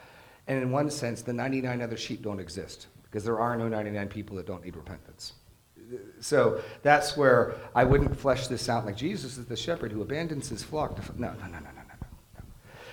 And 0.48 0.62
in 0.62 0.72
one 0.72 0.90
sense, 0.92 1.24
the 1.24 1.34
99 1.34 1.82
other 1.82 1.98
sheep 1.98 2.22
don't 2.22 2.40
exist 2.40 2.88
because 3.10 3.24
there 3.24 3.40
are 3.40 3.56
no 3.58 3.68
99 3.68 4.08
people 4.08 4.36
that 4.38 4.46
don't 4.46 4.64
need 4.64 4.76
repentance. 4.76 5.34
So 6.20 6.62
that's 6.84 7.18
where 7.18 7.56
I 7.74 7.84
wouldn't 7.84 8.16
flesh 8.16 8.48
this 8.48 8.70
out 8.70 8.86
like 8.86 8.96
Jesus 8.96 9.38
is 9.38 9.46
the 9.46 9.56
shepherd 9.56 9.92
who 9.92 10.02
abandons 10.02 10.50
his 10.50 10.62
flock. 10.64 10.96
To, 10.96 11.02
f- 11.02 11.16
no, 11.18 11.30
no, 11.32 11.46
no, 11.46 11.48
no, 11.48 11.60
no, 11.60 11.72
no, 11.72 11.82
no. 12.38 12.44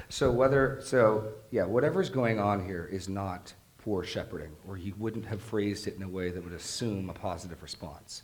So 0.09 0.31
whether, 0.31 0.81
so 0.83 1.29
yeah, 1.50 1.64
whatever's 1.64 2.09
going 2.09 2.38
on 2.38 2.64
here 2.64 2.88
is 2.90 3.09
not 3.09 3.52
poor 3.79 4.02
shepherding, 4.02 4.52
or 4.66 4.76
he 4.76 4.92
wouldn't 4.92 5.26
have 5.26 5.42
phrased 5.42 5.87
it 5.87 5.96
in 5.96 6.02
a 6.02 6.09
way 6.09 6.31
that 6.31 6.42
would 6.42 6.55
assume 6.55 7.11
a 7.11 7.12
positive 7.12 7.62
response. 7.62 8.22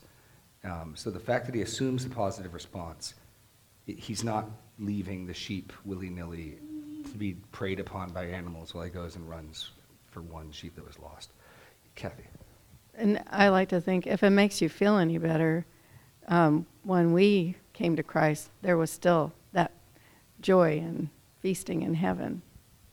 Um, 0.64 0.94
so 0.96 1.10
the 1.10 1.20
fact 1.20 1.46
that 1.46 1.54
he 1.54 1.62
assumes 1.62 2.04
a 2.06 2.08
positive 2.08 2.54
response, 2.54 3.14
i- 3.88 3.92
he's 3.92 4.24
not 4.24 4.48
leaving 4.78 5.26
the 5.26 5.34
sheep 5.34 5.72
willy-nilly 5.84 6.58
to 7.10 7.18
be 7.18 7.34
preyed 7.52 7.78
upon 7.80 8.10
by 8.10 8.24
animals 8.24 8.72
while 8.74 8.84
he 8.84 8.90
goes 8.90 9.16
and 9.16 9.28
runs 9.28 9.70
for 10.10 10.22
one 10.22 10.50
sheep 10.50 10.74
that 10.76 10.86
was 10.86 10.98
lost. 10.98 11.30
Kathy. 11.94 12.24
And 12.94 13.22
I 13.30 13.48
like 13.48 13.68
to 13.70 13.80
think 13.80 14.06
if 14.06 14.22
it 14.22 14.30
makes 14.30 14.60
you 14.60 14.68
feel 14.68 14.98
any 14.98 15.18
better, 15.18 15.66
um, 16.28 16.66
when 16.82 17.12
we 17.12 17.56
came 17.72 17.96
to 17.96 18.02
Christ, 18.02 18.50
there 18.60 18.76
was 18.76 18.90
still 18.90 19.32
that 19.52 19.72
joy 20.40 20.78
and 20.78 21.08
feasting 21.40 21.82
in 21.82 21.94
heaven. 21.94 22.42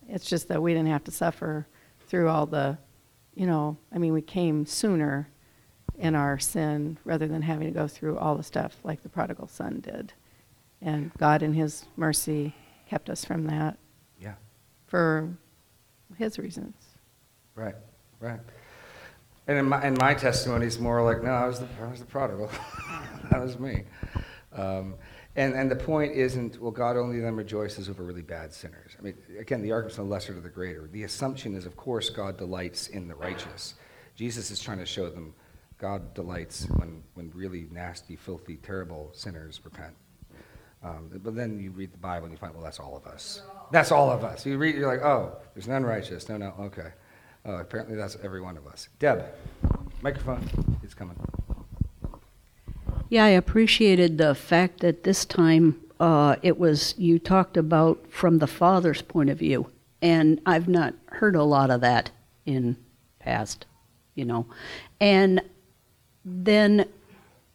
It's 0.08 0.26
just 0.26 0.48
that 0.48 0.62
we 0.62 0.74
didn't 0.74 0.90
have 0.90 1.04
to 1.06 1.12
suffer 1.12 1.68
through 2.08 2.30
all 2.30 2.46
the, 2.46 2.78
you 3.36 3.46
know, 3.46 3.78
I 3.94 3.98
mean, 3.98 4.14
we 4.14 4.22
came 4.22 4.66
sooner 4.66 5.30
in 5.98 6.16
our 6.16 6.40
sin 6.40 6.98
rather 7.04 7.28
than 7.28 7.42
having 7.42 7.68
to 7.68 7.74
go 7.74 7.88
through 7.88 8.18
all 8.18 8.36
the 8.36 8.44
stuff 8.44 8.78
like 8.84 9.04
the 9.04 9.10
prodigal 9.10 9.48
son 9.48 9.82
did. 9.82 10.14
And 10.82 11.12
God, 11.18 11.44
in 11.44 11.54
His 11.54 11.86
mercy, 11.98 12.56
kept 12.88 13.10
us 13.10 13.26
from 13.26 13.46
that 13.48 13.78
Yeah. 14.20 14.36
for 14.88 15.30
His 16.18 16.40
reasons. 16.40 16.76
Right, 17.54 17.76
right. 18.20 18.40
And 19.50 19.58
in 19.58 19.66
my, 19.66 19.90
my 19.90 20.14
testimony, 20.14 20.68
it's 20.68 20.78
more 20.78 21.02
like, 21.02 21.24
no, 21.24 21.32
I 21.32 21.48
was 21.48 21.60
the, 21.60 21.68
I 21.82 21.90
was 21.90 22.00
the 22.00 22.06
prodigal. 22.06 22.52
that 23.32 23.42
was 23.42 23.58
me. 23.58 23.82
Um, 24.54 24.94
and, 25.36 25.56
and 25.56 25.72
the 25.72 25.76
point 25.76 26.14
isn't, 26.14 26.62
well, 26.62 26.70
God 26.70 26.96
only 26.96 27.20
then 27.20 27.36
rejoices 27.36 27.90
over 27.90 28.04
really 28.04 28.22
bad 28.22 28.54
sinners. 28.54 28.92
I 29.00 29.02
mean, 29.02 29.16
again, 29.40 29.64
the 29.64 29.72
argument's 29.72 29.98
no 29.98 30.04
lesser 30.04 30.36
to 30.36 30.40
the 30.40 30.50
greater. 30.50 30.88
The 30.92 31.02
assumption 31.02 31.56
is, 31.56 31.66
of 31.66 31.76
course, 31.76 32.12
God 32.12 32.38
delights 32.38 32.90
in 32.90 33.08
the 33.08 33.16
righteous. 33.16 33.74
Jesus 34.16 34.52
is 34.52 34.60
trying 34.62 34.78
to 34.78 34.86
show 34.86 35.10
them 35.10 35.34
God 35.80 36.14
delights 36.14 36.68
when, 36.76 37.02
when 37.16 37.32
really 37.34 37.70
nasty, 37.72 38.16
filthy, 38.16 38.58
terrible 38.58 39.10
sinners 39.14 39.62
repent. 39.64 39.96
Um, 40.84 41.10
but 41.24 41.36
then 41.36 41.60
you 41.60 41.72
read 41.72 41.92
the 41.92 41.98
Bible 41.98 42.26
and 42.26 42.32
you 42.32 42.38
find, 42.38 42.54
well, 42.54 42.64
that's 42.64 42.80
all 42.80 42.96
of 42.96 43.08
us. 43.08 43.42
That's 43.72 43.92
all 43.92 44.12
of 44.12 44.24
us. 44.24 44.46
You 44.46 44.60
read, 44.60 44.76
you're 44.76 44.88
like, 44.88 45.04
oh, 45.04 45.38
there's 45.56 45.68
none 45.68 45.84
righteous. 45.84 46.30
No, 46.30 46.38
no, 46.38 46.54
okay. 46.60 46.92
Uh, 47.46 47.54
apparently 47.54 47.96
that's 47.96 48.18
every 48.24 48.42
one 48.42 48.58
of 48.58 48.68
us. 48.68 48.90
Deb, 49.00 49.26
microphone 50.02 50.48
is 50.84 50.94
coming. 50.94 51.16
Yeah, 53.10 53.26
I 53.26 53.30
appreciated 53.30 54.18
the 54.18 54.36
fact 54.36 54.82
that 54.82 55.04
this 55.04 55.26
time 55.26 55.82
uh, 56.00 56.36
it 56.42 56.58
was, 56.60 56.94
you 56.98 57.20
talked 57.20 57.58
about 57.58 58.00
from 58.10 58.38
the 58.38 58.48
father's 58.48 59.02
point 59.02 59.30
of 59.30 59.40
view. 59.40 59.72
And 60.02 60.40
I've 60.46 60.68
not 60.68 60.94
heard 61.08 61.36
a 61.36 61.44
lot 61.44 61.72
of 61.72 61.82
that 61.82 62.12
in 62.46 62.78
past, 63.20 63.66
you 64.16 64.26
know. 64.26 64.46
And 65.02 65.42
then 66.24 66.86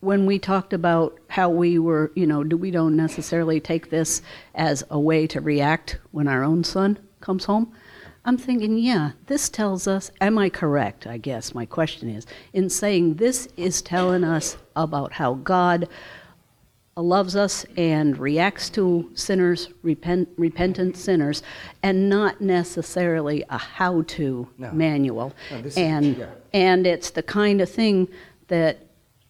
when 0.01 0.27
we 0.27 0.39
talked 0.39 0.75
about 0.75 1.19
how 1.29 1.49
we 1.49 1.79
were, 1.79 2.13
you 2.15 2.27
know, 2.27 2.45
do 2.45 2.57
we 2.57 2.71
don't 2.71 2.97
necessarily 2.97 3.61
take 3.61 3.89
this 3.89 4.21
as 4.55 4.85
a 4.91 5.01
way 5.01 5.27
to 5.29 5.41
react 5.41 5.99
when 6.11 6.29
our 6.29 6.45
own 6.45 6.65
son 6.65 6.99
comes 7.21 7.47
home? 7.47 7.73
I'm 8.27 8.39
thinking, 8.39 8.79
yeah, 8.79 9.11
this 9.27 9.49
tells 9.51 9.87
us, 9.87 10.11
am 10.21 10.39
I 10.39 10.49
correct? 10.49 11.07
I 11.07 11.19
guess 11.19 11.55
my 11.55 11.67
question 11.67 12.09
is, 12.09 12.27
in 12.55 12.71
saying 12.71 13.15
this 13.17 13.49
is 13.57 13.83
telling 13.83 14.25
us 14.25 14.57
about 14.75 15.13
how 15.13 15.35
God 15.35 15.89
loves 16.97 17.37
us 17.37 17.67
and 17.77 18.17
reacts 18.17 18.71
to 18.71 19.11
sinners, 19.15 19.69
repent, 19.83 20.29
repentant 20.39 20.97
sinners, 20.97 21.43
and 21.83 22.09
not 22.09 22.41
necessarily 22.41 23.45
a 23.51 23.59
how 23.59 24.03
to 24.03 24.49
No. 24.57 24.73
manual. 24.73 25.35
No, 25.51 25.61
this 25.61 25.73
is- 25.75 25.79
and, 25.79 26.17
yeah. 26.17 26.27
and 26.55 26.87
it's 26.87 27.11
the 27.11 27.23
kind 27.23 27.61
of 27.61 27.69
thing 27.69 28.09
that 28.49 28.87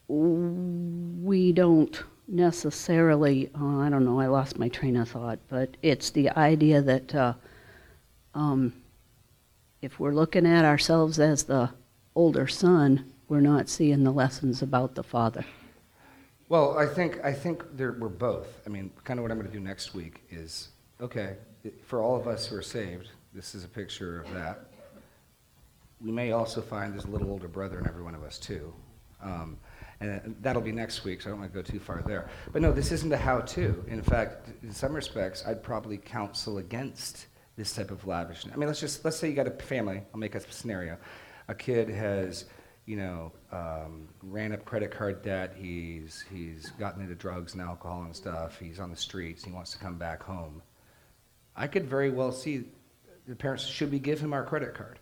we 0.06 1.52
don't 1.52 2.00
necessarily, 2.28 3.50
oh, 3.58 3.80
I 3.80 3.88
don't 3.88 4.04
know, 4.04 4.20
I 4.20 4.26
lost 4.26 4.58
my 4.58 4.68
train 4.68 4.96
of 4.96 5.08
thought, 5.08 5.38
but 5.48 5.76
it's 5.82 6.10
the 6.10 6.30
idea 6.30 6.80
that 6.82 7.14
uh, 7.14 7.32
um, 8.34 8.72
if 9.84 10.00
we're 10.00 10.14
looking 10.14 10.46
at 10.46 10.64
ourselves 10.64 11.20
as 11.20 11.44
the 11.44 11.70
older 12.14 12.46
son, 12.46 13.12
we're 13.28 13.40
not 13.40 13.68
seeing 13.68 14.02
the 14.02 14.10
lessons 14.10 14.62
about 14.62 14.94
the 14.94 15.02
father. 15.02 15.44
Well, 16.48 16.78
I 16.78 16.86
think, 16.86 17.22
I 17.22 17.32
think 17.32 17.62
there, 17.76 17.92
we're 17.92 18.08
both. 18.08 18.60
I 18.66 18.70
mean, 18.70 18.90
kind 19.04 19.18
of 19.18 19.22
what 19.22 19.30
I'm 19.30 19.38
going 19.38 19.50
to 19.50 19.56
do 19.56 19.62
next 19.62 19.94
week 19.94 20.22
is, 20.30 20.68
okay, 21.00 21.36
for 21.84 22.00
all 22.00 22.16
of 22.16 22.26
us 22.26 22.46
who 22.46 22.56
are 22.56 22.62
saved, 22.62 23.10
this 23.34 23.54
is 23.54 23.64
a 23.64 23.68
picture 23.68 24.20
of 24.20 24.32
that. 24.32 24.66
We 26.00 26.10
may 26.12 26.32
also 26.32 26.62
find 26.62 26.92
there's 26.92 27.04
a 27.04 27.10
little 27.10 27.30
older 27.30 27.48
brother 27.48 27.78
in 27.78 27.86
every 27.86 28.02
one 28.02 28.14
of 28.14 28.22
us, 28.22 28.38
too. 28.38 28.72
Um, 29.22 29.58
and 30.00 30.36
that'll 30.40 30.62
be 30.62 30.72
next 30.72 31.04
week, 31.04 31.22
so 31.22 31.28
I 31.28 31.30
don't 31.30 31.40
want 31.40 31.52
to 31.52 31.58
go 31.58 31.62
too 31.62 31.78
far 31.78 32.02
there. 32.06 32.28
But 32.52 32.62
no, 32.62 32.72
this 32.72 32.90
isn't 32.92 33.12
a 33.12 33.16
how-to. 33.16 33.84
In 33.88 34.02
fact, 34.02 34.48
in 34.62 34.72
some 34.72 34.94
respects, 34.94 35.44
I'd 35.46 35.62
probably 35.62 35.98
counsel 35.98 36.58
against 36.58 37.26
this 37.56 37.72
type 37.72 37.90
of 37.90 38.06
lavishness. 38.06 38.52
I 38.52 38.56
mean, 38.56 38.66
let's 38.66 38.80
just, 38.80 39.04
let's 39.04 39.16
say 39.16 39.28
you 39.28 39.34
got 39.34 39.46
a 39.46 39.50
family, 39.50 40.02
I'll 40.12 40.20
make 40.20 40.34
a 40.34 40.40
scenario. 40.52 40.96
A 41.48 41.54
kid 41.54 41.88
has, 41.88 42.46
you 42.86 42.96
know, 42.96 43.32
um, 43.52 44.08
ran 44.22 44.52
up 44.52 44.64
credit 44.64 44.90
card 44.90 45.22
debt, 45.22 45.54
he's, 45.56 46.24
he's 46.32 46.70
gotten 46.78 47.02
into 47.02 47.14
drugs 47.14 47.52
and 47.52 47.62
alcohol 47.62 48.02
and 48.02 48.14
stuff, 48.14 48.58
he's 48.58 48.80
on 48.80 48.90
the 48.90 48.96
streets, 48.96 49.44
he 49.44 49.52
wants 49.52 49.72
to 49.72 49.78
come 49.78 49.96
back 49.96 50.22
home. 50.22 50.62
I 51.56 51.66
could 51.66 51.86
very 51.86 52.10
well 52.10 52.32
see 52.32 52.64
the 53.26 53.36
parents, 53.36 53.64
should 53.64 53.92
we 53.92 53.98
give 53.98 54.20
him 54.20 54.32
our 54.32 54.44
credit 54.44 54.74
card? 54.74 54.98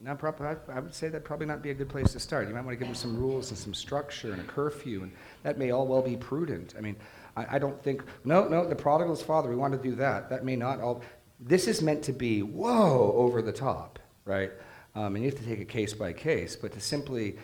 Now, 0.00 0.14
prob- 0.14 0.40
I 0.42 0.56
I 0.70 0.80
would 0.80 0.94
say 0.94 1.08
that'd 1.08 1.24
probably 1.24 1.46
not 1.46 1.62
be 1.62 1.70
a 1.70 1.74
good 1.74 1.88
place 1.88 2.12
to 2.12 2.20
start. 2.20 2.48
You 2.48 2.54
might 2.54 2.64
want 2.64 2.74
to 2.74 2.76
give 2.76 2.88
them 2.88 2.94
some 2.94 3.16
rules 3.16 3.48
and 3.50 3.58
some 3.58 3.72
structure 3.72 4.32
and 4.32 4.40
a 4.40 4.44
curfew, 4.44 5.02
and 5.02 5.12
that 5.42 5.56
may 5.56 5.70
all 5.70 5.86
well 5.86 6.02
be 6.02 6.16
prudent. 6.16 6.74
I 6.76 6.82
mean, 6.82 6.96
I, 7.36 7.56
I 7.56 7.58
don't 7.58 7.80
think, 7.82 8.02
no, 8.24 8.48
no, 8.48 8.66
the 8.66 8.74
prodigal's 8.74 9.22
father, 9.22 9.48
we 9.48 9.56
want 9.56 9.72
to 9.72 9.78
do 9.78 9.94
that. 9.96 10.30
That 10.30 10.44
may 10.44 10.56
not 10.56 10.80
all, 10.80 11.02
this 11.38 11.68
is 11.68 11.82
meant 11.82 12.02
to 12.04 12.12
be, 12.12 12.42
whoa, 12.42 13.12
over 13.16 13.42
the 13.42 13.52
top, 13.52 13.98
right? 14.24 14.50
Um, 14.94 15.14
and 15.14 15.24
you 15.24 15.30
have 15.30 15.38
to 15.38 15.44
take 15.44 15.60
it 15.60 15.68
case 15.68 15.92
by 15.92 16.12
case, 16.12 16.56
but 16.56 16.72
to 16.72 16.80
simply, 16.80 17.36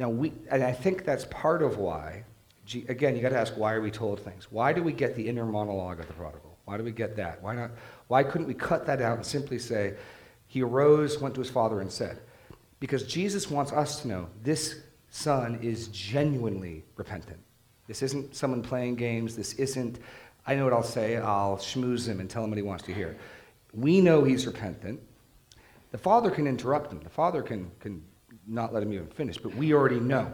know, 0.00 0.08
we, 0.08 0.32
and 0.50 0.62
I 0.62 0.72
think 0.72 1.04
that's 1.04 1.26
part 1.26 1.62
of 1.62 1.78
why, 1.78 2.24
again, 2.88 3.14
you 3.14 3.22
got 3.22 3.30
to 3.30 3.38
ask, 3.38 3.56
why 3.56 3.74
are 3.74 3.80
we 3.80 3.90
told 3.90 4.20
things? 4.20 4.50
Why 4.50 4.72
do 4.72 4.82
we 4.82 4.92
get 4.92 5.14
the 5.14 5.28
inner 5.28 5.44
monologue 5.44 6.00
of 6.00 6.06
the 6.06 6.12
prodigal? 6.14 6.56
Why 6.64 6.76
do 6.76 6.84
we 6.84 6.92
get 6.92 7.16
that? 7.16 7.42
Why 7.42 7.54
not? 7.54 7.70
Why 8.08 8.22
couldn't 8.22 8.46
we 8.46 8.54
cut 8.54 8.86
that 8.86 9.02
out 9.02 9.16
and 9.16 9.26
simply 9.26 9.58
say, 9.58 9.94
he 10.46 10.62
arose, 10.62 11.20
went 11.20 11.34
to 11.34 11.40
his 11.40 11.50
father, 11.50 11.80
and 11.80 11.90
said, 11.90 12.20
because 12.80 13.04
Jesus 13.04 13.50
wants 13.50 13.72
us 13.72 14.00
to 14.02 14.08
know 14.08 14.28
this 14.42 14.80
son 15.10 15.58
is 15.62 15.88
genuinely 15.88 16.84
repentant. 16.96 17.38
This 17.90 18.02
isn't 18.02 18.36
someone 18.36 18.62
playing 18.62 18.94
games. 18.94 19.34
This 19.34 19.54
isn't, 19.54 19.98
I 20.46 20.54
know 20.54 20.62
what 20.62 20.72
I'll 20.72 20.80
say, 20.84 21.16
I'll 21.16 21.56
schmooze 21.56 22.06
him 22.06 22.20
and 22.20 22.30
tell 22.30 22.44
him 22.44 22.50
what 22.50 22.56
he 22.56 22.62
wants 22.62 22.84
to 22.84 22.94
hear. 22.94 23.16
We 23.74 24.00
know 24.00 24.22
he's 24.22 24.46
repentant. 24.46 25.00
The 25.90 25.98
father 25.98 26.30
can 26.30 26.46
interrupt 26.46 26.92
him, 26.92 27.00
the 27.00 27.10
father 27.10 27.42
can, 27.42 27.68
can 27.80 28.00
not 28.46 28.72
let 28.72 28.84
him 28.84 28.92
even 28.92 29.08
finish, 29.08 29.38
but 29.38 29.52
we 29.56 29.74
already 29.74 29.98
know. 29.98 30.32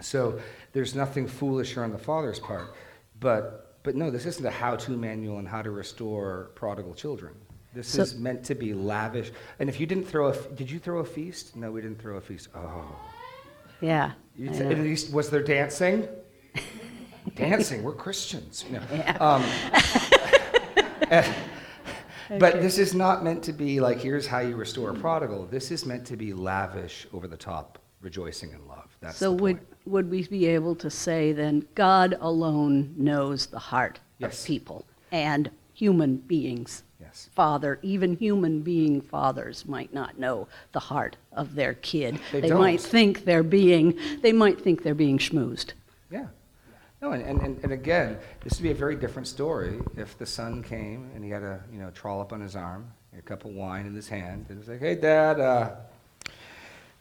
So 0.00 0.40
there's 0.72 0.96
nothing 0.96 1.28
foolish 1.28 1.74
here 1.74 1.84
on 1.84 1.92
the 1.92 1.98
father's 1.98 2.40
part. 2.40 2.74
But, 3.20 3.76
but 3.84 3.94
no, 3.94 4.10
this 4.10 4.26
isn't 4.26 4.44
a 4.44 4.50
how 4.50 4.74
to 4.74 4.90
manual 4.96 5.36
on 5.36 5.46
how 5.46 5.62
to 5.62 5.70
restore 5.70 6.50
prodigal 6.56 6.94
children. 6.94 7.34
This 7.72 7.86
So- 7.86 8.02
is 8.02 8.16
meant 8.16 8.42
to 8.46 8.56
be 8.56 8.74
lavish. 8.74 9.30
And 9.60 9.68
if 9.68 9.78
you 9.78 9.86
didn't 9.86 10.08
throw 10.08 10.30
a, 10.30 10.36
did 10.56 10.68
you 10.68 10.80
throw 10.80 10.98
a 10.98 11.04
feast? 11.04 11.54
No, 11.54 11.70
we 11.70 11.82
didn't 11.82 12.02
throw 12.02 12.16
a 12.16 12.20
feast. 12.20 12.48
Oh. 12.52 12.96
Yeah. 13.80 14.14
You 14.36 14.50
I 14.50 14.52
t- 14.54 14.64
at 14.64 14.78
least, 14.78 15.12
was 15.12 15.30
there 15.30 15.42
dancing? 15.42 16.08
Dancing, 17.34 17.82
we're 17.82 17.92
Christians. 17.92 18.64
No. 18.70 18.80
Um, 19.20 19.44
but 22.38 22.60
this 22.62 22.78
is 22.78 22.94
not 22.94 23.22
meant 23.22 23.42
to 23.44 23.52
be 23.52 23.80
like, 23.80 24.00
here's 24.00 24.26
how 24.26 24.40
you 24.40 24.56
restore 24.56 24.90
a 24.90 24.94
prodigal. 24.94 25.46
This 25.46 25.70
is 25.70 25.84
meant 25.84 26.06
to 26.06 26.16
be 26.16 26.32
lavish, 26.32 27.06
over 27.12 27.28
the 27.28 27.36
top 27.36 27.78
rejoicing 28.00 28.50
in 28.52 28.66
love. 28.66 28.96
That's 29.00 29.16
So 29.16 29.32
would, 29.32 29.60
would 29.86 30.10
we 30.10 30.26
be 30.26 30.46
able 30.46 30.74
to 30.76 30.90
say 30.90 31.32
then, 31.32 31.66
God 31.74 32.16
alone 32.20 32.94
knows 32.96 33.46
the 33.46 33.58
heart 33.58 34.00
Yes. 34.18 34.40
of 34.40 34.46
people 34.46 34.84
and 35.12 35.50
human 35.72 36.16
beings? 36.16 36.84
Yes. 37.00 37.28
Father, 37.34 37.78
even 37.82 38.16
human 38.16 38.62
being 38.62 39.00
fathers 39.00 39.66
might 39.66 39.92
not 39.92 40.18
know 40.18 40.48
the 40.72 40.80
heart 40.80 41.16
of 41.32 41.54
their 41.54 41.74
kid. 41.74 42.18
They 42.32 42.50
might 42.50 42.80
don't. 42.80 42.90
think 42.90 43.24
they're 43.24 43.42
being, 43.42 43.98
they 44.22 44.32
might 44.32 44.60
think 44.60 44.82
they're 44.82 44.94
being 44.94 45.18
schmoozed. 45.18 45.72
No, 47.04 47.12
and, 47.12 47.22
and, 47.42 47.62
and- 47.62 47.70
again, 47.72 48.16
this 48.42 48.54
would 48.54 48.62
be 48.62 48.70
a 48.70 48.74
very 48.74 48.96
different 48.96 49.28
story 49.28 49.78
if 49.94 50.16
the 50.16 50.24
son 50.24 50.62
came 50.62 51.10
and 51.14 51.22
he 51.22 51.28
had 51.28 51.42
a 51.42 51.62
you 51.70 51.78
know 51.78 51.90
trollop 51.90 52.32
on 52.32 52.40
his 52.40 52.56
arm, 52.56 52.90
a 53.18 53.20
cup 53.20 53.44
of 53.44 53.50
wine 53.50 53.84
in 53.84 53.94
his 53.94 54.08
hand, 54.08 54.46
and 54.48 54.58
was 54.58 54.68
like, 54.68 54.80
"Hey, 54.80 54.94
Dad, 54.94 55.38
uh, 55.38 55.72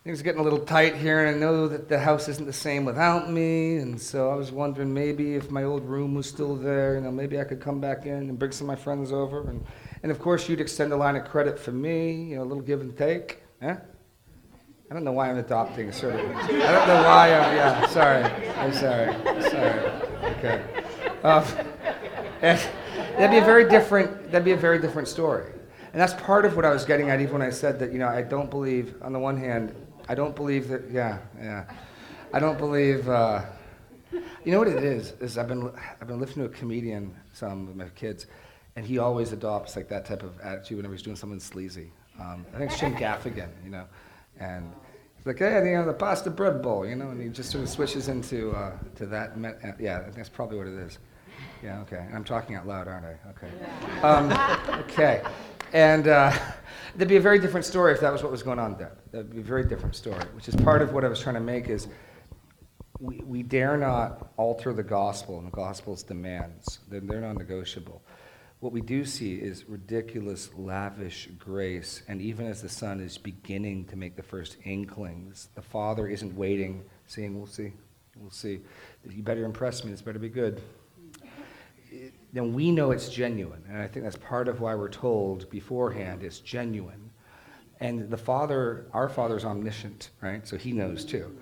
things 0.04 0.20
are 0.20 0.24
getting 0.26 0.42
a 0.42 0.44
little 0.44 0.60
tight 0.60 0.96
here, 0.98 1.26
and 1.26 1.34
I 1.34 1.40
know 1.40 1.70
that 1.70 1.88
the 1.88 2.00
house 2.00 2.28
isn't 2.28 2.46
the 2.46 2.52
same 2.52 2.84
without 2.84 3.32
me, 3.32 3.78
and 3.78 3.98
so 4.00 4.30
I 4.30 4.36
was 4.36 4.52
wondering 4.52 4.94
maybe 4.94 5.36
if 5.36 5.50
my 5.50 5.64
old 5.64 5.86
room 5.86 6.16
was 6.16 6.28
still 6.28 6.58
there, 6.58 6.96
you 6.96 7.02
know, 7.02 7.12
maybe 7.12 7.40
I 7.40 7.46
could 7.46 7.62
come 7.62 7.80
back 7.80 8.06
in 8.06 8.28
and 8.28 8.38
bring 8.38 8.52
some 8.52 8.70
of 8.70 8.78
my 8.78 8.84
friends 8.84 9.14
over, 9.14 9.50
and 9.50 9.64
and 10.04 10.12
of 10.12 10.20
course 10.20 10.50
you'd 10.50 10.60
extend 10.60 10.92
a 10.92 10.98
line 10.98 11.16
of 11.16 11.24
credit 11.24 11.58
for 11.58 11.72
me, 11.72 12.12
you 12.12 12.36
know, 12.36 12.44
a 12.44 12.50
little 12.52 12.64
give 12.64 12.82
and 12.82 12.98
take, 12.98 13.42
huh?" 13.62 13.78
I 14.94 14.96
don't 14.96 15.06
know 15.06 15.12
why 15.12 15.32
I'm 15.32 15.40
adopting 15.40 15.92
sort 15.92 16.14
of. 16.14 16.20
I 16.20 16.48
don't 16.48 16.88
know 16.88 17.02
why 17.02 17.34
I'm. 17.34 17.56
Yeah, 17.56 17.88
sorry. 17.88 18.24
I'm 18.58 18.72
sorry. 18.72 19.12
Sorry. 19.50 19.80
Okay. 20.36 20.64
Um, 21.24 21.44
that'd 22.40 23.32
be 23.32 23.40
a 23.40 23.44
very 23.44 23.68
different. 23.68 24.32
That'd 24.32 24.46
be 24.46 24.52
a 24.52 24.56
very 24.56 24.78
different 24.78 25.08
story. 25.08 25.52
And 25.94 26.00
that's 26.00 26.14
part 26.14 26.46
of 26.46 26.56
what 26.56 26.64
I 26.64 26.70
was 26.70 26.86
getting 26.86 27.10
at, 27.10 27.22
even 27.22 27.34
when 27.34 27.42
I 27.42 27.50
said 27.50 27.80
that. 27.80 27.92
You 27.92 27.98
know, 27.98 28.08
I 28.08 28.22
don't 28.22 28.52
believe. 28.52 28.94
On 29.02 29.14
the 29.14 29.18
one 29.18 29.36
hand, 29.36 29.74
I 30.10 30.14
don't 30.14 30.36
believe 30.36 30.68
that. 30.68 30.84
Yeah, 30.92 31.18
yeah. 31.40 31.66
I 32.32 32.38
don't 32.38 32.60
believe. 32.60 33.10
Uh, 33.10 33.42
you 34.12 34.52
know 34.52 34.60
what 34.60 34.68
it 34.68 34.84
is? 34.84 35.14
Is 35.14 35.40
I've 35.40 35.48
been 35.48 35.72
I've 36.02 36.08
been 36.08 36.20
listening 36.20 36.48
to 36.48 36.54
a 36.54 36.56
comedian 36.56 37.16
some 37.34 37.68
of 37.68 37.76
my 37.76 37.90
kids, 37.96 38.28
and 38.76 38.86
he 38.86 39.00
always 39.00 39.32
adopts 39.32 39.76
like 39.76 39.90
that 39.90 40.06
type 40.06 40.22
of 40.22 40.40
attitude 40.42 40.78
whenever 40.78 40.94
he's 40.94 41.02
doing 41.02 41.16
something 41.16 41.40
sleazy. 41.40 41.92
Um, 42.20 42.46
I 42.54 42.60
think 42.60 42.70
it's 42.70 42.80
Jim 42.80 42.94
Gaffigan, 42.94 43.50
you 43.64 43.72
know, 43.72 43.86
and 44.40 44.74
he's 45.18 45.26
like, 45.26 45.40
hey, 45.40 45.56
you 45.70 45.78
know, 45.78 45.86
the 45.86 45.94
pasta 45.94 46.30
bread 46.30 46.62
bowl, 46.62 46.86
you 46.86 46.96
know, 46.96 47.10
and 47.10 47.22
he 47.22 47.30
just 47.30 47.52
sort 47.52 47.64
of 47.64 47.70
switches 47.70 48.08
into 48.08 48.52
uh, 48.52 48.78
to 48.96 49.06
that. 49.08 49.38
Me- 49.38 49.50
uh, 49.50 49.72
yeah, 49.80 50.00
I 50.00 50.04
think 50.04 50.16
that's 50.16 50.30
probably 50.30 50.58
what 50.58 50.68
it 50.68 50.74
is. 50.74 51.00
Yeah, 51.64 51.80
okay. 51.82 51.98
And 52.06 52.16
I'm 52.16 52.24
talking 52.24 52.56
out 52.56 52.68
loud, 52.68 52.88
aren't 52.88 53.06
I? 53.06 53.18
Okay. 53.30 54.02
Um, 54.02 54.32
okay. 54.82 55.24
And 55.72 56.08
uh, 56.08 56.32
that'd 56.94 57.08
be 57.08 57.16
a 57.16 57.22
very 57.22 57.40
different 57.40 57.66
story 57.66 57.94
if 57.94 58.00
that 58.02 58.12
was 58.12 58.22
what 58.22 58.32
was 58.32 58.44
going 58.44 58.60
on 58.60 58.78
there. 58.78 58.98
That'd 59.12 59.32
be 59.32 59.40
a 59.40 59.44
very 59.44 59.66
different 59.66 59.96
story, 59.96 60.24
which 60.34 60.48
is 60.48 60.56
part 60.56 60.82
of 60.82 60.94
what 60.94 61.04
I 61.04 61.08
was 61.08 61.20
trying 61.20 61.36
to 61.36 61.42
make 61.42 61.70
is 61.70 61.88
we, 63.00 63.22
we 63.26 63.44
dare 63.44 63.78
not 63.78 64.32
alter 64.38 64.74
the 64.74 64.84
gospel 64.84 65.38
and 65.38 65.48
the 65.48 65.52
gospel's 65.52 66.04
demands. 66.04 66.80
They're, 66.90 67.00
they're 67.00 67.22
non-negotiable. 67.22 68.02
What 68.64 68.72
we 68.72 68.80
do 68.80 69.04
see 69.04 69.36
is 69.36 69.68
ridiculous, 69.68 70.50
lavish 70.56 71.28
grace, 71.38 72.02
and 72.08 72.22
even 72.22 72.48
as 72.48 72.62
the 72.62 72.70
Son 72.70 73.02
is 73.02 73.18
beginning 73.18 73.84
to 73.88 73.98
make 73.98 74.16
the 74.16 74.24
first 74.24 74.56
inklings, 74.64 75.50
the 75.54 75.62
Father 75.62 76.08
isn't 76.08 76.34
waiting, 76.34 76.86
saying, 77.06 77.36
"We'll 77.36 77.46
see, 77.46 77.74
we'll 78.16 78.32
see. 78.32 78.62
You 79.04 79.22
better 79.22 79.44
impress 79.44 79.84
me. 79.84 79.92
This 79.92 80.02
better 80.02 80.18
be 80.18 80.30
good." 80.30 80.62
Then 82.32 82.54
we 82.54 82.72
know 82.72 82.92
it's 82.92 83.10
genuine, 83.10 83.66
and 83.68 83.80
I 83.80 83.88
think 83.90 84.06
that's 84.06 84.16
part 84.16 84.48
of 84.48 84.62
why 84.62 84.76
we're 84.76 84.88
told 84.88 85.50
beforehand 85.50 86.24
it's 86.24 86.40
genuine. 86.40 87.12
And 87.82 88.10
the 88.10 88.16
Father, 88.16 88.88
our 88.94 89.10
Father's 89.10 89.44
omniscient, 89.44 90.12
right? 90.22 90.48
So 90.48 90.56
He 90.56 90.72
knows 90.72 91.04
too. 91.04 91.36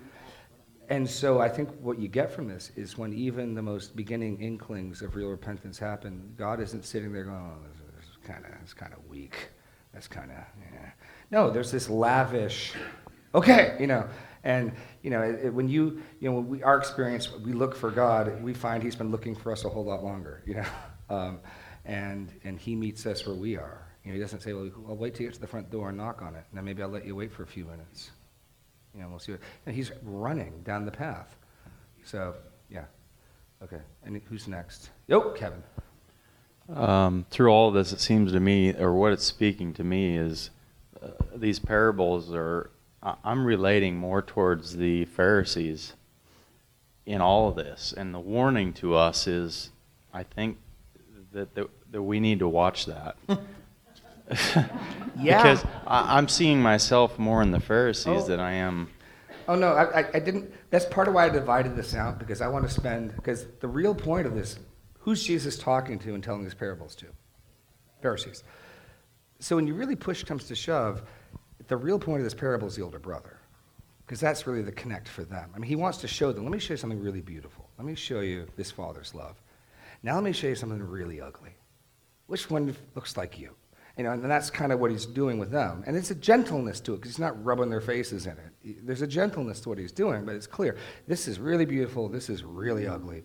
And 0.92 1.08
so 1.08 1.40
I 1.40 1.48
think 1.48 1.70
what 1.80 1.98
you 1.98 2.06
get 2.06 2.30
from 2.30 2.46
this 2.46 2.70
is 2.76 2.98
when 2.98 3.14
even 3.14 3.54
the 3.54 3.62
most 3.62 3.96
beginning 3.96 4.38
inklings 4.42 5.00
of 5.00 5.16
real 5.16 5.30
repentance 5.30 5.78
happen, 5.78 6.34
God 6.36 6.60
isn't 6.60 6.84
sitting 6.84 7.10
there 7.14 7.24
going, 7.24 7.34
"Oh, 7.34 7.64
this 7.96 8.04
is 8.10 8.18
kind 8.22 8.44
of, 8.44 8.50
it's 8.62 8.74
kind 8.74 8.92
of 8.92 8.98
weak. 9.06 9.48
That's 9.94 10.06
kind 10.06 10.30
of, 10.30 10.36
yeah." 10.70 10.90
No, 11.30 11.48
there's 11.48 11.70
this 11.70 11.88
lavish, 11.88 12.74
okay, 13.34 13.74
you 13.80 13.86
know, 13.86 14.06
and 14.44 14.70
you 15.02 15.08
know, 15.08 15.22
it, 15.22 15.46
it- 15.46 15.54
when 15.54 15.66
you, 15.66 16.02
you 16.20 16.30
know, 16.30 16.38
we, 16.40 16.62
our 16.62 16.76
experience, 16.76 17.32
we 17.38 17.54
look 17.54 17.74
for 17.74 17.90
God, 17.90 18.42
we 18.42 18.52
find 18.52 18.82
He's 18.82 18.96
been 18.96 19.10
looking 19.10 19.34
for 19.34 19.50
us 19.50 19.64
a 19.64 19.70
whole 19.70 19.86
lot 19.86 20.04
longer, 20.04 20.42
you 20.44 20.56
know, 20.56 20.66
um, 21.08 21.40
and 21.86 22.30
and 22.44 22.58
He 22.58 22.76
meets 22.76 23.06
us 23.06 23.26
where 23.26 23.34
we 23.34 23.56
are. 23.56 23.80
You 24.04 24.10
know, 24.10 24.16
He 24.16 24.20
doesn't 24.20 24.40
say, 24.42 24.52
"Well, 24.52 24.70
I'll 24.86 24.96
wait 24.96 25.14
till 25.14 25.22
you 25.22 25.28
get 25.28 25.36
to 25.36 25.40
the 25.40 25.46
front 25.46 25.70
door 25.70 25.88
and 25.88 25.96
knock 25.96 26.20
on 26.20 26.34
it, 26.34 26.44
and 26.50 26.58
then 26.58 26.66
maybe 26.66 26.82
I'll 26.82 26.90
let 26.90 27.06
you 27.06 27.16
wait 27.16 27.32
for 27.32 27.44
a 27.44 27.46
few 27.46 27.64
minutes." 27.64 28.10
You 28.94 29.02
know, 29.02 29.08
we'll 29.08 29.18
see. 29.18 29.32
What, 29.32 29.40
and 29.66 29.74
he's 29.74 29.90
running 30.02 30.62
down 30.64 30.84
the 30.84 30.90
path. 30.92 31.36
So, 32.04 32.34
yeah. 32.70 32.84
Okay. 33.62 33.80
And 34.04 34.20
who's 34.28 34.48
next? 34.48 34.90
Yo, 35.06 35.30
Kevin. 35.30 35.62
Um, 36.72 37.26
through 37.30 37.50
all 37.50 37.68
of 37.68 37.74
this, 37.74 37.92
it 37.92 38.00
seems 38.00 38.32
to 38.32 38.40
me, 38.40 38.74
or 38.74 38.92
what 38.94 39.12
it's 39.12 39.24
speaking 39.24 39.72
to 39.74 39.84
me, 39.84 40.16
is 40.16 40.50
uh, 41.02 41.08
these 41.34 41.58
parables 41.58 42.32
are. 42.32 42.70
I- 43.02 43.16
I'm 43.24 43.44
relating 43.44 43.96
more 43.96 44.22
towards 44.22 44.76
the 44.76 45.04
Pharisees 45.06 45.94
in 47.04 47.20
all 47.20 47.48
of 47.48 47.56
this, 47.56 47.92
and 47.96 48.14
the 48.14 48.20
warning 48.20 48.72
to 48.74 48.94
us 48.94 49.26
is, 49.26 49.70
I 50.14 50.22
think 50.22 50.58
that 51.32 51.54
that, 51.56 51.68
that 51.90 52.02
we 52.02 52.20
need 52.20 52.38
to 52.38 52.48
watch 52.48 52.86
that. 52.86 53.16
Yeah. 55.18 55.42
Because 55.42 55.64
I, 55.86 56.16
I'm 56.16 56.26
seeing 56.26 56.60
myself 56.62 57.18
more 57.18 57.42
in 57.42 57.50
the 57.50 57.60
Pharisees 57.60 58.22
Oh. 58.24 58.26
than 58.26 58.40
I 58.40 58.52
am. 58.52 58.88
Oh 59.46 59.54
no, 59.54 59.72
I, 59.72 60.00
I, 60.00 60.10
I 60.14 60.18
didn't. 60.20 60.52
That's 60.70 60.86
part 60.86 61.06
of 61.06 61.14
why 61.14 61.26
I 61.26 61.28
divided 61.28 61.76
this 61.76 61.94
out 61.94 62.18
because 62.18 62.40
I 62.40 62.48
want 62.48 62.66
to 62.66 62.72
spend 62.72 63.14
because 63.16 63.46
the 63.60 63.68
real 63.68 63.94
point 63.94 64.26
of 64.26 64.34
this, 64.34 64.58
who's 65.00 65.22
Jesus 65.22 65.58
talking 65.58 65.98
to 66.00 66.14
and 66.14 66.24
telling 66.24 66.42
these 66.44 66.54
parables 66.54 66.94
to? 66.96 67.06
Pharisees. 68.00 68.42
So 69.38 69.56
when 69.56 69.66
you 69.66 69.74
really 69.74 69.96
push 69.96 70.24
comes 70.24 70.44
to 70.44 70.54
shove, 70.54 71.02
the 71.68 71.76
real 71.76 71.98
point 71.98 72.18
of 72.20 72.24
this 72.24 72.34
parable 72.34 72.66
is 72.68 72.74
the 72.76 72.82
older 72.82 72.98
brother, 72.98 73.36
because 74.06 74.18
that's 74.20 74.46
really 74.46 74.62
the 74.62 74.72
connect 74.72 75.08
for 75.08 75.24
them. 75.24 75.50
I 75.54 75.58
mean, 75.58 75.68
he 75.68 75.76
wants 75.76 75.98
to 75.98 76.08
show 76.08 76.32
them. 76.32 76.44
Let 76.44 76.52
me 76.52 76.58
show 76.58 76.72
you 76.74 76.78
something 76.78 77.00
really 77.00 77.20
beautiful. 77.20 77.68
Let 77.76 77.86
me 77.86 77.94
show 77.96 78.20
you 78.20 78.46
this 78.56 78.70
father's 78.70 79.14
love. 79.14 79.36
Now 80.02 80.14
let 80.14 80.24
me 80.24 80.32
show 80.32 80.46
you 80.48 80.54
something 80.54 80.82
really 80.82 81.20
ugly. 81.20 81.50
Which 82.28 82.48
one 82.50 82.74
looks 82.94 83.16
like 83.16 83.38
you? 83.38 83.54
You 83.96 84.04
know, 84.04 84.12
and 84.12 84.24
that's 84.24 84.50
kind 84.50 84.72
of 84.72 84.80
what 84.80 84.90
he's 84.90 85.04
doing 85.04 85.38
with 85.38 85.50
them. 85.50 85.84
And 85.86 85.96
it's 85.96 86.10
a 86.10 86.14
gentleness 86.14 86.80
to 86.80 86.94
it 86.94 86.96
because 86.96 87.12
he's 87.12 87.18
not 87.18 87.42
rubbing 87.44 87.68
their 87.68 87.80
faces 87.80 88.26
in 88.26 88.32
it. 88.32 88.86
There's 88.86 89.02
a 89.02 89.06
gentleness 89.06 89.60
to 89.60 89.68
what 89.68 89.78
he's 89.78 89.92
doing, 89.92 90.24
but 90.24 90.34
it's 90.34 90.46
clear. 90.46 90.76
This 91.06 91.28
is 91.28 91.38
really 91.38 91.66
beautiful. 91.66 92.08
This 92.08 92.30
is 92.30 92.42
really 92.42 92.86
ugly. 92.86 93.22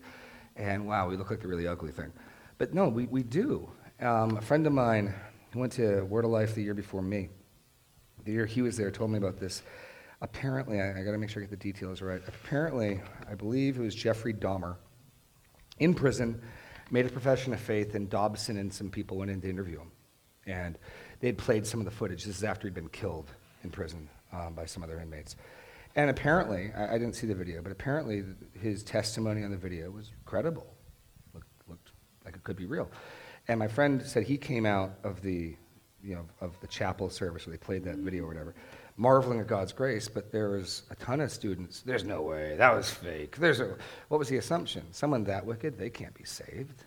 And 0.56 0.86
wow, 0.86 1.08
we 1.08 1.16
look 1.16 1.30
like 1.30 1.40
the 1.40 1.48
really 1.48 1.66
ugly 1.66 1.92
thing. 1.92 2.12
But 2.58 2.74
no, 2.74 2.88
we, 2.88 3.06
we 3.06 3.22
do. 3.22 3.70
Um, 4.00 4.36
a 4.36 4.42
friend 4.42 4.66
of 4.66 4.72
mine 4.72 5.14
who 5.52 5.60
went 5.60 5.72
to 5.74 6.02
Word 6.02 6.24
of 6.24 6.30
Life 6.30 6.54
the 6.54 6.62
year 6.62 6.74
before 6.74 7.02
me, 7.02 7.30
the 8.24 8.32
year 8.32 8.44
he 8.46 8.60
was 8.60 8.76
there, 8.76 8.90
told 8.90 9.10
me 9.10 9.18
about 9.18 9.38
this. 9.38 9.62
Apparently, 10.20 10.80
I, 10.80 11.00
I 11.00 11.02
got 11.02 11.12
to 11.12 11.18
make 11.18 11.30
sure 11.30 11.42
I 11.42 11.46
get 11.46 11.50
the 11.50 11.56
details 11.56 12.02
right. 12.02 12.20
Apparently, 12.26 13.00
I 13.30 13.34
believe 13.34 13.78
it 13.78 13.82
was 13.82 13.94
Jeffrey 13.94 14.34
Dahmer 14.34 14.76
in 15.78 15.94
prison, 15.94 16.42
made 16.90 17.06
a 17.06 17.08
profession 17.08 17.54
of 17.54 17.60
faith, 17.60 17.94
and 17.94 18.10
Dobson 18.10 18.58
and 18.58 18.72
some 18.72 18.90
people 18.90 19.16
went 19.16 19.30
in 19.30 19.40
to 19.40 19.48
interview 19.48 19.78
him. 19.80 19.92
And 20.48 20.78
they'd 21.20 21.38
played 21.38 21.66
some 21.66 21.78
of 21.78 21.84
the 21.84 21.92
footage. 21.92 22.24
This 22.24 22.38
is 22.38 22.44
after 22.44 22.66
he'd 22.66 22.74
been 22.74 22.88
killed 22.88 23.30
in 23.62 23.70
prison 23.70 24.08
um, 24.32 24.54
by 24.54 24.64
some 24.64 24.82
other 24.82 24.98
inmates. 24.98 25.36
And 25.94 26.10
apparently, 26.10 26.72
I, 26.76 26.94
I 26.94 26.98
didn't 26.98 27.14
see 27.14 27.26
the 27.26 27.34
video, 27.34 27.62
but 27.62 27.70
apparently 27.70 28.24
his 28.60 28.82
testimony 28.82 29.44
on 29.44 29.50
the 29.50 29.56
video 29.56 29.90
was 29.90 30.10
credible. 30.24 30.74
Looked, 31.34 31.48
looked 31.68 31.90
like 32.24 32.34
it 32.34 32.44
could 32.44 32.56
be 32.56 32.66
real. 32.66 32.90
And 33.48 33.58
my 33.58 33.68
friend 33.68 34.02
said 34.04 34.24
he 34.24 34.36
came 34.36 34.66
out 34.66 34.92
of 35.04 35.22
the, 35.22 35.56
you 36.02 36.14
know, 36.14 36.26
of 36.40 36.58
the 36.60 36.66
chapel 36.66 37.10
service 37.10 37.46
where 37.46 37.52
they 37.52 37.58
played 37.58 37.84
that 37.84 37.96
video 37.96 38.24
or 38.24 38.28
whatever, 38.28 38.54
marveling 38.96 39.40
at 39.40 39.46
God's 39.46 39.72
grace. 39.72 40.08
But 40.08 40.32
there 40.32 40.50
was 40.50 40.82
a 40.90 40.94
ton 40.96 41.20
of 41.20 41.30
students. 41.30 41.82
There's 41.82 42.04
no 42.04 42.22
way 42.22 42.56
that 42.56 42.74
was 42.74 42.90
fake. 42.90 43.36
There's 43.36 43.60
a, 43.60 43.76
what 44.08 44.18
was 44.18 44.28
the 44.28 44.36
assumption? 44.38 44.84
Someone 44.92 45.24
that 45.24 45.44
wicked, 45.44 45.78
they 45.78 45.90
can't 45.90 46.14
be 46.14 46.24
saved. 46.24 46.84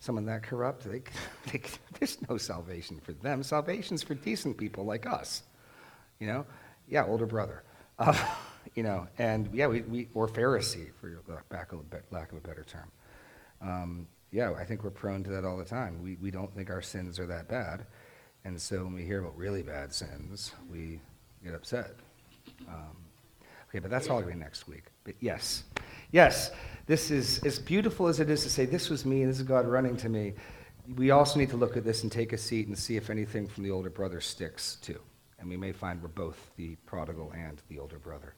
Someone 0.00 0.26
that 0.26 0.42
corrupt, 0.42 0.84
they, 0.84 1.02
they, 1.52 1.62
there's 1.98 2.18
no 2.28 2.36
salvation 2.36 3.00
for 3.00 3.12
them. 3.12 3.42
Salvation's 3.42 4.02
for 4.02 4.14
decent 4.14 4.56
people 4.56 4.84
like 4.84 5.06
us. 5.06 5.42
You 6.20 6.26
know, 6.28 6.46
yeah, 6.88 7.04
older 7.04 7.26
brother. 7.26 7.62
Uh, 7.98 8.16
you 8.74 8.82
know, 8.82 9.06
and 9.18 9.48
yeah, 9.52 9.66
we, 9.66 9.82
we 9.82 10.08
or 10.14 10.28
Pharisee 10.28 10.90
for 11.00 11.22
lack 11.50 11.72
of 11.72 11.80
lack 12.10 12.32
of 12.32 12.38
a 12.38 12.40
better 12.40 12.64
term. 12.64 12.90
Um, 13.60 14.06
yeah, 14.30 14.52
I 14.52 14.64
think 14.64 14.84
we're 14.84 14.90
prone 14.90 15.24
to 15.24 15.30
that 15.30 15.44
all 15.44 15.56
the 15.56 15.64
time. 15.64 16.02
We, 16.02 16.16
we 16.20 16.30
don't 16.30 16.54
think 16.54 16.70
our 16.70 16.82
sins 16.82 17.18
are 17.18 17.26
that 17.26 17.48
bad. 17.48 17.86
And 18.44 18.60
so 18.60 18.84
when 18.84 18.94
we 18.94 19.02
hear 19.04 19.20
about 19.20 19.36
really 19.36 19.62
bad 19.62 19.92
sins, 19.92 20.52
we 20.70 21.00
get 21.44 21.54
upset. 21.54 21.94
Um, 22.68 22.96
okay, 23.68 23.78
but 23.78 23.90
that's 23.90 24.08
all 24.08 24.20
going 24.20 24.32
to 24.32 24.38
be 24.38 24.44
next 24.44 24.68
week. 24.68 24.84
But 25.04 25.14
yes, 25.20 25.64
yes, 26.10 26.50
this 26.86 27.10
is 27.10 27.40
as 27.44 27.58
beautiful 27.58 28.06
as 28.06 28.20
it 28.20 28.30
is 28.30 28.42
to 28.44 28.50
say, 28.50 28.64
this 28.64 28.88
was 28.88 29.04
me 29.04 29.22
and 29.22 29.30
this 29.30 29.38
is 29.38 29.42
God 29.44 29.66
running 29.66 29.96
to 29.98 30.08
me. 30.08 30.34
We 30.96 31.10
also 31.10 31.38
need 31.38 31.50
to 31.50 31.56
look 31.56 31.76
at 31.76 31.84
this 31.84 32.02
and 32.02 32.10
take 32.10 32.32
a 32.32 32.38
seat 32.38 32.66
and 32.66 32.78
see 32.78 32.96
if 32.96 33.10
anything 33.10 33.46
from 33.46 33.64
the 33.64 33.70
older 33.70 33.90
brother 33.90 34.20
sticks 34.20 34.76
too. 34.76 34.98
And 35.38 35.48
we 35.48 35.56
may 35.56 35.72
find 35.72 36.02
we're 36.02 36.08
both 36.08 36.50
the 36.56 36.76
prodigal 36.86 37.32
and 37.36 37.62
the 37.68 37.78
older 37.78 37.98
brother. 37.98 38.34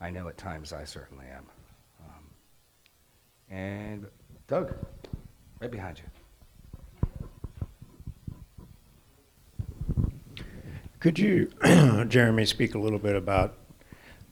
I 0.00 0.10
know 0.10 0.28
at 0.28 0.36
times 0.36 0.72
I 0.72 0.84
certainly 0.84 1.24
am. 1.26 1.46
Um, 2.04 2.24
and 3.50 4.06
Doug, 4.46 4.74
right 5.60 5.70
behind 5.70 5.98
you. 5.98 6.04
Could 11.00 11.18
you, 11.18 11.50
Jeremy, 12.08 12.46
speak 12.46 12.74
a 12.74 12.78
little 12.78 12.98
bit 12.98 13.16
about 13.16 13.56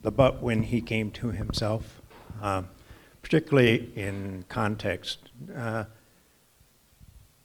the 0.01 0.11
but 0.11 0.41
when 0.41 0.63
he 0.63 0.81
came 0.81 1.11
to 1.11 1.31
himself, 1.31 2.01
um, 2.41 2.67
particularly 3.23 3.91
in 3.95 4.45
context? 4.49 5.31
Uh, 5.55 5.85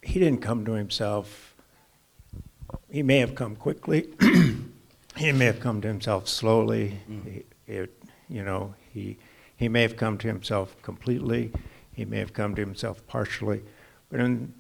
he 0.03 0.19
didn't 0.19 0.43
come 0.43 0.67
to 0.67 0.73
himself. 0.73 1.55
He 2.91 3.03
may 3.03 3.19
have 3.19 3.35
come 3.35 3.57
quickly. 3.57 4.09
he 5.17 5.33
may 5.33 5.47
have 5.47 5.61
come 5.61 5.81
to 5.81 5.89
himself 5.89 6.29
slowly. 6.29 7.01
He- 7.25 7.45
it, 7.67 8.03
you 8.31 8.43
know, 8.43 8.75
he 8.95 9.19
he 9.57 9.69
may 9.69 9.83
have 9.83 9.97
come 9.97 10.17
to 10.19 10.27
himself 10.27 10.81
completely. 10.83 11.53
He 11.93 12.05
may 12.07 12.19
have 12.19 12.33
come 12.33 12.55
to 12.55 12.63
himself 12.63 13.07
partially. 13.07 13.61
But 14.09 14.21
in 14.21 14.55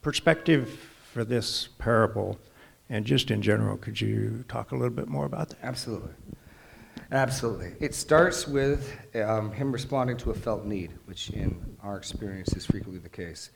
perspective 0.00 0.70
for 1.12 1.24
this 1.24 1.68
parable, 1.78 2.38
and 2.88 3.04
just 3.04 3.30
in 3.30 3.42
general, 3.42 3.76
could 3.76 4.00
you 4.00 4.44
talk 4.48 4.70
a 4.70 4.76
little 4.76 4.94
bit 4.94 5.08
more 5.08 5.26
about 5.26 5.50
that? 5.50 5.58
Absolutely. 5.62 6.12
Absolutely. 7.10 7.72
It 7.80 7.94
starts 7.94 8.46
with 8.46 8.94
um, 9.14 9.50
him 9.50 9.72
responding 9.72 10.18
to 10.18 10.30
a 10.30 10.34
felt 10.34 10.66
need, 10.66 10.92
which 11.06 11.30
in 11.30 11.76
our 11.82 11.96
experience 11.96 12.52
is 12.54 12.66
frequently 12.66 13.00
the 13.00 13.08
case. 13.08 13.50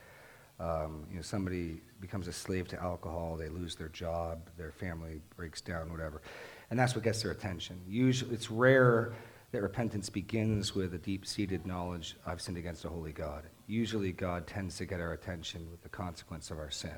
Um, 0.59 1.07
you 1.11 1.17
know, 1.17 1.23
somebody 1.23 1.83
becomes 2.01 2.29
a 2.29 2.33
slave 2.33 2.69
to 2.69 2.81
alcohol, 2.81 3.37
they 3.37 3.49
lose 3.49 3.75
their 3.75 3.89
job, 3.89 4.49
their 4.57 4.73
family 4.73 5.21
breaks 5.37 5.61
down, 5.61 5.91
whatever. 5.91 6.23
And 6.71 6.79
that's 6.79 6.95
what 6.95 7.05
gets 7.05 7.23
their 7.23 7.33
attention. 7.33 7.79
Usually, 7.87 8.33
it's 8.33 8.51
rare 8.51 9.13
that 9.51 9.61
repentance 9.61 10.09
begins 10.09 10.75
with 10.75 10.95
a 10.95 10.99
deep 10.99 11.27
seated 11.27 11.67
knowledge 11.67 12.17
I've 12.27 12.41
sinned 12.41 12.57
against 12.57 12.87
a 12.87 12.89
holy 12.89 13.13
God. 13.13 13.45
Usually, 13.67 14.13
God 14.13 14.47
tends 14.47 14.79
to 14.79 14.87
get 14.87 14.99
our 14.99 15.13
attention 15.13 15.71
with 15.71 15.83
the 15.83 15.91
consequence 15.91 16.51
of 16.51 16.59
our 16.59 16.71
sin. 16.71 16.97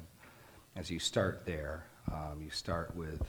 As 0.76 0.88
you 0.88 1.00
start 1.00 1.42
there, 1.44 1.86
um, 2.12 2.40
you 2.40 2.50
start 2.50 2.94
with 2.94 3.28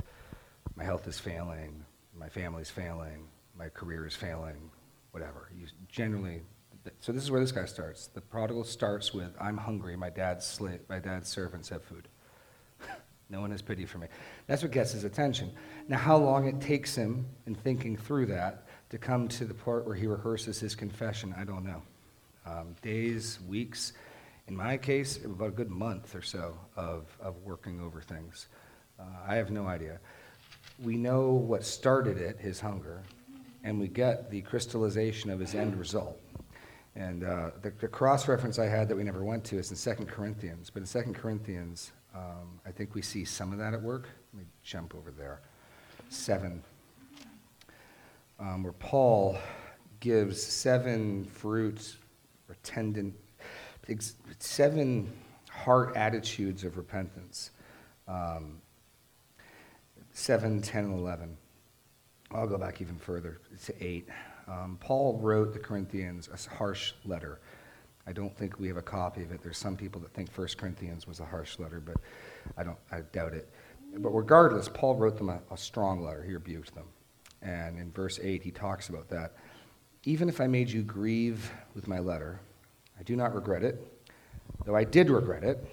my 0.76 0.84
health 0.84 1.08
is 1.08 1.18
failing, 1.18 1.86
my 2.18 2.30
family's 2.30 2.70
failing, 2.70 3.28
my 3.58 3.70
career 3.70 4.06
is 4.06 4.16
failing, 4.16 4.70
whatever. 5.12 5.50
You 5.56 5.68
generally, 5.88 6.42
so 7.00 7.12
this 7.12 7.24
is 7.24 7.32
where 7.32 7.42
this 7.42 7.52
guy 7.52 7.66
starts. 7.66 8.08
The 8.08 8.22
prodigal 8.22 8.64
starts 8.64 9.14
with, 9.14 9.36
I'm 9.40 9.58
hungry, 9.58 9.96
my 9.96 10.10
dad's 10.10 10.46
slave, 10.46 10.82
my 10.90 11.00
dad's 11.00 11.30
servants 11.30 11.70
have 11.70 11.84
food. 11.84 12.08
no 13.30 13.42
one 13.42 13.52
has 13.52 13.62
pity 13.62 13.86
for 13.86 13.98
me. 13.98 14.08
That's 14.48 14.62
what 14.62 14.72
gets 14.72 14.92
his 14.92 15.04
attention. 15.04 15.52
Now, 15.88 15.98
how 15.98 16.18
long 16.18 16.48
it 16.48 16.62
takes 16.62 16.96
him 16.96 17.26
in 17.48 17.56
thinking 17.56 17.98
through 17.98 18.28
that 18.28 18.66
to 18.90 18.98
come 18.98 19.28
to 19.30 19.46
the 19.46 19.54
part 19.54 19.86
where 19.86 19.96
he 19.96 20.06
rehearses 20.08 20.60
his 20.60 20.76
confession, 20.76 21.34
I 21.38 21.44
don't 21.44 21.66
know. 21.66 21.82
Um, 22.46 22.76
days, 22.82 23.40
weeks, 23.48 23.94
in 24.48 24.56
my 24.56 24.78
case, 24.78 25.24
about 25.26 25.48
a 25.48 25.52
good 25.52 25.72
month 25.72 26.14
or 26.14 26.22
so 26.22 26.58
of, 26.76 27.06
of 27.20 27.36
working 27.44 27.82
over 27.82 28.02
things. 28.02 28.48
Uh, 29.00 29.04
I 29.28 29.36
have 29.36 29.50
no 29.50 29.66
idea. 29.66 30.00
We 30.84 30.98
know 30.98 31.32
what 31.32 31.64
started 31.64 32.18
it, 32.18 32.38
his 32.40 32.60
hunger, 32.60 33.02
and 33.64 33.80
we 33.80 33.88
get 33.88 34.30
the 34.30 34.42
crystallization 34.42 35.30
of 35.30 35.40
his 35.40 35.56
end 35.56 35.78
result. 35.78 36.20
And 36.96 37.24
uh, 37.24 37.52
the, 37.62 37.72
the 37.72 37.88
cross 37.88 38.28
reference 38.28 38.58
I 38.60 38.68
had 38.68 38.88
that 38.90 38.96
we 38.96 39.04
never 39.04 39.24
went 39.24 39.44
to 39.46 39.58
is 39.58 39.70
in 39.70 39.76
Second 39.76 40.08
Corinthians. 40.08 40.70
But 40.70 40.82
in 40.82 40.86
Second 40.86 41.16
Corinthians, 41.16 41.92
um, 42.14 42.60
I 42.66 42.72
think 42.72 42.96
we 42.96 43.02
see 43.02 43.26
some 43.26 43.52
of 43.52 43.60
that 43.60 43.74
at 43.74 43.82
work. 43.82 44.08
Let 44.34 44.44
me 44.44 44.48
jump 44.64 44.96
over 44.96 45.12
there. 45.12 45.42
7, 46.10 46.62
um, 48.40 48.64
where 48.64 48.74
Paul 48.74 49.38
gives 50.00 50.42
seven 50.42 51.26
fruits 51.26 51.98
or 52.48 52.56
tendon, 52.64 53.14
seven 54.40 55.12
heart 55.50 55.96
attitudes 55.98 56.64
of 56.64 56.78
repentance. 56.78 57.52
Um, 58.08 58.62
7, 60.16 60.62
10, 60.62 60.86
and 60.86 60.98
11. 60.98 61.38
I'll 62.32 62.48
go 62.48 62.58
back 62.58 62.80
even 62.80 62.96
further 62.96 63.42
to 63.66 63.86
8. 63.86 64.08
Um, 64.48 64.78
Paul 64.80 65.20
wrote 65.22 65.52
the 65.52 65.60
Corinthians 65.60 66.30
a 66.34 66.56
harsh 66.56 66.94
letter. 67.04 67.42
I 68.08 68.14
don't 68.14 68.36
think 68.36 68.58
we 68.58 68.70
have 68.70 68.78
a 68.78 68.82
copy 68.82 69.24
of 69.24 69.34
it. 69.34 69.42
There's 69.44 69.58
some 69.58 69.76
people 69.76 70.00
that 70.02 70.14
think 70.14 70.30
1 70.32 70.48
Corinthians 70.58 71.06
was 71.06 71.20
a 71.20 71.26
harsh 71.26 71.60
letter, 71.60 71.82
but 71.82 71.98
I, 72.58 72.64
don't, 72.64 72.78
I 72.94 73.02
doubt 73.12 73.34
it. 73.34 73.50
But 73.98 74.12
regardless, 74.12 74.70
Paul 74.70 74.96
wrote 74.96 75.18
them 75.18 75.30
a, 75.30 75.42
a 75.52 75.58
strong 75.58 76.02
letter. 76.02 76.24
He 76.24 76.32
rebuked 76.32 76.74
them. 76.74 76.86
And 77.42 77.78
in 77.78 77.92
verse 77.92 78.18
8, 78.24 78.42
he 78.42 78.52
talks 78.52 78.88
about 78.88 79.10
that. 79.10 79.34
Even 80.06 80.30
if 80.30 80.40
I 80.40 80.48
made 80.48 80.70
you 80.70 80.82
grieve 80.82 81.52
with 81.76 81.90
my 81.90 82.00
letter, 82.00 82.40
I 82.98 83.04
do 83.04 83.18
not 83.18 83.36
regret 83.36 83.64
it, 83.64 83.86
though 84.64 84.78
I 84.78 84.86
did 84.86 85.10
regret 85.10 85.44
it. 85.44 85.68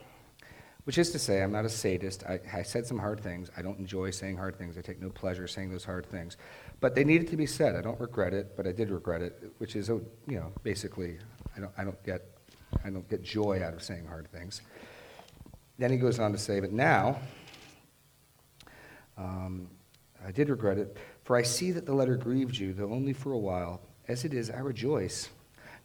Which 0.85 0.99
is 0.99 1.11
to 1.13 1.19
say, 1.19 1.43
I'm 1.43 1.53
not 1.53 1.65
a 1.65 1.69
sadist. 1.69 2.25
I, 2.25 2.41
I 2.53 2.63
said 2.63 2.87
some 2.87 2.99
hard 2.99 3.21
things. 3.21 3.51
I 3.57 3.63
don't 3.63 3.79
enjoy 3.79 4.11
saying 4.11 4.37
hard 4.37 4.57
things. 4.57 4.77
I 4.77 4.81
take 4.81 5.01
no 5.01 5.11
pleasure 5.11 5.47
saying 5.47 5.71
those 5.71 5.85
hard 5.85 6.07
things. 6.07 6.37
But 6.81 6.97
they 6.97 7.05
needed 7.05 7.29
to 7.29 7.37
be 7.37 7.47
said. 7.47 7.77
I 7.77 7.83
don't 7.83 8.01
regret 8.01 8.35
it, 8.35 8.57
but 8.57 8.67
I 8.67 8.73
did 8.73 8.91
regret 8.91 9.23
it, 9.23 9.53
which 9.59 9.77
is, 9.77 9.89
you 9.89 10.05
know, 10.27 10.53
basically, 10.65 11.19
I 11.57 11.61
don't, 11.61 11.73
I 11.79 11.85
don't, 11.85 12.03
get, 12.03 12.23
I 12.85 12.91
don't 12.91 13.09
get 13.09 13.23
joy 13.23 13.63
out 13.63 13.75
of 13.75 13.83
saying 13.83 14.07
hard 14.07 14.29
things. 14.33 14.63
Then 15.79 15.93
he 15.93 15.99
goes 15.99 16.19
on 16.19 16.33
to 16.33 16.39
say, 16.39 16.59
but 16.59 16.73
now, 16.73 17.17
um, 19.17 19.69
I 20.27 20.33
did 20.33 20.49
regret 20.49 20.79
it, 20.79 20.97
for 21.23 21.37
I 21.37 21.43
see 21.43 21.71
that 21.73 21.87
the 21.87 21.95
letter 21.95 22.17
grieved 22.17 22.57
you, 22.57 22.73
though 22.73 22.91
only 22.91 23.13
for 23.13 23.33
a 23.33 23.39
while. 23.39 23.81
As 24.09 24.25
it 24.25 24.35
is, 24.35 24.51
I 24.51 24.59
rejoice. 24.59 25.29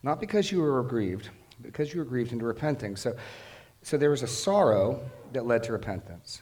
Not 0.02 0.20
because 0.20 0.52
you 0.52 0.60
were 0.60 0.82
grieved, 0.82 1.30
because 1.62 1.94
you 1.94 2.00
were 2.00 2.06
grieved 2.06 2.32
into 2.32 2.46
repenting. 2.46 2.96
So, 2.96 3.16
so 3.88 3.96
there 3.96 4.10
was 4.10 4.22
a 4.22 4.28
sorrow 4.28 5.00
that 5.32 5.46
led 5.46 5.64
to 5.64 5.72
repentance. 5.72 6.42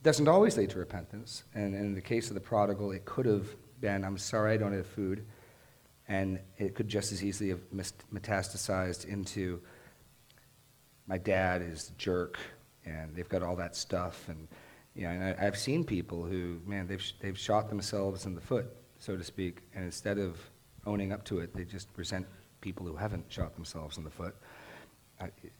It 0.00 0.02
doesn't 0.02 0.28
always 0.28 0.56
lead 0.56 0.70
to 0.70 0.78
repentance. 0.78 1.44
And 1.54 1.74
in 1.74 1.94
the 1.94 2.00
case 2.00 2.28
of 2.28 2.34
the 2.34 2.40
prodigal, 2.40 2.92
it 2.92 3.04
could 3.04 3.26
have 3.26 3.54
been, 3.82 4.02
I'm 4.02 4.16
sorry 4.16 4.54
I 4.54 4.56
don't 4.56 4.72
have 4.72 4.86
food. 4.86 5.26
And 6.08 6.40
it 6.56 6.74
could 6.74 6.88
just 6.88 7.12
as 7.12 7.22
easily 7.22 7.50
have 7.50 7.60
metastasized 7.70 9.04
into, 9.04 9.60
my 11.06 11.18
dad 11.18 11.60
is 11.60 11.90
a 11.90 11.98
jerk, 11.98 12.38
and 12.86 13.14
they've 13.14 13.28
got 13.28 13.42
all 13.42 13.56
that 13.56 13.76
stuff. 13.76 14.26
And, 14.30 14.48
you 14.94 15.02
know, 15.02 15.10
and 15.10 15.22
I, 15.22 15.46
I've 15.46 15.58
seen 15.58 15.84
people 15.84 16.24
who, 16.24 16.62
man, 16.64 16.86
they've, 16.86 17.12
they've 17.20 17.38
shot 17.38 17.68
themselves 17.68 18.24
in 18.24 18.34
the 18.34 18.40
foot, 18.40 18.74
so 18.98 19.18
to 19.18 19.22
speak. 19.22 19.58
And 19.74 19.84
instead 19.84 20.16
of 20.16 20.38
owning 20.86 21.12
up 21.12 21.26
to 21.26 21.40
it, 21.40 21.54
they 21.54 21.64
just 21.64 21.88
resent 21.96 22.26
people 22.62 22.86
who 22.86 22.96
haven't 22.96 23.30
shot 23.30 23.54
themselves 23.54 23.98
in 23.98 24.04
the 24.04 24.10
foot. 24.10 24.34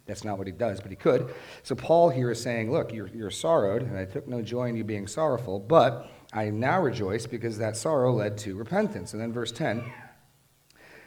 That's 0.06 0.24
not 0.24 0.38
what 0.38 0.46
he 0.46 0.52
does, 0.52 0.80
but 0.80 0.90
he 0.90 0.96
could. 0.96 1.32
So 1.62 1.74
Paul 1.74 2.10
here 2.10 2.30
is 2.30 2.42
saying, 2.42 2.72
look, 2.72 2.92
you're, 2.92 3.08
you're 3.08 3.30
sorrowed, 3.30 3.82
and 3.82 3.96
I 3.96 4.04
took 4.04 4.26
no 4.26 4.42
joy 4.42 4.68
in 4.68 4.76
you 4.76 4.84
being 4.84 5.06
sorrowful, 5.06 5.60
but 5.60 6.10
I 6.32 6.50
now 6.50 6.80
rejoice 6.80 7.26
because 7.26 7.58
that 7.58 7.76
sorrow 7.76 8.12
led 8.12 8.38
to 8.38 8.56
repentance. 8.56 9.12
And 9.12 9.22
then 9.22 9.32
verse 9.32 9.52
10 9.52 9.84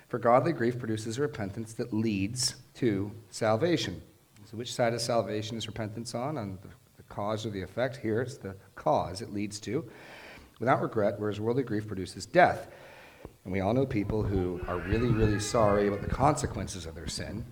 For 0.07 0.19
godly 0.19 0.53
grief 0.53 0.77
produces 0.77 1.17
a 1.17 1.21
repentance 1.21 1.73
that 1.73 1.93
leads 1.93 2.55
to 2.75 3.11
salvation. 3.29 4.01
So 4.45 4.57
which 4.57 4.73
side 4.73 4.93
of 4.93 5.01
salvation 5.01 5.57
is 5.57 5.67
repentance 5.67 6.13
on? 6.13 6.37
On 6.37 6.59
the, 6.61 6.69
the 6.97 7.03
cause 7.03 7.45
or 7.45 7.49
the 7.49 7.61
effect? 7.61 7.97
Here 7.97 8.21
it's 8.21 8.37
the 8.37 8.55
cause 8.75 9.21
it 9.21 9.33
leads 9.33 9.59
to. 9.61 9.89
Without 10.59 10.81
regret, 10.81 11.15
whereas 11.17 11.39
worldly 11.39 11.63
grief 11.63 11.87
produces 11.87 12.25
death. 12.25 12.67
And 13.43 13.51
we 13.51 13.61
all 13.61 13.73
know 13.73 13.85
people 13.85 14.23
who 14.23 14.61
are 14.67 14.77
really, 14.77 15.09
really 15.09 15.39
sorry 15.39 15.87
about 15.87 16.01
the 16.01 16.07
consequences 16.07 16.85
of 16.85 16.95
their 16.95 17.07
sin. 17.07 17.45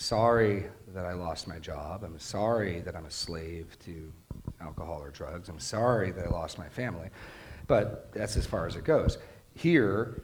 Sorry 0.00 0.64
that 0.94 1.04
I 1.04 1.12
lost 1.12 1.46
my 1.46 1.58
job. 1.58 2.04
I'm 2.04 2.18
sorry 2.18 2.80
that 2.80 2.96
I'm 2.96 3.04
a 3.04 3.10
slave 3.10 3.76
to 3.84 4.10
alcohol 4.58 5.02
or 5.02 5.10
drugs. 5.10 5.50
I'm 5.50 5.60
sorry 5.60 6.10
that 6.12 6.26
I 6.26 6.30
lost 6.30 6.56
my 6.56 6.70
family. 6.70 7.10
But 7.66 8.10
that's 8.10 8.34
as 8.38 8.46
far 8.46 8.66
as 8.66 8.76
it 8.76 8.84
goes. 8.84 9.18
Here, 9.54 10.22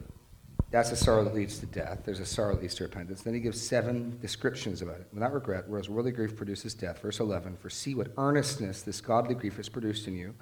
that's 0.70 0.92
a 0.92 0.96
sorrow 0.96 1.24
that 1.24 1.34
leads 1.34 1.58
to 1.58 1.66
death. 1.66 2.00
There's 2.06 2.20
a 2.20 2.26
sorrow 2.26 2.54
that 2.54 2.62
leads 2.62 2.74
to 2.76 2.84
repentance. 2.84 3.20
Then 3.20 3.34
he 3.34 3.40
gives 3.40 3.60
seven 3.60 4.18
descriptions 4.22 4.80
about 4.80 5.00
it. 5.00 5.08
Without 5.12 5.34
regret, 5.34 5.64
whereas 5.68 5.90
worldly 5.90 6.12
grief 6.12 6.34
produces 6.34 6.72
death. 6.72 7.02
Verse 7.02 7.20
11 7.20 7.58
For 7.58 7.68
see 7.68 7.94
what 7.94 8.08
earnestness 8.16 8.80
this 8.80 9.02
godly 9.02 9.34
grief 9.34 9.58
has 9.58 9.68
produced 9.68 10.08
in 10.08 10.16
you 10.16 10.34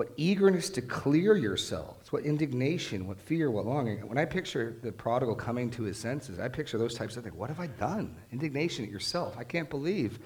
what 0.00 0.12
eagerness 0.16 0.70
to 0.70 0.80
clear 0.80 1.36
yourselves, 1.36 2.10
what 2.10 2.24
indignation, 2.24 3.06
what 3.06 3.20
fear, 3.20 3.50
what 3.50 3.66
longing. 3.66 3.98
When 4.08 4.16
I 4.16 4.24
picture 4.24 4.78
the 4.82 4.90
prodigal 4.90 5.34
coming 5.34 5.68
to 5.72 5.82
his 5.82 5.98
senses, 5.98 6.38
I 6.38 6.48
picture 6.48 6.78
those 6.78 6.94
types 6.94 7.18
of 7.18 7.22
things. 7.22 7.36
What 7.36 7.50
have 7.50 7.60
I 7.60 7.66
done? 7.66 8.16
Indignation 8.32 8.86
at 8.86 8.90
yourself. 8.90 9.36
I 9.38 9.44
can't 9.44 9.68
believe 9.68 10.18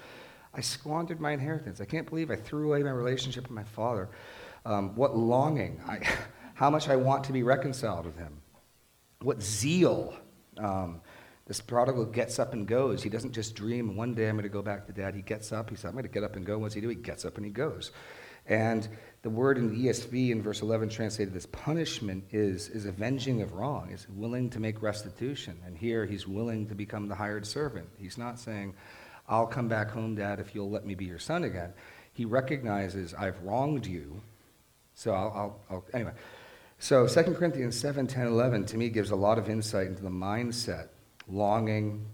I 0.53 0.61
squandered 0.61 1.19
my 1.19 1.33
inheritance. 1.33 1.81
I 1.81 1.83
can't 1.83 2.09
believe 2.09 2.31
I 2.31 2.37
threw 2.37 2.69
away 2.69 2.83
my 2.83 2.91
relationship 2.91 3.43
with 3.43 3.51
my 3.51 3.65
father. 3.65 4.07
Um, 4.63 4.95
what 4.95 5.17
longing, 5.17 5.81
I, 5.85 5.99
how 6.53 6.69
much 6.69 6.87
I 6.87 6.95
want 6.95 7.25
to 7.25 7.33
be 7.33 7.43
reconciled 7.43 8.05
with 8.05 8.17
him. 8.17 8.37
What 9.23 9.43
zeal. 9.43 10.15
Um, 10.57 11.01
this 11.47 11.59
prodigal 11.59 12.05
gets 12.05 12.39
up 12.39 12.53
and 12.53 12.65
goes. 12.65 13.03
He 13.03 13.09
doesn't 13.09 13.33
just 13.33 13.55
dream, 13.55 13.97
one 13.97 14.13
day 14.13 14.29
I'm 14.29 14.35
going 14.35 14.43
to 14.43 14.49
go 14.49 14.61
back 14.61 14.87
to 14.87 14.93
dad. 14.93 15.15
He 15.15 15.21
gets 15.21 15.51
up. 15.51 15.69
He 15.69 15.75
says, 15.75 15.83
I'm 15.83 15.91
going 15.91 16.03
to 16.03 16.09
get 16.09 16.23
up 16.23 16.37
and 16.37 16.45
go. 16.45 16.59
What's 16.59 16.75
he 16.75 16.79
do? 16.79 16.87
He 16.87 16.95
gets 16.95 17.25
up 17.25 17.35
and 17.35 17.45
he 17.45 17.51
goes. 17.51 17.91
And 18.47 18.87
the 19.25 19.31
word 19.31 19.57
in 19.57 19.69
the 19.69 19.87
ESV 19.87 20.29
in 20.29 20.43
verse 20.43 20.61
11 20.61 20.87
translated 20.89 21.35
as 21.35 21.47
punishment 21.47 22.23
is, 22.29 22.69
is 22.69 22.85
avenging 22.85 23.41
of 23.41 23.53
wrong, 23.53 23.89
is 23.89 24.07
willing 24.07 24.51
to 24.51 24.59
make 24.59 24.83
restitution. 24.83 25.57
And 25.65 25.75
here 25.75 26.05
he's 26.05 26.27
willing 26.27 26.67
to 26.67 26.75
become 26.75 27.07
the 27.07 27.15
hired 27.15 27.47
servant. 27.47 27.89
He's 27.97 28.19
not 28.19 28.37
saying, 28.37 28.75
I'll 29.27 29.47
come 29.47 29.67
back 29.67 29.89
home, 29.89 30.13
Dad, 30.13 30.39
if 30.39 30.53
you'll 30.53 30.69
let 30.69 30.85
me 30.85 30.93
be 30.93 31.05
your 31.05 31.17
son 31.17 31.43
again. 31.43 31.73
He 32.13 32.23
recognizes, 32.23 33.15
I've 33.15 33.41
wronged 33.41 33.87
you, 33.87 34.21
so 34.93 35.11
I'll, 35.11 35.31
I'll, 35.35 35.59
I'll 35.71 35.85
anyway. 35.91 36.13
So 36.77 37.07
2 37.07 37.23
Corinthians 37.33 37.75
7, 37.79 38.05
10, 38.05 38.27
11 38.27 38.65
to 38.67 38.77
me 38.77 38.89
gives 38.89 39.09
a 39.09 39.15
lot 39.15 39.39
of 39.39 39.49
insight 39.49 39.87
into 39.87 40.03
the 40.03 40.09
mindset, 40.09 40.89
longing, 41.27 42.05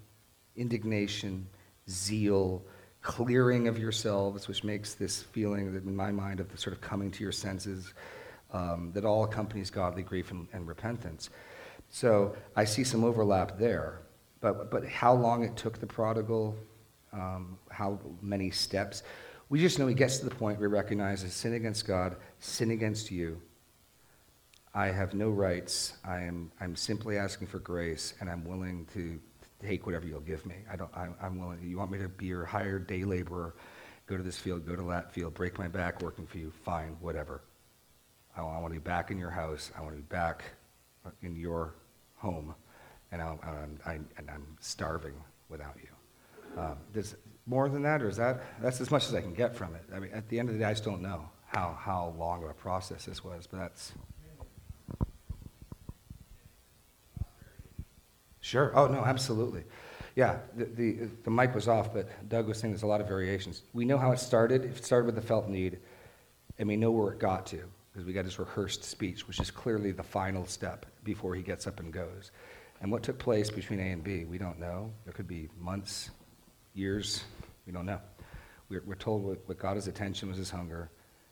indignation, 0.55 1.49
zeal, 1.89 2.64
clearing 3.02 3.68
of 3.68 3.80
yourselves, 3.80 4.47
which 4.47 4.64
makes 4.64 4.93
this 4.93 5.24
feeling 5.24 5.74
that 5.74 5.84
in 5.84 5.95
my 5.95 6.12
mind 6.12 6.39
of 6.39 6.52
the 6.52 6.58
sort 6.58 6.76
of 6.76 6.82
coming 6.82 7.12
to 7.12 7.24
your 7.24 7.32
senses, 7.32 7.93
um, 8.54 8.91
that 8.93 9.06
all 9.06 9.24
accompanies 9.24 9.70
godly 9.70 10.04
grief 10.04 10.32
and, 10.32 10.47
and 10.54 10.68
repentance. 10.68 11.30
So 11.89 12.36
I 12.56 12.66
see 12.66 12.84
some 12.84 13.04
overlap 13.04 13.58
there. 13.58 14.02
But, 14.39 14.72
but 14.72 14.88
how 14.88 15.14
long 15.14 15.43
it 15.43 15.56
took 15.56 15.80
the 15.80 15.86
prodigal, 15.86 16.56
um, 17.14 17.58
how 17.70 17.99
many 18.22 18.49
steps, 18.49 19.04
we 19.49 19.60
just 19.60 19.78
know 19.78 19.88
he 19.88 19.93
gets 19.93 20.18
to 20.20 20.26
the 20.26 20.34
point 20.34 20.60
where 20.60 20.70
he 20.70 20.74
recognizes 20.74 21.34
sin 21.34 21.54
against 21.54 21.86
God, 21.86 22.16
sin 22.39 22.72
against 22.72 23.12
you. 23.12 23.41
I 24.74 24.88
have 24.88 25.14
no 25.14 25.30
rights. 25.30 25.93
I 26.06 26.22
am, 26.22 26.52
I'm 26.62 26.76
simply 26.76 27.18
asking 27.18 27.47
for 27.47 27.60
grace, 27.60 28.14
and 28.20 28.30
I'm 28.30 28.45
willing 28.45 28.88
to 28.93 29.20
take 29.62 29.86
whatever 29.86 30.05
you'll 30.07 30.20
give 30.20 30.45
me. 30.45 30.55
I 30.72 30.76
don't, 30.76 30.89
I'm, 30.95 31.16
I'm 31.22 31.39
willing. 31.39 31.59
You 31.64 31.78
want 31.78 31.91
me 31.91 31.99
to 31.99 32.09
be 32.09 32.26
your 32.28 32.45
hired 32.45 32.88
day 32.88 33.03
laborer, 33.03 33.55
go 34.07 34.18
to 34.18 34.24
this 34.24 34.38
field, 34.38 34.66
go 34.66 34.76
to 34.76 34.84
that 34.89 35.14
field, 35.14 35.34
break 35.34 35.57
my 35.59 35.68
back 35.68 36.01
working 36.01 36.26
for 36.26 36.38
you, 36.38 36.51
fine, 36.64 36.97
whatever. 36.99 37.41
I, 38.36 38.41
want- 38.41 38.57
I 38.57 38.59
want 38.62 38.74
to 38.74 38.80
be 38.80 38.84
back 38.84 39.12
in 39.12 39.18
your 39.18 39.30
house. 39.30 39.72
I 39.78 39.82
want 39.82 39.93
to 39.93 39.97
be 40.01 40.07
back 40.07 40.43
in 41.22 41.36
your 41.36 41.76
home, 42.16 42.53
and, 43.12 43.22
I'll, 43.22 43.39
and, 43.64 43.80
I'm, 43.86 44.07
and 44.18 44.30
I'm 44.30 44.45
starving 44.59 45.16
without 45.49 45.76
you. 45.82 46.62
Um, 46.62 46.78
does 46.93 47.16
more 47.45 47.70
than 47.70 47.82
that, 47.84 48.01
or 48.01 48.09
is 48.09 48.18
that 48.18 48.43
that's 48.62 48.82
as 48.82 48.91
much 48.91 49.07
as 49.07 49.14
I 49.16 49.22
can 49.22 49.34
get 49.34 49.55
from 49.55 49.74
it? 49.76 49.84
I 49.93 49.99
mean, 49.99 50.12
at 50.14 50.28
the 50.30 50.38
end 50.39 50.49
of 50.49 50.55
the 50.55 50.59
day, 50.59 50.66
I 50.66 50.74
just 50.74 50.84
don't 50.84 51.01
know 51.01 51.30
how 51.45 51.78
how 51.80 52.14
long 52.18 52.43
of 52.43 52.49
a 52.49 52.53
process 52.53 53.05
this 53.05 53.24
was, 53.24 53.47
but 53.47 53.57
that's 53.59 53.93
Sure. 58.52 58.74
Oh, 58.76 58.88
no, 58.88 59.06
absolutely. 59.06 59.64
Yeah, 60.18 60.39
the, 60.58 60.66
the, 60.66 61.08
the 61.24 61.32
mic 61.32 61.56
was 61.56 61.70
off, 61.70 61.93
but 61.93 62.10
Doug 62.28 62.49
was 62.49 62.60
saying 62.60 62.74
there's 62.74 62.84
a 62.84 62.88
lot 62.88 62.99
of 62.99 63.08
variations. 63.08 63.62
We 63.72 63.86
know 63.86 63.97
how 63.97 64.12
it 64.12 64.20
started. 64.20 64.66
It 64.66 64.84
started 64.84 65.06
with 65.06 65.16
the 65.16 65.22
felt 65.22 65.47
need, 65.47 65.80
and 66.60 66.68
we 66.68 66.76
know 66.76 66.91
where 66.91 67.14
it 67.14 67.20
got 67.20 67.45
to, 67.45 67.64
because 67.93 68.06
we 68.06 68.12
got 68.12 68.26
his 68.26 68.38
rehearsed 68.39 68.84
speech, 68.84 69.26
which 69.26 69.39
is 69.39 69.49
clearly 69.49 69.93
the 69.93 70.04
final 70.04 70.45
step 70.45 70.86
before 71.06 71.34
he 71.34 71.41
gets 71.41 71.66
up 71.66 71.80
and 71.80 71.93
goes. 71.93 72.32
And 72.82 72.91
what 72.91 73.04
took 73.04 73.18
place 73.18 73.49
between 73.49 73.80
A 73.80 73.84
and 73.84 74.04
B, 74.04 74.26
we 74.26 74.38
don't 74.38 74.60
know. 74.60 74.91
There 75.06 75.14
could 75.14 75.30
be 75.30 75.47
months, 75.58 76.10
years, 76.74 77.24
we 77.66 77.72
don't 77.72 77.86
know. 77.86 78.02
We're, 78.68 78.84
we're 78.86 78.95
told 78.95 79.24
what, 79.24 79.47
what 79.47 79.60
got 79.60 79.78
his 79.78 79.88
attention 79.88 80.28
was 80.28 80.38
his 80.38 80.49
hunger, 80.49 80.91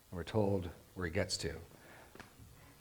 and 0.09 0.17
we're 0.17 0.24
told 0.24 0.70
where 0.93 1.05
he 1.05 1.11
gets 1.11 1.36
to. 1.36 1.51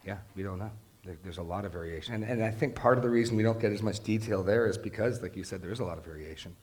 Yeah, 0.05 0.19
we 0.33 0.43
don't 0.43 0.59
know. 0.59 0.71
There, 1.03 1.17
there's 1.23 1.37
a 1.37 1.43
lot 1.43 1.65
of 1.65 1.71
variation. 1.71 2.13
And, 2.13 2.23
and 2.23 2.43
I 2.43 2.51
think 2.51 2.75
part 2.75 2.97
of 2.97 3.03
the 3.03 3.09
reason 3.09 3.37
we 3.37 3.43
don't 3.43 3.59
get 3.59 3.71
as 3.71 3.81
much 3.81 4.01
detail 4.01 4.43
there 4.43 4.67
is 4.67 4.77
because, 4.77 5.21
like 5.21 5.35
you 5.35 5.43
said, 5.43 5.61
there 5.61 5.71
is 5.71 5.79
a 5.79 5.85
lot 5.85 5.97
of 5.97 6.05
variation. 6.05 6.55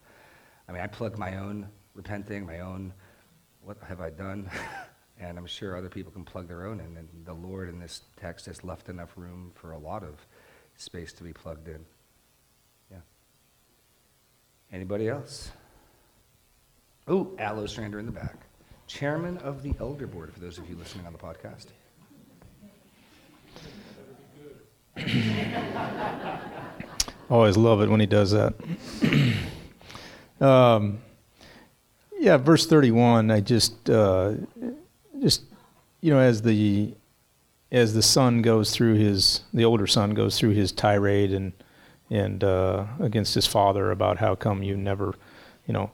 I 0.68 0.72
mean, 0.72 0.82
I 0.82 0.86
plug 0.86 1.18
my 1.18 1.38
own 1.38 1.68
repenting, 1.94 2.46
my 2.46 2.60
own, 2.60 2.92
what 3.62 3.78
have 3.88 4.00
I 4.00 4.10
done? 4.10 4.50
and 5.18 5.38
I'm 5.38 5.46
sure 5.46 5.76
other 5.76 5.88
people 5.88 6.12
can 6.12 6.24
plug 6.24 6.48
their 6.48 6.66
own 6.66 6.80
in. 6.80 6.96
And 6.96 7.08
the 7.24 7.32
Lord 7.32 7.68
in 7.68 7.78
this 7.78 8.02
text 8.16 8.46
has 8.46 8.62
left 8.62 8.88
enough 8.88 9.12
room 9.16 9.52
for 9.54 9.72
a 9.72 9.78
lot 9.78 10.02
of 10.02 10.26
space 10.76 11.12
to 11.14 11.22
be 11.22 11.32
plugged 11.32 11.68
in. 11.68 11.84
Yeah. 12.90 12.98
Anybody 14.72 15.08
else? 15.08 15.50
Oh, 17.08 17.32
Aloe 17.38 17.64
Strander 17.64 17.98
in 17.98 18.06
the 18.06 18.12
back. 18.12 18.46
Chairman 18.86 19.38
of 19.38 19.62
the 19.62 19.74
Elder 19.80 20.06
Board, 20.06 20.32
for 20.32 20.40
those 20.40 20.58
of 20.58 20.68
you 20.68 20.76
listening 20.76 21.06
on 21.06 21.12
the 21.12 21.18
podcast. 21.18 21.66
Always 27.28 27.56
love 27.56 27.80
it 27.82 27.88
when 27.90 28.00
he 28.00 28.06
does 28.06 28.30
that. 28.30 28.54
um, 30.40 30.98
yeah, 32.18 32.36
verse 32.36 32.66
31, 32.66 33.30
I 33.30 33.40
just, 33.40 33.90
uh, 33.90 34.34
just, 35.20 35.42
you 36.00 36.12
know, 36.12 36.20
as 36.20 36.42
the, 36.42 36.94
as 37.72 37.94
the 37.94 38.02
son 38.02 38.42
goes 38.42 38.70
through 38.70 38.94
his, 38.94 39.42
the 39.52 39.64
older 39.64 39.86
son 39.86 40.10
goes 40.14 40.38
through 40.38 40.50
his 40.50 40.72
tirade 40.72 41.32
and, 41.32 41.52
and, 42.10 42.44
uh, 42.44 42.86
against 43.00 43.34
his 43.34 43.46
father 43.46 43.90
about 43.90 44.18
how 44.18 44.34
come 44.34 44.62
you 44.62 44.76
never, 44.76 45.14
you 45.66 45.74
know, 45.74 45.90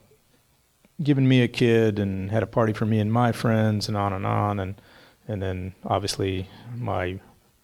given 1.01 1.27
me 1.27 1.41
a 1.41 1.47
kid 1.47 1.97
and 1.99 2.29
had 2.31 2.43
a 2.43 2.47
party 2.47 2.73
for 2.73 2.85
me 2.85 2.99
and 2.99 3.11
my 3.11 3.31
friends 3.31 3.87
and 3.87 3.97
on 3.97 4.13
and 4.13 4.25
on. 4.25 4.59
And, 4.59 4.79
and 5.27 5.41
then 5.41 5.73
obviously 5.83 6.47
my 6.75 7.19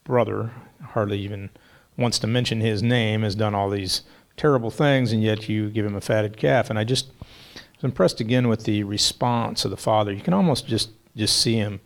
brother 0.10 0.51
hardly 0.93 1.20
even 1.20 1.51
wants 1.95 2.18
to 2.18 2.26
mention 2.26 2.62
his 2.62 2.82
name, 2.82 3.22
has 3.22 3.36
done 3.36 3.53
all 3.53 3.70
these 3.70 4.01
terrible 4.36 4.72
things, 4.72 5.12
and 5.12 5.22
yet 5.22 5.47
you 5.47 5.70
give 5.70 5.86
him 5.86 5.95
a 5.95 6.01
fatted 6.01 6.36
calf. 6.36 6.72
And 6.72 6.80
I 6.80 6.84
just 6.84 7.12
was 7.76 7.84
impressed 7.84 8.20
again 8.20 8.47
with 8.47 8.64
the 8.64 8.84
response 8.84 9.66
of 9.66 9.72
the 9.72 9.78
father. 9.78 10.12
You 10.12 10.22
can 10.22 10.34
almost 10.34 10.66
just 10.66 10.89
just 11.16 11.39
see 11.39 11.57
him. 11.57 11.80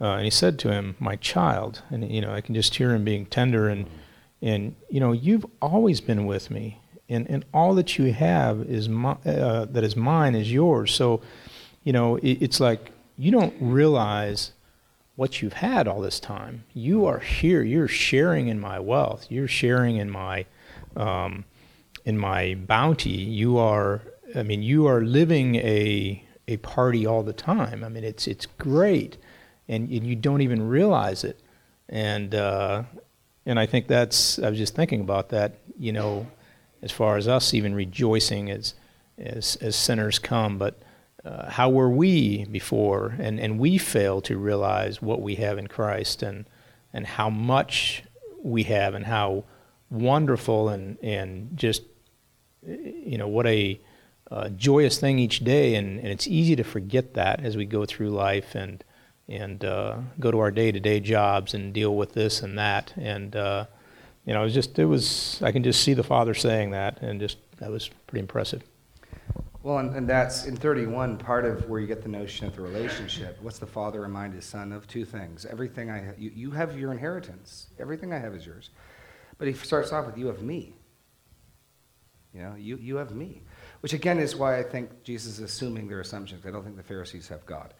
Uh, 0.00 0.12
and 0.12 0.24
he 0.24 0.30
said 0.30 0.58
to 0.60 0.72
him, 0.72 0.96
"My 0.98 1.16
child," 1.16 1.82
and 1.90 2.10
you 2.10 2.22
know 2.22 2.32
I 2.32 2.40
can 2.40 2.54
just 2.54 2.74
hear 2.74 2.94
him 2.94 3.04
being 3.04 3.26
tender 3.26 3.68
and 3.68 3.86
and 4.40 4.74
you 4.88 5.00
know 5.00 5.12
you've 5.12 5.44
always 5.60 6.00
been 6.00 6.24
with 6.24 6.50
me, 6.50 6.80
and 7.10 7.28
and 7.28 7.44
all 7.52 7.74
that 7.74 7.98
you 7.98 8.10
have 8.14 8.60
is 8.62 8.88
my, 8.88 9.16
uh, 9.26 9.66
that 9.66 9.84
is 9.84 9.96
mine 9.96 10.34
is 10.34 10.50
yours. 10.50 10.94
So, 10.94 11.20
you 11.84 11.92
know 11.92 12.16
it, 12.16 12.38
it's 12.40 12.58
like 12.58 12.90
you 13.18 13.30
don't 13.30 13.54
realize 13.60 14.52
what 15.16 15.40
you've 15.40 15.54
had 15.54 15.88
all 15.88 16.00
this 16.00 16.20
time. 16.20 16.64
You 16.74 17.06
are 17.06 17.18
here. 17.18 17.62
You're 17.62 17.88
sharing 17.88 18.48
in 18.48 18.60
my 18.60 18.78
wealth. 18.78 19.26
You're 19.30 19.48
sharing 19.48 19.96
in 19.96 20.10
my 20.10 20.46
um, 20.94 21.44
in 22.04 22.16
my 22.18 22.54
bounty. 22.54 23.10
You 23.10 23.58
are. 23.58 24.02
I 24.34 24.42
mean, 24.42 24.62
you 24.62 24.86
are 24.86 25.00
living 25.00 25.56
a 25.56 26.22
a 26.48 26.58
party 26.58 27.06
all 27.06 27.22
the 27.22 27.32
time. 27.32 27.82
I 27.82 27.88
mean, 27.88 28.04
it's 28.04 28.26
it's 28.26 28.46
great, 28.46 29.16
and, 29.68 29.88
and 29.88 30.06
you 30.06 30.14
don't 30.14 30.42
even 30.42 30.68
realize 30.68 31.24
it. 31.24 31.40
And 31.88 32.34
uh, 32.34 32.84
and 33.46 33.58
I 33.58 33.66
think 33.66 33.88
that's. 33.88 34.38
I 34.38 34.50
was 34.50 34.58
just 34.58 34.74
thinking 34.74 35.00
about 35.00 35.30
that. 35.30 35.54
You 35.78 35.92
know, 35.92 36.26
as 36.82 36.92
far 36.92 37.16
as 37.16 37.26
us 37.26 37.54
even 37.54 37.74
rejoicing 37.74 38.50
as 38.50 38.74
as 39.18 39.56
as 39.56 39.76
sinners 39.76 40.18
come, 40.18 40.58
but 40.58 40.78
uh, 41.26 41.50
how 41.50 41.68
were 41.68 41.90
we 41.90 42.44
before? 42.44 43.16
And, 43.18 43.40
and 43.40 43.58
we 43.58 43.78
fail 43.78 44.20
to 44.22 44.38
realize 44.38 45.02
what 45.02 45.20
we 45.20 45.34
have 45.36 45.58
in 45.58 45.66
Christ 45.66 46.22
and, 46.22 46.48
and 46.92 47.04
how 47.06 47.28
much 47.28 48.04
we 48.42 48.62
have 48.64 48.94
and 48.94 49.04
how 49.04 49.44
wonderful 49.90 50.68
and, 50.68 50.98
and 51.02 51.56
just, 51.56 51.82
you 52.64 53.18
know, 53.18 53.26
what 53.26 53.46
a 53.46 53.80
uh, 54.30 54.50
joyous 54.50 54.98
thing 54.98 55.18
each 55.18 55.40
day. 55.40 55.74
And, 55.74 55.98
and 55.98 56.08
it's 56.08 56.28
easy 56.28 56.54
to 56.56 56.62
forget 56.62 57.14
that 57.14 57.44
as 57.44 57.56
we 57.56 57.66
go 57.66 57.84
through 57.84 58.10
life 58.10 58.54
and, 58.54 58.84
and 59.28 59.64
uh, 59.64 59.98
go 60.20 60.30
to 60.30 60.38
our 60.38 60.52
day 60.52 60.70
to 60.70 60.78
day 60.78 61.00
jobs 61.00 61.54
and 61.54 61.72
deal 61.72 61.96
with 61.96 62.12
this 62.12 62.42
and 62.42 62.56
that. 62.56 62.92
And, 62.96 63.34
uh, 63.34 63.66
you 64.24 64.32
know, 64.32 64.42
it 64.42 64.44
was 64.44 64.54
just, 64.54 64.78
it 64.78 64.86
was, 64.86 65.40
I 65.42 65.50
can 65.50 65.64
just 65.64 65.82
see 65.82 65.94
the 65.94 66.04
Father 66.04 66.34
saying 66.34 66.70
that 66.70 67.02
and 67.02 67.18
just, 67.18 67.38
that 67.58 67.70
was 67.70 67.90
pretty 68.06 68.20
impressive. 68.20 68.62
Well, 69.66 69.78
and, 69.78 69.96
and 69.96 70.08
that's 70.08 70.46
in 70.46 70.54
31 70.54 71.18
part 71.18 71.44
of 71.44 71.68
where 71.68 71.80
you 71.80 71.88
get 71.88 72.00
the 72.00 72.08
notion 72.08 72.46
of 72.46 72.54
the 72.54 72.62
relationship. 72.62 73.36
What's 73.42 73.58
the 73.58 73.66
father 73.66 74.00
remind 74.00 74.32
his 74.32 74.44
son 74.44 74.70
of? 74.70 74.86
Two 74.86 75.04
things. 75.04 75.44
Everything 75.44 75.90
I 75.90 76.04
ha- 76.04 76.12
you, 76.16 76.30
you 76.32 76.50
have 76.52 76.78
your 76.78 76.92
inheritance. 76.92 77.66
Everything 77.80 78.12
I 78.12 78.18
have 78.20 78.32
is 78.32 78.46
yours. 78.46 78.70
But 79.38 79.48
he 79.48 79.54
starts 79.54 79.92
off 79.92 80.06
with, 80.06 80.16
You 80.16 80.28
have 80.28 80.40
me. 80.40 80.72
You 82.32 82.42
know, 82.42 82.54
you, 82.56 82.76
you 82.76 82.94
have 82.94 83.16
me. 83.16 83.42
Which 83.80 83.92
again 83.92 84.20
is 84.20 84.36
why 84.36 84.56
I 84.56 84.62
think 84.62 85.02
Jesus 85.02 85.32
is 85.32 85.40
assuming 85.40 85.88
their 85.88 85.98
assumptions. 85.98 86.46
I 86.46 86.52
don't 86.52 86.62
think 86.62 86.76
the 86.76 86.84
Pharisees 86.84 87.26
have 87.26 87.44
God 87.44 87.74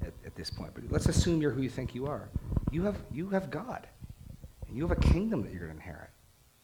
at, 0.00 0.12
at 0.24 0.36
this 0.36 0.48
point. 0.48 0.70
But 0.74 0.84
let's 0.90 1.06
assume 1.06 1.42
you're 1.42 1.50
who 1.50 1.62
you 1.62 1.70
think 1.70 1.92
you 1.92 2.06
are. 2.06 2.28
You 2.70 2.84
have, 2.84 2.98
you 3.10 3.28
have 3.30 3.50
God. 3.50 3.88
And 4.68 4.76
you 4.76 4.86
have 4.86 4.96
a 4.96 5.00
kingdom 5.00 5.42
that 5.42 5.50
you're 5.50 5.66
going 5.66 5.76
to 5.76 5.84
inherit. 5.84 6.10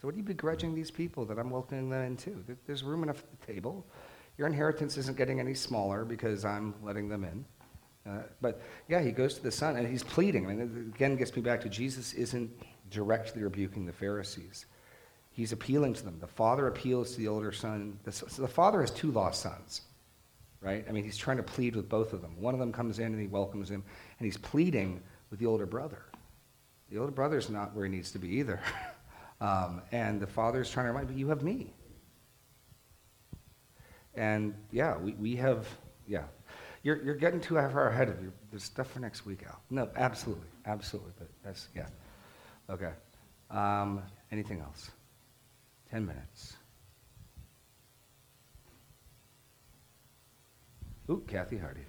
So 0.00 0.06
what 0.06 0.14
are 0.14 0.18
you 0.18 0.22
begrudging 0.22 0.72
these 0.76 0.92
people 0.92 1.24
that 1.24 1.36
I'm 1.36 1.50
welcoming 1.50 1.90
them 1.90 2.04
into? 2.04 2.44
There- 2.46 2.58
There's 2.64 2.84
room 2.84 3.02
enough 3.02 3.18
at 3.18 3.40
the 3.40 3.52
table. 3.52 3.84
Your 4.38 4.46
inheritance 4.46 4.96
isn't 4.96 5.18
getting 5.18 5.40
any 5.40 5.54
smaller 5.54 6.04
because 6.04 6.44
I'm 6.44 6.74
letting 6.82 7.08
them 7.08 7.24
in. 7.24 7.44
Uh, 8.08 8.22
but 8.40 8.62
yeah, 8.88 9.02
he 9.02 9.10
goes 9.10 9.34
to 9.34 9.42
the 9.42 9.50
son 9.50 9.76
and 9.76 9.86
he's 9.86 10.04
pleading. 10.04 10.46
I 10.46 10.54
mean, 10.54 10.60
it 10.60 10.94
again 10.94 11.16
gets 11.16 11.34
me 11.34 11.42
back 11.42 11.60
to 11.62 11.68
Jesus 11.68 12.14
isn't 12.14 12.50
directly 12.90 13.42
rebuking 13.42 13.84
the 13.84 13.92
Pharisees. 13.92 14.66
He's 15.32 15.52
appealing 15.52 15.94
to 15.94 16.04
them. 16.04 16.18
The 16.20 16.26
father 16.26 16.68
appeals 16.68 17.12
to 17.12 17.18
the 17.18 17.28
older 17.28 17.52
son. 17.52 17.98
The, 18.04 18.12
so 18.12 18.26
the 18.40 18.48
father 18.48 18.80
has 18.80 18.90
two 18.90 19.10
lost 19.10 19.42
sons. 19.42 19.82
right? 20.60 20.84
I 20.88 20.92
mean, 20.92 21.04
he's 21.04 21.16
trying 21.16 21.36
to 21.36 21.42
plead 21.42 21.76
with 21.76 21.88
both 21.88 22.12
of 22.12 22.22
them. 22.22 22.40
One 22.40 22.54
of 22.54 22.60
them 22.60 22.72
comes 22.72 22.98
in 22.98 23.06
and 23.06 23.20
he 23.20 23.26
welcomes 23.26 23.70
him, 23.70 23.84
and 24.18 24.24
he's 24.24 24.36
pleading 24.36 25.02
with 25.30 25.38
the 25.38 25.46
older 25.46 25.66
brother. 25.66 26.02
The 26.90 26.98
older 26.98 27.12
brother's 27.12 27.50
not 27.50 27.74
where 27.74 27.84
he 27.84 27.90
needs 27.90 28.10
to 28.12 28.18
be 28.18 28.28
either. 28.36 28.60
um, 29.40 29.82
and 29.92 30.20
the 30.20 30.26
father's 30.26 30.70
trying 30.70 30.86
to 30.86 30.90
remind, 30.90 31.08
but 31.08 31.16
you 31.16 31.28
have 31.28 31.42
me. 31.42 31.72
And 34.18 34.52
yeah, 34.72 34.98
we, 34.98 35.12
we 35.12 35.36
have, 35.36 35.68
yeah. 36.08 36.24
You're, 36.82 37.00
you're 37.04 37.14
getting 37.14 37.40
too 37.40 37.54
far 37.54 37.88
ahead 37.88 38.08
of 38.08 38.20
you. 38.20 38.32
There's 38.50 38.64
stuff 38.64 38.90
for 38.90 38.98
next 38.98 39.24
week, 39.24 39.44
Al. 39.46 39.60
No, 39.70 39.88
absolutely, 39.94 40.48
absolutely. 40.66 41.12
But 41.16 41.28
that's, 41.44 41.68
yeah. 41.74 41.86
Okay. 42.68 42.90
Um, 43.50 44.02
anything 44.32 44.60
else? 44.60 44.90
10 45.92 46.04
minutes. 46.04 46.56
Ooh, 51.08 51.22
Kathy 51.28 51.56
Hardy. 51.56 51.82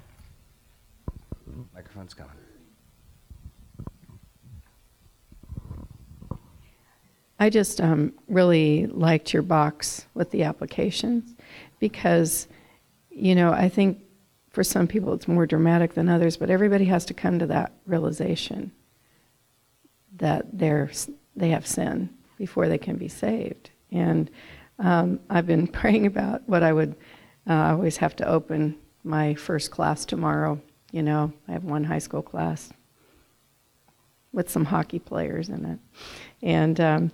Microphone's 1.74 2.14
coming. 2.14 2.34
I 7.40 7.50
just 7.50 7.82
um, 7.82 8.14
really 8.28 8.86
liked 8.86 9.34
your 9.34 9.42
box 9.42 10.06
with 10.14 10.30
the 10.30 10.44
applications 10.44 11.34
because, 11.80 12.48
you 13.10 13.36
know, 13.36 13.52
I 13.52 13.70
think 13.70 14.00
for 14.52 14.64
some 14.64 14.88
people 14.88 15.14
it's 15.14 15.28
more 15.28 15.46
dramatic 15.46 15.94
than 15.94 16.10
others, 16.10 16.38
but 16.38 16.50
everybody 16.50 16.86
has 16.86 17.06
to 17.06 17.14
come 17.14 17.40
to 17.40 17.48
that 17.48 17.72
realization 17.86 18.72
that 20.18 20.46
they're, 20.52 20.92
they 21.36 21.50
have 21.50 21.66
sin 21.66 22.10
before 22.38 22.68
they 22.68 22.78
can 22.78 22.98
be 22.98 23.08
saved. 23.08 23.70
And 23.92 24.30
um, 24.80 25.20
I've 25.30 25.48
been 25.48 25.68
praying 25.82 26.06
about 26.06 26.48
what 26.48 26.64
I 26.64 26.74
would, 26.74 26.96
uh, 27.48 27.72
always 27.72 27.98
have 27.98 28.16
to 28.18 28.28
open 28.28 28.78
my 29.04 29.34
first 29.36 29.72
class 29.72 30.06
tomorrow. 30.06 30.60
You 30.92 31.04
know, 31.04 31.34
I 31.48 31.54
have 31.54 31.64
one 31.64 31.84
high 31.84 32.00
school 32.00 32.22
class 32.22 32.72
with 34.32 34.50
some 34.50 34.66
hockey 34.66 35.00
players 35.00 35.50
in 35.50 35.66
it. 35.66 35.80
And, 36.42 36.80
um, 36.80 37.12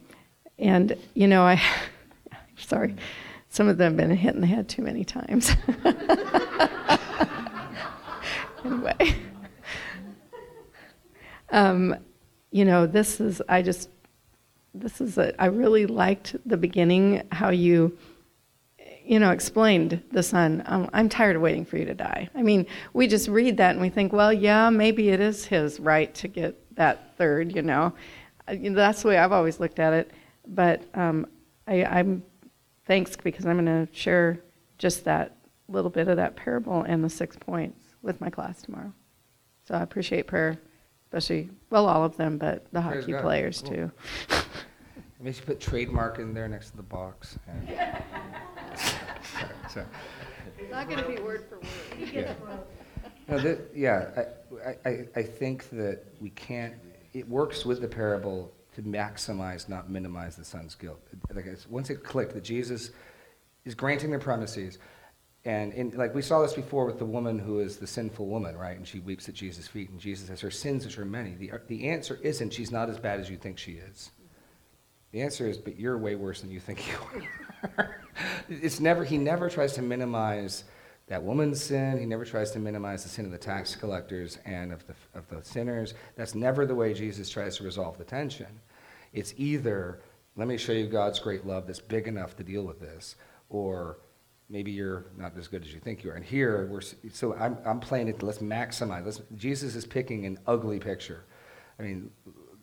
and 0.57 0.95
you 1.13 1.27
know, 1.27 1.43
I, 1.43 1.61
sorry, 2.57 2.95
some 3.55 3.69
of 3.69 3.77
them 3.77 3.97
have 3.97 4.09
been 4.09 4.17
hit 4.17 4.35
in 4.35 4.41
the 4.41 4.47
head 4.47 4.67
too 4.67 4.81
many 4.81 5.05
times. 5.05 5.55
anyway. 8.65 9.15
Um, 11.51 11.95
you 12.51 12.65
know, 12.65 12.85
this 12.85 13.21
is, 13.21 13.41
I 13.47 13.61
just, 13.61 13.89
this 14.73 14.99
is, 14.99 15.17
a, 15.17 15.41
I 15.41 15.45
really 15.45 15.85
liked 15.85 16.35
the 16.45 16.57
beginning, 16.57 17.25
how 17.31 17.51
you, 17.51 17.97
you 19.05 19.19
know, 19.19 19.31
explained 19.31 20.03
the 20.11 20.21
son, 20.21 20.61
um, 20.65 20.89
I'm 20.91 21.07
tired 21.07 21.37
of 21.37 21.41
waiting 21.41 21.63
for 21.63 21.77
you 21.77 21.85
to 21.85 21.93
die. 21.93 22.27
I 22.35 22.41
mean, 22.41 22.65
we 22.91 23.07
just 23.07 23.29
read 23.29 23.55
that 23.55 23.71
and 23.71 23.79
we 23.79 23.87
think, 23.87 24.11
well, 24.11 24.33
yeah, 24.33 24.69
maybe 24.69 25.11
it 25.11 25.21
is 25.21 25.45
his 25.45 25.79
right 25.79 26.13
to 26.15 26.27
get 26.27 26.75
that 26.75 27.15
third, 27.17 27.55
you 27.55 27.61
know. 27.61 27.93
That's 28.49 29.01
the 29.01 29.07
way 29.07 29.17
I've 29.17 29.31
always 29.31 29.61
looked 29.61 29.79
at 29.79 29.93
it. 29.93 30.11
But 30.45 30.81
um, 30.93 31.25
I, 31.67 31.85
I'm 31.85 32.21
thanks 32.85 33.15
because 33.15 33.45
I'm 33.45 33.63
going 33.63 33.87
to 33.87 33.93
share 33.93 34.39
just 34.77 35.03
that 35.05 35.35
little 35.67 35.89
bit 35.89 36.07
of 36.07 36.17
that 36.17 36.35
parable 36.35 36.83
and 36.83 37.03
the 37.03 37.09
six 37.09 37.35
points 37.37 37.81
with 38.01 38.21
my 38.21 38.29
class 38.29 38.61
tomorrow. 38.61 38.93
So 39.67 39.75
I 39.75 39.81
appreciate 39.81 40.27
prayer, 40.27 40.59
especially, 41.05 41.49
well, 41.69 41.87
all 41.87 42.03
of 42.03 42.17
them, 42.17 42.37
but 42.37 42.65
the 42.71 42.81
Praise 42.81 43.01
hockey 43.01 43.11
God. 43.13 43.21
players 43.21 43.61
Cool. 43.61 43.71
too. 43.71 43.91
Maybe 45.19 45.37
you 45.37 45.43
put 45.43 45.59
trademark 45.59 46.19
in 46.19 46.33
there 46.33 46.47
next 46.47 46.71
to 46.71 46.77
the 46.77 46.83
box. 46.83 47.39
And 47.47 47.67
so, 49.73 49.83
It's 50.59 50.71
not 50.71 50.87
going 50.87 51.01
to 51.01 51.07
be 51.09 51.19
word 51.21 51.45
for 51.49 51.55
word. 51.55 51.67
yeah. 52.13 52.33
No, 53.27 53.39
that, 53.39 53.71
yeah, 53.73 54.25
I, 54.63 54.87
I, 54.87 55.07
I 55.15 55.23
think 55.23 55.69
that 55.71 56.03
we 56.21 56.29
can't, 56.31 56.75
it 57.13 57.27
works 57.27 57.65
with 57.65 57.81
the 57.81 57.87
parable 57.87 58.53
to 58.75 58.81
maximize, 58.81 59.67
not 59.69 59.89
minimize 59.89 60.35
the 60.35 60.45
son's 60.45 60.75
guilt. 60.75 61.01
Like, 61.33 61.45
once 61.69 61.89
it 61.89 62.03
clicked 62.03 62.33
that 62.33 62.43
Jesus 62.43 62.91
is 63.63 63.73
granting 63.73 64.11
the 64.11 64.19
premises, 64.19 64.77
and 65.45 65.73
in, 65.73 65.91
like 65.91 66.15
we 66.15 66.21
saw 66.21 66.41
this 66.41 66.53
before 66.53 66.85
with 66.85 66.97
the 66.97 67.05
woman 67.05 67.37
who 67.37 67.59
is 67.59 67.77
the 67.77 67.87
sinful 67.87 68.25
woman, 68.25 68.57
right? 68.57 68.75
And 68.75 68.87
she 68.87 68.99
weeps 68.99 69.29
at 69.29 69.35
Jesus' 69.35 69.67
feet, 69.67 69.89
and 69.89 69.99
Jesus 69.99 70.27
says, 70.27 70.41
Her 70.41 70.51
sins 70.51 70.85
which 70.85 70.97
are 70.97 71.05
many. 71.05 71.35
The, 71.35 71.51
the 71.67 71.89
answer 71.89 72.19
isn't 72.21 72.51
she's 72.53 72.71
not 72.71 72.89
as 72.89 72.99
bad 72.99 73.19
as 73.19 73.29
you 73.29 73.37
think 73.37 73.57
she 73.57 73.73
is. 73.73 74.11
The 75.11 75.21
answer 75.21 75.47
is, 75.47 75.57
but 75.57 75.79
you're 75.79 75.97
way 75.97 76.15
worse 76.15 76.41
than 76.41 76.51
you 76.51 76.59
think 76.59 76.85
you 76.87 77.21
are. 77.77 78.01
it's 78.49 78.79
never, 78.79 79.03
he 79.03 79.17
never 79.17 79.49
tries 79.49 79.73
to 79.73 79.81
minimize 79.81 80.65
that 81.07 81.21
woman's 81.21 81.61
sin. 81.61 81.97
He 81.99 82.05
never 82.05 82.25
tries 82.25 82.51
to 82.51 82.59
minimize 82.59 83.03
the 83.03 83.09
sin 83.09 83.25
of 83.25 83.31
the 83.31 83.37
tax 83.37 83.75
collectors 83.75 84.39
and 84.45 84.71
of 84.71 84.85
the, 84.87 84.95
of 85.13 85.27
the 85.29 85.43
sinners. 85.43 85.93
That's 86.15 86.35
never 86.35 86.65
the 86.65 86.75
way 86.75 86.93
Jesus 86.93 87.29
tries 87.29 87.57
to 87.57 87.63
resolve 87.63 87.97
the 87.97 88.03
tension. 88.03 88.59
It's 89.13 89.33
either, 89.37 90.01
let 90.35 90.47
me 90.47 90.57
show 90.57 90.71
you 90.71 90.87
God's 90.87 91.19
great 91.19 91.45
love 91.45 91.67
that's 91.67 91.79
big 91.79 92.07
enough 92.07 92.35
to 92.37 92.43
deal 92.43 92.63
with 92.63 92.79
this, 92.79 93.15
or 93.49 93.99
maybe 94.49 94.71
you're 94.71 95.05
not 95.17 95.37
as 95.37 95.47
good 95.47 95.63
as 95.63 95.73
you 95.73 95.79
think 95.79 96.03
you 96.03 96.11
are. 96.11 96.15
And 96.15 96.25
here, 96.25 96.67
we're, 96.71 96.81
so 96.81 97.35
I'm, 97.35 97.57
I'm 97.65 97.79
playing 97.79 98.07
it, 98.07 98.21
let's 98.23 98.39
maximize. 98.39 99.05
Let's, 99.05 99.21
Jesus 99.35 99.75
is 99.75 99.85
picking 99.85 100.25
an 100.25 100.39
ugly 100.47 100.79
picture. 100.79 101.23
I 101.79 101.83
mean, 101.83 102.09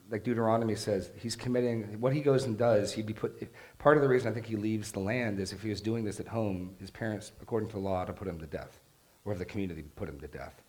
like 0.09 0.23
Deuteronomy 0.23 0.75
says, 0.75 1.11
he's 1.15 1.35
committing, 1.35 1.99
what 1.99 2.13
he 2.13 2.21
goes 2.21 2.43
and 2.45 2.57
does, 2.57 2.93
he'd 2.93 3.05
be 3.05 3.13
put, 3.13 3.51
part 3.79 3.97
of 3.97 4.03
the 4.03 4.09
reason 4.09 4.29
I 4.29 4.33
think 4.33 4.45
he 4.45 4.55
leaves 4.55 4.91
the 4.91 4.99
land 4.99 5.39
is 5.39 5.53
if 5.53 5.61
he 5.61 5.69
was 5.69 5.81
doing 5.81 6.03
this 6.03 6.19
at 6.19 6.27
home, 6.27 6.75
his 6.79 6.91
parents, 6.91 7.31
according 7.41 7.69
to 7.69 7.75
the 7.75 7.81
law, 7.81 8.05
to 8.05 8.13
put 8.13 8.27
him 8.27 8.39
to 8.39 8.45
death, 8.45 8.79
or 9.25 9.33
if 9.33 9.39
the 9.39 9.45
community 9.45 9.83
put 9.95 10.09
him 10.09 10.19
to 10.19 10.27
death. 10.27 10.61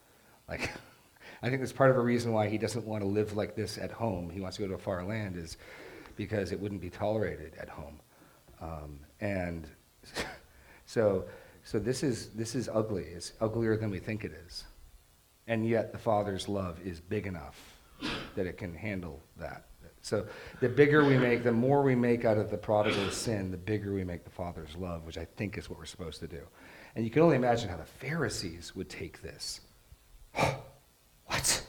Like, 0.48 0.70
I 1.42 1.48
think 1.48 1.60
that's 1.60 1.72
part 1.72 1.90
of 1.90 1.96
a 1.96 2.00
reason 2.00 2.32
why 2.32 2.48
he 2.48 2.58
doesn't 2.58 2.86
want 2.86 3.02
to 3.02 3.08
live 3.08 3.36
like 3.36 3.54
this 3.54 3.76
at 3.76 3.90
home. 3.90 4.30
He 4.30 4.40
wants 4.40 4.56
to 4.56 4.62
go 4.62 4.68
to 4.68 4.74
a 4.74 4.78
far 4.78 5.04
land 5.04 5.36
is 5.36 5.56
because 6.16 6.52
it 6.52 6.60
wouldn't 6.60 6.80
be 6.80 6.90
tolerated 6.90 7.54
at 7.60 7.68
home. 7.68 8.00
Um, 8.60 9.00
and 9.20 9.66
so, 10.86 11.24
so 11.64 11.78
this 11.78 12.02
is, 12.02 12.28
this 12.30 12.54
is 12.54 12.68
ugly. 12.72 13.04
It's 13.04 13.32
uglier 13.40 13.76
than 13.76 13.90
we 13.90 13.98
think 13.98 14.24
it 14.24 14.32
is. 14.46 14.64
And 15.46 15.68
yet 15.68 15.92
the 15.92 15.98
Father's 15.98 16.48
love 16.48 16.78
is 16.82 17.00
big 17.00 17.26
enough 17.26 17.73
that 18.36 18.46
it 18.46 18.56
can 18.58 18.74
handle 18.74 19.22
that. 19.36 19.66
So 20.04 20.26
the 20.60 20.68
bigger 20.68 21.02
we 21.02 21.16
make, 21.16 21.44
the 21.44 21.52
more 21.52 21.82
we 21.82 21.94
make 21.94 22.26
out 22.26 22.36
of 22.36 22.50
the 22.50 22.58
prodigal 22.58 23.10
sin, 23.10 23.50
the 23.50 23.56
bigger 23.56 23.94
we 23.94 24.04
make 24.04 24.22
the 24.22 24.30
Father's 24.30 24.76
love, 24.76 25.06
which 25.06 25.16
I 25.16 25.24
think 25.24 25.56
is 25.56 25.70
what 25.70 25.78
we're 25.78 25.86
supposed 25.86 26.20
to 26.20 26.26
do. 26.26 26.42
And 26.94 27.06
you 27.06 27.10
can 27.10 27.22
only 27.22 27.36
imagine 27.36 27.70
how 27.70 27.78
the 27.78 27.84
Pharisees 27.84 28.76
would 28.76 28.90
take 28.90 29.22
this. 29.22 29.62
what? 31.24 31.66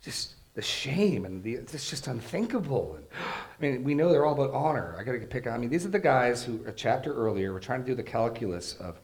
Just 0.00 0.34
the 0.54 0.62
shame 0.62 1.24
and 1.24 1.42
the, 1.42 1.54
it's 1.54 1.90
just 1.90 2.06
unthinkable. 2.06 2.94
And, 2.96 3.06
I 3.58 3.60
mean, 3.60 3.82
we 3.82 3.94
know 3.94 4.10
they're 4.10 4.24
all 4.24 4.34
about 4.34 4.54
honor. 4.54 4.94
I 4.96 5.02
got 5.02 5.12
to 5.12 5.18
pick. 5.26 5.48
I 5.48 5.58
mean, 5.58 5.68
these 5.68 5.84
are 5.84 5.90
the 5.90 5.98
guys 5.98 6.44
who 6.44 6.60
a 6.66 6.72
chapter 6.72 7.12
earlier 7.12 7.52
were 7.52 7.60
trying 7.60 7.80
to 7.80 7.86
do 7.86 7.96
the 7.96 8.02
calculus 8.04 8.74
of 8.74 9.00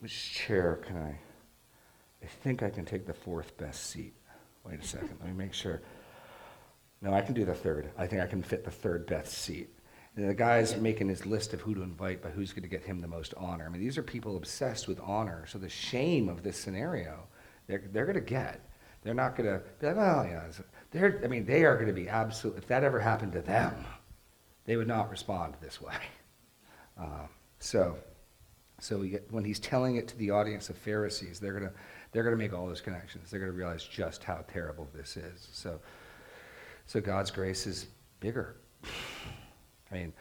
which 0.00 0.32
chair 0.32 0.80
can 0.84 0.96
I? 0.96 1.16
I 2.24 2.26
think 2.42 2.64
I 2.64 2.70
can 2.70 2.84
take 2.84 3.06
the 3.06 3.14
fourth 3.14 3.56
best 3.56 3.90
seat. 3.90 4.14
Wait 4.64 4.80
a 4.80 4.86
second. 4.86 5.16
Let 5.20 5.28
me 5.28 5.34
make 5.34 5.54
sure. 5.54 5.82
No, 7.00 7.12
I 7.12 7.20
can 7.20 7.34
do 7.34 7.44
the 7.44 7.54
third. 7.54 7.90
I 7.98 8.06
think 8.06 8.22
I 8.22 8.26
can 8.26 8.42
fit 8.42 8.64
the 8.64 8.70
third 8.70 9.06
best 9.06 9.32
seat. 9.32 9.68
And 10.14 10.28
the 10.28 10.34
guy's 10.34 10.76
making 10.76 11.08
his 11.08 11.24
list 11.24 11.54
of 11.54 11.60
who 11.60 11.74
to 11.74 11.82
invite, 11.82 12.22
but 12.22 12.32
who's 12.32 12.52
going 12.52 12.62
to 12.62 12.68
get 12.68 12.84
him 12.84 13.00
the 13.00 13.08
most 13.08 13.34
honor. 13.36 13.64
I 13.66 13.68
mean, 13.70 13.80
these 13.80 13.96
are 13.98 14.02
people 14.02 14.36
obsessed 14.36 14.86
with 14.86 15.00
honor. 15.00 15.46
So 15.46 15.58
the 15.58 15.68
shame 15.68 16.28
of 16.28 16.42
this 16.42 16.56
scenario, 16.58 17.24
they're, 17.66 17.82
they're 17.92 18.04
going 18.04 18.14
to 18.14 18.20
get. 18.20 18.60
They're 19.02 19.14
not 19.14 19.36
going 19.36 19.48
to 19.48 19.62
be 19.80 19.86
like, 19.86 19.96
well, 19.96 20.24
yeah. 20.24 20.42
They're, 20.90 21.20
I 21.24 21.26
mean, 21.26 21.46
they 21.46 21.64
are 21.64 21.74
going 21.74 21.88
to 21.88 21.92
be 21.92 22.08
absolute. 22.08 22.58
If 22.58 22.68
that 22.68 22.84
ever 22.84 23.00
happened 23.00 23.32
to 23.32 23.40
them, 23.40 23.84
they 24.64 24.76
would 24.76 24.86
not 24.86 25.10
respond 25.10 25.54
this 25.60 25.80
way. 25.80 25.94
Uh, 27.00 27.26
so, 27.58 27.96
so 28.78 29.02
when 29.30 29.44
he's 29.44 29.58
telling 29.58 29.96
it 29.96 30.06
to 30.08 30.18
the 30.18 30.30
audience 30.30 30.68
of 30.68 30.76
Pharisees, 30.76 31.40
they're 31.40 31.58
going 31.58 31.64
to 31.64 31.74
they're 32.12 32.22
going 32.22 32.36
to 32.36 32.38
make 32.38 32.52
all 32.52 32.66
those 32.66 32.80
connections. 32.80 33.30
They're 33.30 33.40
going 33.40 33.50
to 33.50 33.56
realize 33.56 33.84
just 33.84 34.22
how 34.22 34.44
terrible 34.52 34.88
this 34.94 35.16
is. 35.16 35.48
So, 35.52 35.80
so 36.86 37.00
God's 37.00 37.30
grace 37.30 37.66
is 37.66 37.86
bigger. 38.20 38.56
I 38.84 39.94
mean, 39.94 40.04
in 40.04 40.12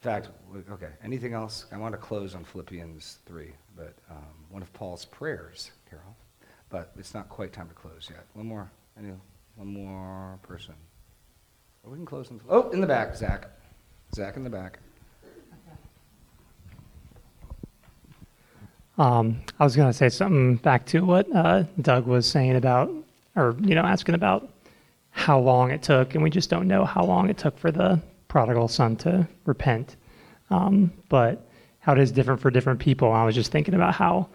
fact, 0.00 0.28
okay, 0.70 0.90
anything 1.02 1.32
else? 1.32 1.66
I 1.72 1.78
want 1.78 1.92
to 1.92 1.98
close 1.98 2.34
on 2.34 2.44
Philippians 2.44 3.18
3, 3.26 3.50
but 3.76 3.94
um, 4.10 4.16
one 4.50 4.62
of 4.62 4.72
Paul's 4.72 5.04
prayers, 5.04 5.72
Carol, 5.88 6.16
but 6.68 6.92
it's 6.98 7.14
not 7.14 7.28
quite 7.28 7.52
time 7.52 7.68
to 7.68 7.74
close 7.74 8.08
yet. 8.10 8.24
One 8.34 8.46
more, 8.46 8.70
any, 8.98 9.12
one 9.56 9.68
more 9.68 10.38
person. 10.42 10.74
Oh, 11.84 11.90
we 11.90 11.96
can 11.96 12.06
close. 12.06 12.30
In, 12.30 12.40
oh, 12.48 12.70
in 12.70 12.80
the 12.80 12.86
back, 12.86 13.16
Zach. 13.16 13.46
Zach 14.14 14.36
in 14.36 14.44
the 14.44 14.50
back. 14.50 14.80
Um, 18.98 19.40
I 19.58 19.64
was 19.64 19.76
going 19.76 19.88
to 19.88 19.96
say 19.96 20.08
something 20.08 20.56
back 20.56 20.84
to 20.86 21.00
what 21.00 21.26
uh, 21.34 21.64
Doug 21.80 22.06
was 22.06 22.26
saying 22.26 22.56
about, 22.56 22.90
or 23.36 23.56
you 23.60 23.74
know, 23.74 23.82
asking 23.82 24.16
about 24.16 24.48
how 25.10 25.38
long 25.38 25.70
it 25.70 25.82
took, 25.82 26.14
and 26.14 26.22
we 26.22 26.30
just 26.30 26.50
don't 26.50 26.68
know 26.68 26.84
how 26.84 27.04
long 27.04 27.30
it 27.30 27.38
took 27.38 27.56
for 27.58 27.70
the 27.70 28.00
prodigal 28.26 28.68
son 28.68 28.96
to 28.96 29.26
repent. 29.46 29.96
Um, 30.50 30.92
but 31.08 31.48
how 31.80 31.92
it 31.92 31.98
is 31.98 32.12
different 32.12 32.40
for 32.40 32.50
different 32.50 32.80
people. 32.80 33.12
I 33.12 33.24
was 33.24 33.34
just 33.34 33.52
thinking 33.52 33.74
about 33.74 33.94
how, 33.94 34.28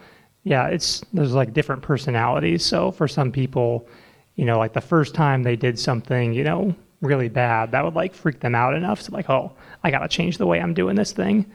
yeah, 0.43 0.67
it's 0.67 1.03
there's 1.13 1.33
like 1.33 1.53
different 1.53 1.81
personalities. 1.81 2.65
So 2.65 2.91
for 2.91 3.07
some 3.07 3.31
people, 3.31 3.87
you 4.35 4.45
know, 4.45 4.57
like 4.57 4.73
the 4.73 4.81
first 4.81 5.13
time 5.13 5.43
they 5.43 5.55
did 5.55 5.77
something, 5.77 6.33
you 6.33 6.43
know, 6.43 6.75
really 7.01 7.29
bad, 7.29 7.71
that 7.71 7.83
would 7.83 7.95
like 7.95 8.13
freak 8.13 8.39
them 8.39 8.55
out 8.55 8.73
enough 8.73 9.03
to 9.03 9.11
like, 9.11 9.29
oh, 9.29 9.51
I 9.83 9.91
got 9.91 9.99
to 9.99 10.07
change 10.07 10.37
the 10.37 10.47
way 10.47 10.59
I'm 10.59 10.73
doing 10.73 10.95
this 10.95 11.11
thing. 11.11 11.45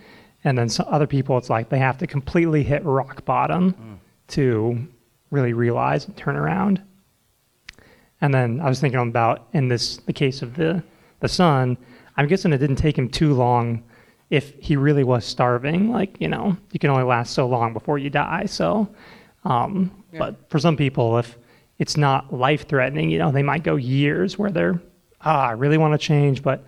And 0.48 0.56
then 0.56 0.70
some 0.70 0.86
other 0.88 1.06
people, 1.06 1.36
it's 1.36 1.50
like 1.50 1.68
they 1.68 1.78
have 1.78 1.98
to 1.98 2.06
completely 2.06 2.62
hit 2.62 2.82
rock 2.82 3.22
bottom 3.26 4.00
to 4.28 4.88
really 5.30 5.52
realize 5.52 6.06
and 6.06 6.16
turn 6.16 6.36
around. 6.36 6.80
And 8.22 8.32
then 8.32 8.58
I 8.58 8.66
was 8.66 8.80
thinking 8.80 8.98
about 8.98 9.46
in 9.52 9.68
this 9.68 9.98
the 9.98 10.12
case 10.14 10.40
of 10.40 10.56
the 10.56 10.82
the 11.20 11.28
son, 11.28 11.76
I'm 12.16 12.26
guessing 12.28 12.54
it 12.54 12.58
didn't 12.58 12.76
take 12.76 12.96
him 12.96 13.10
too 13.10 13.34
long 13.34 13.84
if 14.30 14.54
he 14.58 14.74
really 14.74 15.04
was 15.04 15.26
starving. 15.26 15.92
Like 15.92 16.16
you 16.18 16.28
know, 16.28 16.56
you 16.72 16.80
can 16.80 16.88
only 16.88 17.04
last 17.04 17.34
so 17.34 17.46
long 17.46 17.74
before 17.74 17.98
you 17.98 18.08
die. 18.08 18.46
So, 18.46 18.88
um, 19.44 19.90
but 20.18 20.48
for 20.48 20.58
some 20.58 20.78
people, 20.78 21.18
if 21.18 21.36
it's 21.78 21.98
not 21.98 22.32
life 22.32 22.66
threatening, 22.66 23.10
you 23.10 23.18
know, 23.18 23.30
they 23.30 23.42
might 23.42 23.64
go 23.64 23.76
years 23.76 24.38
where 24.38 24.50
they're 24.50 24.80
ah, 25.20 25.48
I 25.48 25.52
really 25.52 25.76
want 25.76 25.92
to 25.92 25.98
change, 25.98 26.42
but 26.42 26.64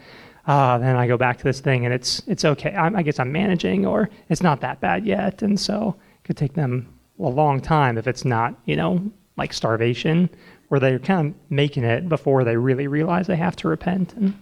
ah, 0.46 0.78
then 0.78 0.96
I 0.96 1.06
go 1.06 1.16
back 1.16 1.38
to 1.38 1.44
this 1.44 1.60
thing 1.60 1.84
and 1.84 1.94
it's 1.94 2.22
it's 2.26 2.44
okay. 2.44 2.74
I, 2.74 2.88
I 2.88 3.02
guess 3.02 3.18
I'm 3.18 3.32
managing, 3.32 3.86
or 3.86 4.10
it's 4.28 4.42
not 4.42 4.60
that 4.60 4.80
bad 4.80 5.06
yet, 5.06 5.42
and 5.42 5.58
so 5.58 5.96
it 6.22 6.26
could 6.26 6.36
take 6.36 6.54
them 6.54 6.92
a 7.18 7.28
long 7.28 7.60
time 7.60 7.98
if 7.98 8.06
it's 8.06 8.24
not 8.24 8.54
you 8.64 8.76
know 8.76 9.10
like 9.36 9.52
starvation 9.52 10.30
where 10.68 10.80
they're 10.80 10.98
kind 10.98 11.28
of 11.28 11.50
making 11.50 11.84
it 11.84 12.08
before 12.08 12.44
they 12.44 12.56
really 12.56 12.86
realize 12.86 13.26
they 13.26 13.36
have 13.36 13.56
to 13.56 13.68
repent 13.68 14.14
and 14.14 14.34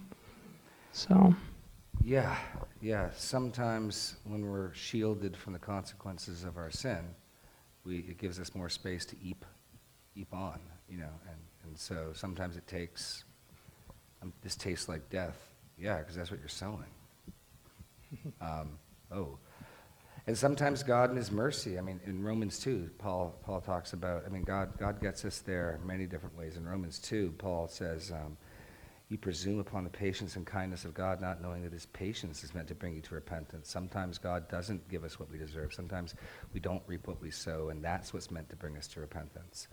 so 0.91 1.35
Yeah, 2.03 2.35
yeah. 2.81 3.09
Sometimes 3.15 4.15
when 4.23 4.45
we're 4.49 4.73
shielded 4.73 5.35
from 5.35 5.53
the 5.53 5.59
consequences 5.59 6.43
of 6.43 6.57
our 6.57 6.71
sin, 6.71 6.99
we, 7.83 7.99
it 7.99 8.17
gives 8.17 8.39
us 8.39 8.55
more 8.55 8.69
space 8.69 9.05
to 9.05 9.15
eep, 9.21 9.45
eep 10.15 10.33
on, 10.33 10.59
you 10.87 10.97
know. 10.97 11.11
And, 11.27 11.39
and 11.65 11.77
so 11.77 12.11
sometimes 12.13 12.57
it 12.57 12.67
takes, 12.67 13.25
um, 14.21 14.33
this 14.41 14.55
tastes 14.55 14.87
like 14.87 15.09
death. 15.09 15.48
Yeah, 15.79 15.97
because 15.97 16.15
that's 16.15 16.31
what 16.31 16.39
you're 16.39 16.49
sowing. 16.49 16.85
Um, 18.41 18.79
oh. 19.11 19.37
And 20.25 20.37
sometimes 20.37 20.81
God 20.81 21.11
in 21.11 21.15
His 21.15 21.31
mercy, 21.31 21.77
I 21.77 21.81
mean, 21.81 21.99
in 22.05 22.23
Romans 22.23 22.59
2, 22.59 22.89
Paul, 22.97 23.35
Paul 23.43 23.61
talks 23.61 23.93
about, 23.93 24.23
I 24.25 24.29
mean, 24.29 24.43
God, 24.43 24.77
God 24.77 24.99
gets 24.99 25.25
us 25.25 25.39
there 25.39 25.79
many 25.85 26.05
different 26.05 26.37
ways. 26.37 26.57
In 26.57 26.67
Romans 26.67 26.99
2, 26.99 27.35
Paul 27.37 27.67
says, 27.67 28.11
um, 28.11 28.35
you 29.09 29.17
presume 29.17 29.59
upon 29.59 29.83
the 29.83 29.89
patience 29.89 30.35
and 30.35 30.45
kindness 30.45 30.85
of 30.85 30.93
God, 30.93 31.19
not 31.19 31.41
knowing 31.41 31.63
that 31.63 31.73
his 31.73 31.87
patience 31.87 32.43
is 32.43 32.53
meant 32.53 32.67
to 32.67 32.75
bring 32.75 32.93
you 32.93 33.01
to 33.01 33.15
repentance. 33.15 33.67
Sometimes 33.69 34.19
God 34.19 34.47
doesn't 34.49 34.87
give 34.87 35.03
us 35.03 35.19
what 35.19 35.31
we 35.31 35.39
deserve. 35.39 35.73
Sometimes 35.73 36.13
we 36.53 36.59
don't 36.59 36.83
reap 36.85 37.07
what 37.07 37.19
we 37.19 37.31
sow, 37.31 37.69
and 37.69 37.83
that's 37.83 38.13
what's 38.13 38.29
meant 38.29 38.49
to 38.51 38.55
bring 38.55 38.77
us 38.77 38.87
to 38.89 38.99
repentance. 38.99 39.67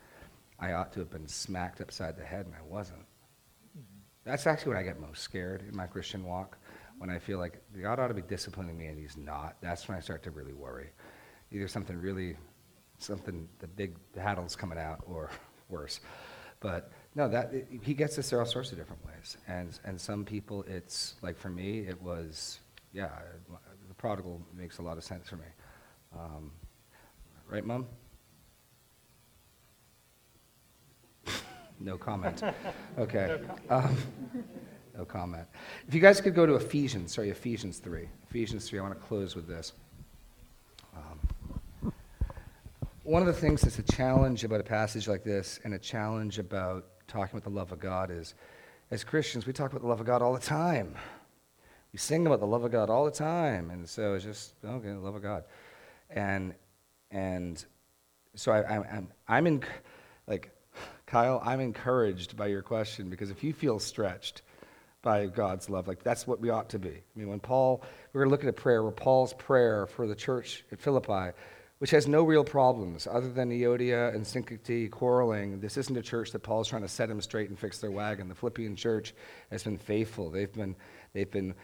I 0.59 0.73
ought 0.73 0.91
to 0.95 1.01
have 1.01 1.11
been 1.11 1.29
smacked 1.29 1.83
upside 1.83 2.17
the 2.17 2.25
head, 2.25 2.47
and 2.47 2.55
I 2.55 2.63
wasn't. 2.67 3.05
That's 4.27 4.45
actually 4.49 4.71
when 4.71 4.79
I 4.79 4.83
get 4.83 5.01
most 5.01 5.23
scared 5.23 5.63
in 5.69 5.75
my 5.77 5.87
Christian 5.87 6.25
walk, 6.25 6.59
when 6.99 7.11
I 7.11 7.19
feel 7.21 7.39
like 7.39 7.63
God 7.81 8.01
ought 8.01 8.09
to 8.09 8.15
be 8.15 8.23
disciplining 8.23 8.77
me 8.77 8.87
and 8.87 8.99
he's 8.99 9.17
not. 9.17 9.57
That's 9.61 9.89
when 9.89 9.97
I 9.97 10.01
start 10.01 10.25
to 10.25 10.33
really 10.33 10.53
worry. 10.53 10.89
Either 11.53 11.69
something 11.69 11.97
really, 11.97 12.37
something, 12.99 13.49
the 13.61 13.69
big 13.69 13.95
battle's 14.17 14.57
coming 14.57 14.79
out, 14.79 15.05
or 15.07 15.31
worse. 15.69 16.01
But 16.59 16.91
no, 17.15 17.29
that 17.29 17.55
it, 17.55 17.69
he 17.83 17.95
gets 17.95 18.19
us 18.19 18.29
there 18.29 18.41
all 18.41 18.47
sorts 18.47 18.73
of 18.73 18.79
different 18.79 19.07
ways, 19.07 19.37
and 19.47 19.79
and 19.85 20.01
some 20.01 20.25
people, 20.25 20.65
it's 20.67 21.15
like 21.23 21.39
for 21.39 21.51
me, 21.51 21.81
it 21.81 22.01
was 22.03 22.59
yeah, 22.93 23.11
the 23.89 23.95
prodigal 23.95 24.41
makes 24.57 24.79
a 24.79 24.83
lot 24.83 24.97
of 24.97 25.05
sense 25.05 25.29
for 25.29 25.37
me, 25.37 25.45
um, 26.19 26.51
right, 27.49 27.65
Mom? 27.65 27.87
No 31.81 31.97
comment. 31.97 32.43
Okay. 32.99 33.41
Um, 33.69 33.97
no 34.97 35.05
comment. 35.05 35.47
If 35.87 35.95
you 35.95 36.01
guys 36.01 36.21
could 36.21 36.35
go 36.35 36.47
to 36.47 36.55
Ephesians, 36.55 37.15
sorry, 37.15 37.29
Ephesians 37.31 37.79
three. 37.79 38.09
Ephesians 38.31 38.69
three. 38.69 38.79
I 38.79 38.83
want 38.83 38.95
to 38.95 39.07
close 39.07 39.37
with 39.37 39.47
this. 39.47 39.73
Um, 40.97 41.93
one 43.03 43.21
of 43.21 43.27
the 43.27 43.35
things 43.35 43.61
that's 43.61 43.79
a 43.79 43.83
challenge 43.83 44.45
about 44.45 44.61
a 44.61 44.65
passage 44.65 45.07
like 45.07 45.23
this 45.23 45.61
and 45.65 45.75
a 45.75 45.79
challenge 45.79 46.39
about 46.39 46.87
talking 47.07 47.37
about 47.37 47.45
the 47.45 47.55
love 47.55 47.71
of 47.73 47.79
God 47.79 48.11
is 48.11 48.35
as 48.91 49.05
Christians, 49.05 49.47
we 49.47 49.53
talk 49.53 49.71
about 49.71 49.83
the 49.83 49.89
love 49.89 50.01
of 50.01 50.07
God 50.07 50.23
all 50.23 50.33
the 50.33 50.41
time. 50.41 50.95
We 51.93 51.99
sing 51.99 52.27
about 52.27 52.41
the 52.41 52.47
love 52.47 52.65
of 52.65 52.73
God 52.73 52.89
all 52.89 53.05
the 53.05 53.11
time. 53.11 53.71
And 53.71 53.89
so 53.89 54.15
it's 54.15 54.25
just, 54.25 54.55
okay, 54.65 54.89
the 54.89 54.99
love 54.99 55.15
of 55.15 55.23
God. 55.23 55.45
And, 56.11 56.55
and 57.11 57.65
so 58.35 58.53
I, 58.53 58.61
I, 58.61 58.77
I'm, 58.77 59.09
I'm 59.29 59.47
in, 59.47 59.63
like, 60.27 60.56
Kyle, 61.07 61.41
I'm 61.45 61.61
encouraged 61.61 62.37
by 62.37 62.49
your 62.49 62.63
question 62.63 63.09
because 63.11 63.31
if 63.31 63.45
you 63.45 63.53
feel 63.53 63.79
stretched 63.79 64.43
by 65.03 65.27
God's 65.27 65.71
love, 65.71 65.87
like 65.87 66.03
that's 66.03 66.27
what 66.27 66.41
we 66.41 66.51
ought 66.51 66.71
to 66.71 66.81
be. 66.81 66.91
I 66.91 67.19
mean, 67.19 67.29
when 67.29 67.39
Paul, 67.39 67.83
we 68.13 68.19
were 68.19 68.29
looking 68.29 68.49
at 68.49 68.59
a 68.59 68.61
prayer, 68.61 68.83
where 68.83 68.91
Paul's 68.91 69.33
prayer 69.35 69.87
for 69.87 70.09
the 70.09 70.17
church 70.17 70.65
at 70.73 70.81
Philippi, 70.81 71.31
which 71.79 71.91
has 71.91 72.09
no 72.09 72.25
real 72.25 72.43
problems 72.43 73.07
other 73.07 73.31
than 73.31 73.51
Euodia 73.51 74.13
and 74.15 74.25
Syntyche 74.25 74.91
quarreling. 74.91 75.61
This 75.61 75.77
isn't 75.77 75.97
a 75.97 76.03
church 76.03 76.33
that 76.33 76.41
Paul's 76.41 76.69
trying 76.69 76.83
to 76.83 76.89
set 76.89 77.09
them 77.09 77.21
straight 77.21 77.51
and 77.51 77.59
fix 77.59 77.79
their 77.79 77.91
wagon. 77.93 78.29
The 78.29 78.35
Philippian 78.35 78.75
church 78.75 79.15
has 79.51 79.63
been 79.63 79.79
faithful. 79.79 80.31
They've 80.31 80.53
been, 80.53 80.75
they've 81.13 81.31
been 81.31 81.55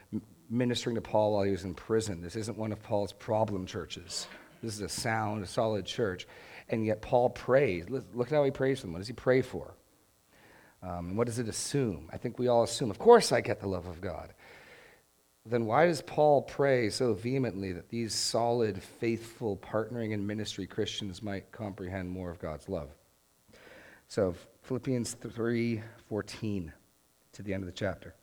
ministering 0.51 0.95
to 0.97 1.01
Paul 1.01 1.33
while 1.33 1.43
he 1.45 1.51
was 1.51 1.65
in 1.65 1.75
prison. 1.75 2.21
This 2.21 2.37
isn't 2.37 2.59
one 2.59 2.73
of 2.73 2.83
Paul's 2.83 3.13
problem 3.13 3.67
churches. 3.67 4.29
This 4.63 4.75
is 4.75 4.83
a 4.83 4.89
sound, 4.89 5.43
a 5.43 5.47
solid 5.47 5.87
church. 5.87 6.29
And 6.73 6.85
yet 6.85 7.03
Paul 7.03 7.31
prays. 7.31 7.89
Look 7.89 8.27
at 8.27 8.33
how 8.33 8.43
he 8.43 8.51
prays 8.51 8.81
for 8.81 8.87
them. 8.87 8.95
What 8.95 8.99
does 8.99 9.07
he 9.07 9.13
pray 9.13 9.43
for? 9.43 9.75
Um, 10.83 11.11
and 11.11 11.17
what 11.17 11.29
does 11.29 11.39
it 11.39 11.49
assume? 11.49 12.09
I 12.13 12.17
think 12.17 12.41
we 12.41 12.49
all 12.49 12.65
assume, 12.65 12.91
of 12.91 12.99
course 12.99 13.31
I 13.31 13.41
get 13.41 13.61
the 13.61 13.69
love 13.69 13.87
of 13.87 14.01
God 14.01 14.35
then 15.45 15.67
why 15.67 15.87
does 15.87 16.03
Paul 16.03 16.43
pray 16.43 16.89
so 16.91 17.15
vehemently 17.15 17.73
that 17.73 17.89
these 17.89 18.15
solid, 18.15 18.81
faithful, 18.81 19.57
partnering 19.57 20.13
in 20.13 20.27
ministry 20.27 20.67
Christians 20.67 21.23
might 21.23 21.51
comprehend 21.51 22.11
more 22.11 22.31
of 22.31 22.39
God's 22.39 22.69
love? 22.69 22.91
So 24.07 24.37
Philippians 24.63 25.15
3:14 25.15 26.73
to 27.33 27.43
the 27.43 27.55
end 27.55 27.63
of 27.63 27.67
the 27.67 27.73
chapter. 27.73 28.15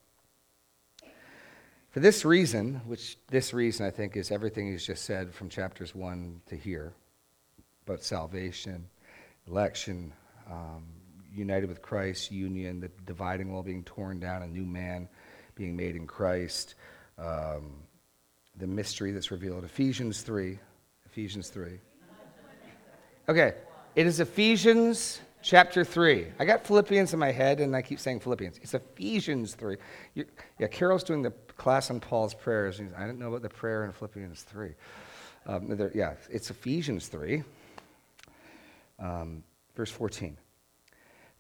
For 1.90 2.00
this 2.00 2.24
reason, 2.24 2.76
which 2.86 3.18
this 3.28 3.54
reason 3.54 3.86
I 3.86 3.92
think 3.92 4.16
is 4.16 4.32
everything 4.32 4.72
he's 4.72 4.86
just 4.86 5.04
said 5.04 5.34
from 5.34 5.50
chapters 5.50 5.96
1 5.96 6.42
to 6.46 6.56
here 6.56 6.94
about 7.90 8.04
salvation, 8.04 8.88
election, 9.48 10.14
um, 10.48 10.84
united 11.34 11.68
with 11.68 11.82
Christ, 11.82 12.32
union, 12.32 12.80
the 12.80 12.92
dividing 13.08 13.52
wall 13.52 13.64
being 13.64 13.84
torn 13.84 14.20
down, 14.20 14.44
a 14.44 14.48
new 14.48 14.64
man 14.64 15.10
being 15.56 15.76
made 15.76 15.96
in 15.96 16.06
Christ, 16.06 16.76
um, 17.18 17.72
the 18.58 18.68
mystery 18.68 19.12
that's 19.12 19.32
revealed. 19.32 19.64
Ephesians 19.64 20.22
3. 20.22 20.60
Ephesians 21.08 21.50
3. 21.50 21.80
Okay, 23.28 23.56
it 23.96 24.06
is 24.06 24.20
Ephesians 24.20 25.20
chapter 25.42 25.84
3. 25.84 26.28
I 26.38 26.46
got 26.46 26.68
Philippians 26.68 27.14
in 27.14 27.20
my 27.20 27.32
head, 27.32 27.60
and 27.60 27.76
I 27.76 27.82
keep 27.82 28.00
saying 28.00 28.20
Philippians. 28.20 28.60
It's 28.62 28.76
Ephesians 28.76 29.56
3. 29.56 29.78
You, 30.14 30.26
yeah, 30.60 30.68
Carol's 30.68 31.04
doing 31.04 31.24
the 31.24 31.32
class 31.58 31.90
on 31.90 32.00
Paul's 32.00 32.36
prayers. 32.36 32.80
I 32.80 33.06
didn't 33.08 33.18
know 33.18 33.30
about 33.30 33.42
the 33.42 33.50
prayer 33.50 33.84
in 33.86 33.94
Philippians 33.94 34.44
3. 34.44 34.76
Um, 35.46 35.92
yeah, 35.96 36.14
it's 36.30 36.52
Ephesians 36.52 37.08
3, 37.08 37.44
um, 39.00 39.44
verse 39.76 39.92
14. 39.92 40.38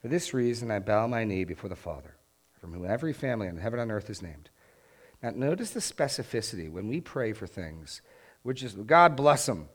For 0.01 0.07
this 0.07 0.33
reason 0.33 0.71
I 0.71 0.79
bow 0.79 1.07
my 1.07 1.23
knee 1.23 1.43
before 1.43 1.69
the 1.69 1.75
Father, 1.75 2.15
from 2.59 2.73
whom 2.73 2.85
every 2.85 3.13
family 3.13 3.47
in 3.47 3.57
heaven 3.57 3.79
and 3.79 3.91
earth 3.91 4.09
is 4.09 4.21
named 4.21 4.49
now, 5.21 5.31
notice 5.31 5.71
the 5.71 5.79
specificity. 5.79 6.71
When 6.71 6.87
we 6.87 7.01
pray 7.01 7.33
for 7.33 7.45
things, 7.45 8.01
we're 8.43 8.53
just, 8.53 8.85
God 8.87 9.15
bless 9.15 9.45
them. 9.45 9.67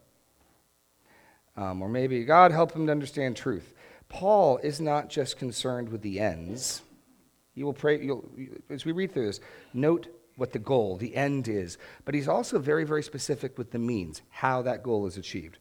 Um, 1.56 1.82
or 1.82 1.88
maybe, 1.88 2.24
God 2.24 2.50
help 2.50 2.72
them 2.72 2.86
to 2.86 2.92
understand 2.92 3.36
truth. 3.36 3.74
Paul 4.08 4.58
is 4.58 4.80
not 4.80 5.08
just 5.08 5.38
concerned 5.38 5.90
with 5.90 6.02
the 6.02 6.18
ends. 6.18 6.82
You 7.54 7.66
will 7.66 7.74
pray, 7.74 8.10
as 8.70 8.84
we 8.84 8.92
read 8.92 9.12
through 9.12 9.26
this, 9.26 9.40
note 9.72 10.08
what 10.36 10.52
the 10.52 10.58
goal, 10.58 10.96
the 10.96 11.14
end 11.14 11.46
is. 11.46 11.78
But 12.04 12.14
he's 12.14 12.26
also 12.26 12.58
very, 12.58 12.84
very 12.84 13.02
specific 13.02 13.56
with 13.56 13.70
the 13.70 13.78
means, 13.78 14.22
how 14.30 14.62
that 14.62 14.82
goal 14.82 15.06
is 15.06 15.16
achieved. 15.16 15.58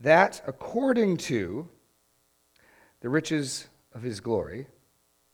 That, 0.00 0.42
according 0.46 1.16
to 1.18 1.68
the 3.00 3.08
riches 3.08 3.68
of 3.94 4.02
his 4.02 4.20
glory, 4.20 4.66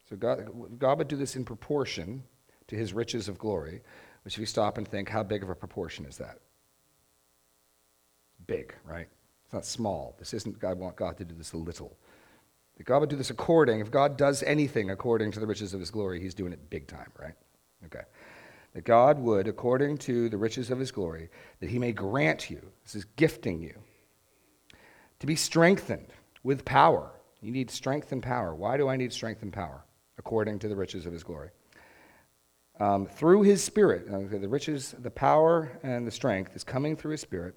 so 0.08 0.16
God, 0.16 0.78
God 0.78 0.98
would 0.98 1.08
do 1.08 1.16
this 1.16 1.36
in 1.36 1.44
proportion 1.44 2.22
to 2.68 2.76
his 2.76 2.92
riches 2.92 3.28
of 3.28 3.38
glory, 3.38 3.82
which 4.24 4.34
if 4.34 4.40
you 4.40 4.46
stop 4.46 4.78
and 4.78 4.86
think, 4.86 5.08
how 5.08 5.22
big 5.22 5.42
of 5.42 5.50
a 5.50 5.54
proportion 5.54 6.04
is 6.04 6.18
that? 6.18 6.38
Big, 8.46 8.74
right? 8.84 9.08
It's 9.44 9.52
not 9.52 9.64
small. 9.64 10.14
This 10.18 10.34
isn't 10.34 10.58
God 10.58 10.78
want 10.78 10.96
God 10.96 11.16
to 11.18 11.24
do 11.24 11.34
this 11.34 11.52
a 11.52 11.56
little. 11.56 11.96
If 12.78 12.86
God 12.86 13.00
would 13.00 13.10
do 13.10 13.16
this 13.16 13.30
according, 13.30 13.80
if 13.80 13.90
God 13.90 14.16
does 14.16 14.42
anything 14.42 14.90
according 14.90 15.32
to 15.32 15.40
the 15.40 15.46
riches 15.46 15.74
of 15.74 15.80
his 15.80 15.90
glory, 15.90 16.20
he's 16.20 16.34
doing 16.34 16.52
it 16.52 16.70
big 16.70 16.86
time, 16.86 17.10
right? 17.18 17.34
Okay. 17.84 18.02
that 18.74 18.84
God 18.84 19.18
would, 19.18 19.48
according 19.48 19.98
to 19.98 20.28
the 20.28 20.38
riches 20.38 20.70
of 20.70 20.78
his 20.78 20.90
glory, 20.90 21.28
that 21.60 21.68
he 21.70 21.78
may 21.78 21.92
grant 21.92 22.50
you, 22.50 22.60
this 22.84 22.94
is 22.94 23.04
gifting 23.16 23.60
you, 23.60 23.74
to 25.22 25.26
be 25.28 25.36
strengthened 25.36 26.08
with 26.42 26.64
power. 26.64 27.12
You 27.42 27.52
need 27.52 27.70
strength 27.70 28.10
and 28.10 28.20
power. 28.20 28.56
Why 28.56 28.76
do 28.76 28.88
I 28.88 28.96
need 28.96 29.12
strength 29.12 29.42
and 29.42 29.52
power? 29.52 29.84
According 30.18 30.58
to 30.58 30.68
the 30.68 30.74
riches 30.74 31.06
of 31.06 31.12
his 31.12 31.22
glory. 31.22 31.50
Um, 32.80 33.06
through 33.06 33.42
his 33.42 33.62
spirit, 33.62 34.08
uh, 34.12 34.36
the 34.36 34.48
riches, 34.48 34.96
the 34.98 35.12
power, 35.12 35.78
and 35.84 36.04
the 36.04 36.10
strength 36.10 36.56
is 36.56 36.64
coming 36.64 36.96
through 36.96 37.12
his 37.12 37.20
spirit. 37.20 37.54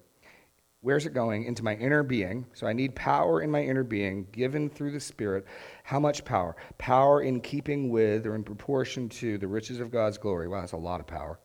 Where's 0.82 1.06
it 1.06 1.12
going? 1.12 1.42
Into 1.42 1.64
my 1.64 1.74
inner 1.74 2.04
being. 2.04 2.46
So 2.54 2.68
I 2.68 2.72
need 2.72 2.94
power 2.94 3.42
in 3.42 3.50
my 3.50 3.64
inner 3.64 3.82
being 3.82 4.28
given 4.30 4.70
through 4.70 4.92
the 4.92 5.00
Spirit. 5.00 5.44
How 5.82 5.98
much 5.98 6.24
power? 6.24 6.54
Power 6.78 7.22
in 7.22 7.40
keeping 7.40 7.90
with 7.90 8.26
or 8.26 8.36
in 8.36 8.44
proportion 8.44 9.08
to 9.08 9.38
the 9.38 9.48
riches 9.48 9.80
of 9.80 9.90
God's 9.90 10.18
glory. 10.18 10.46
Wow, 10.46 10.60
that's 10.60 10.70
a 10.70 10.76
lot 10.76 11.00
of 11.00 11.08
power. 11.08 11.40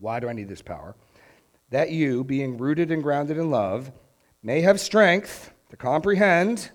Why 0.00 0.20
do 0.20 0.28
I 0.28 0.34
need 0.34 0.50
this 0.50 0.60
power? 0.60 0.94
That 1.70 1.90
you, 1.90 2.24
being 2.24 2.58
rooted 2.58 2.90
and 2.90 3.02
grounded 3.02 3.38
in 3.38 3.50
love, 3.50 3.90
may 4.44 4.60
have 4.60 4.78
strength 4.78 5.52
to 5.70 5.76
comprehend. 5.76 6.70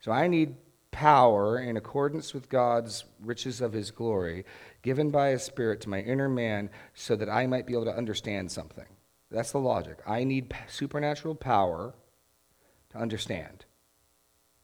So 0.00 0.12
I 0.12 0.28
need 0.28 0.54
power 0.92 1.58
in 1.58 1.76
accordance 1.76 2.32
with 2.32 2.48
God's 2.48 3.04
riches 3.20 3.60
of 3.60 3.72
his 3.72 3.90
glory, 3.90 4.44
given 4.82 5.10
by 5.10 5.30
his 5.30 5.42
Spirit 5.42 5.80
to 5.82 5.88
my 5.88 6.00
inner 6.00 6.28
man, 6.28 6.70
so 6.94 7.16
that 7.16 7.28
I 7.28 7.46
might 7.46 7.66
be 7.66 7.74
able 7.74 7.86
to 7.86 7.96
understand 7.96 8.50
something. 8.50 8.86
That's 9.30 9.52
the 9.52 9.58
logic. 9.58 9.98
I 10.06 10.24
need 10.24 10.54
supernatural 10.68 11.34
power 11.34 11.94
to 12.90 12.98
understand. 12.98 13.64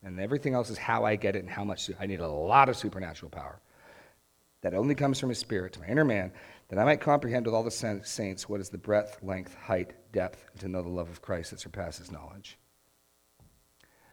And 0.03 0.21
everything 0.21 0.55
else 0.55 0.71
is 0.71 0.79
how 0.79 1.05
I 1.05 1.17
get 1.17 1.35
it 1.35 1.41
and 1.41 1.51
how 1.51 1.65
much. 1.65 1.91
I 1.99 2.07
need 2.07 2.21
a 2.21 2.29
lot 2.29 2.69
of 2.69 2.77
supernatural 2.77 3.31
power 3.31 3.61
that 4.63 4.75
only 4.75 4.95
comes 4.95 5.21
from 5.21 5.29
his 5.29 5.39
spirit 5.39 5.73
to 5.75 5.81
my 5.81 5.87
inner 5.87 6.05
man, 6.05 6.33
that 6.69 6.79
I 6.79 6.85
might 6.85 7.01
comprehend 7.01 7.47
with 7.47 7.55
all 7.55 7.63
the 7.63 7.71
saints 7.71 8.49
what 8.49 8.61
is 8.61 8.69
the 8.69 8.79
breadth, 8.79 9.19
length, 9.23 9.55
height, 9.55 9.95
depth, 10.13 10.45
and 10.53 10.61
to 10.61 10.69
know 10.69 10.83
the 10.83 10.89
love 10.89 11.09
of 11.09 11.23
Christ 11.23 11.51
that 11.51 11.61
surpasses 11.61 12.11
knowledge. 12.11 12.59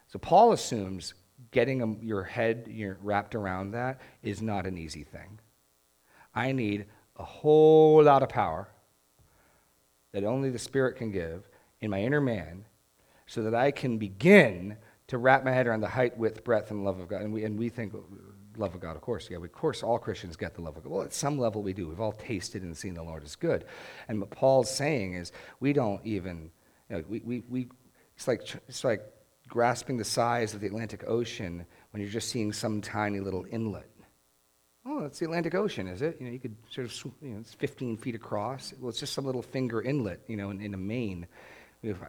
So 0.06 0.18
Paul 0.18 0.52
assumes 0.52 1.14
getting 1.50 2.00
your 2.02 2.22
head 2.22 2.72
wrapped 3.02 3.34
around 3.34 3.72
that 3.72 4.00
is 4.22 4.40
not 4.40 4.66
an 4.66 4.78
easy 4.78 5.04
thing. 5.04 5.38
I 6.34 6.52
need 6.52 6.86
a 7.16 7.24
whole 7.24 8.02
lot 8.02 8.22
of 8.22 8.28
power 8.28 8.68
that 10.12 10.24
only 10.24 10.50
the 10.50 10.58
Spirit 10.58 10.96
can 10.96 11.10
give 11.10 11.48
in 11.80 11.90
my 11.90 12.00
inner 12.00 12.20
man 12.20 12.64
so 13.26 13.42
that 13.42 13.54
I 13.54 13.70
can 13.70 13.98
begin 13.98 14.76
to 15.08 15.18
wrap 15.18 15.44
my 15.44 15.50
head 15.50 15.66
around 15.66 15.80
the 15.80 15.88
height, 15.88 16.16
width, 16.16 16.44
breadth, 16.44 16.70
and 16.70 16.84
love 16.84 17.00
of 17.00 17.08
God. 17.08 17.22
And 17.22 17.32
we, 17.32 17.44
and 17.44 17.58
we 17.58 17.68
think, 17.68 17.94
love 18.58 18.74
of 18.74 18.80
God, 18.80 18.96
of 18.96 19.02
course. 19.02 19.28
Yeah, 19.30 19.38
we, 19.38 19.46
of 19.46 19.52
course, 19.52 19.82
all 19.82 19.98
Christians 19.98 20.36
get 20.36 20.54
the 20.54 20.62
love 20.62 20.76
of 20.76 20.84
God. 20.84 20.92
Well, 20.92 21.02
at 21.02 21.12
some 21.12 21.38
level 21.38 21.62
we 21.62 21.72
do. 21.72 21.88
We've 21.88 22.00
all 22.00 22.12
tasted 22.12 22.62
and 22.62 22.76
seen 22.76 22.94
the 22.94 23.02
Lord 23.02 23.24
is 23.24 23.36
good. 23.36 23.64
And 24.08 24.20
what 24.20 24.30
Paul's 24.30 24.70
saying 24.70 25.14
is 25.14 25.32
we 25.60 25.72
don't 25.72 26.04
even, 26.04 26.50
you 26.88 26.96
know, 26.96 27.04
we, 27.08 27.20
we, 27.20 27.42
we, 27.48 27.68
it's, 28.16 28.28
like, 28.28 28.42
it's 28.68 28.84
like 28.84 29.02
grasping 29.48 29.96
the 29.96 30.04
size 30.04 30.54
of 30.54 30.60
the 30.60 30.66
Atlantic 30.66 31.04
Ocean 31.06 31.66
when 31.90 32.02
you're 32.02 32.10
just 32.10 32.30
seeing 32.30 32.52
some 32.52 32.80
tiny 32.80 33.20
little 33.20 33.46
inlet. 33.50 33.88
Oh, 34.88 35.00
that's 35.00 35.18
the 35.18 35.24
Atlantic 35.24 35.54
Ocean, 35.54 35.88
is 35.88 36.00
it? 36.00 36.16
You 36.20 36.26
know, 36.26 36.32
you 36.32 36.38
could 36.38 36.54
sort 36.70 36.86
of, 36.86 37.12
you 37.20 37.30
know, 37.30 37.40
it's 37.40 37.54
15 37.54 37.96
feet 37.96 38.14
across. 38.14 38.72
Well, 38.80 38.88
it's 38.88 39.00
just 39.00 39.14
some 39.14 39.24
little 39.24 39.42
finger 39.42 39.82
inlet, 39.82 40.20
you 40.28 40.36
know, 40.36 40.50
in, 40.50 40.60
in 40.60 40.86
Maine. 40.86 41.26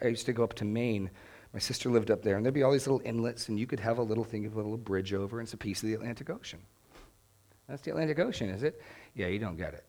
I 0.01 0.07
used 0.07 0.27
to 0.27 0.33
go 0.33 0.43
up 0.43 0.53
to 0.55 0.65
Maine. 0.65 1.09
My 1.57 1.59
sister 1.59 1.89
lived 1.89 2.11
up 2.11 2.21
there, 2.21 2.35
and 2.37 2.45
there'd 2.45 2.53
be 2.53 2.61
all 2.61 2.71
these 2.71 2.85
little 2.85 3.01
inlets, 3.03 3.49
and 3.49 3.59
you 3.59 3.65
could 3.65 3.79
have 3.79 3.97
a 3.97 4.03
little 4.03 4.23
thing, 4.23 4.45
of 4.45 4.53
a 4.53 4.57
little 4.57 4.77
bridge 4.77 5.11
over, 5.11 5.39
and 5.39 5.47
it's 5.47 5.55
a 5.55 5.57
piece 5.57 5.81
of 5.81 5.89
the 5.89 5.95
Atlantic 5.95 6.29
Ocean. 6.29 6.59
That's 7.67 7.81
the 7.81 7.89
Atlantic 7.89 8.19
Ocean, 8.19 8.51
is 8.51 8.61
it? 8.61 8.79
Yeah, 9.15 9.25
you 9.25 9.39
don't 9.39 9.57
get 9.57 9.73
it. 9.73 9.83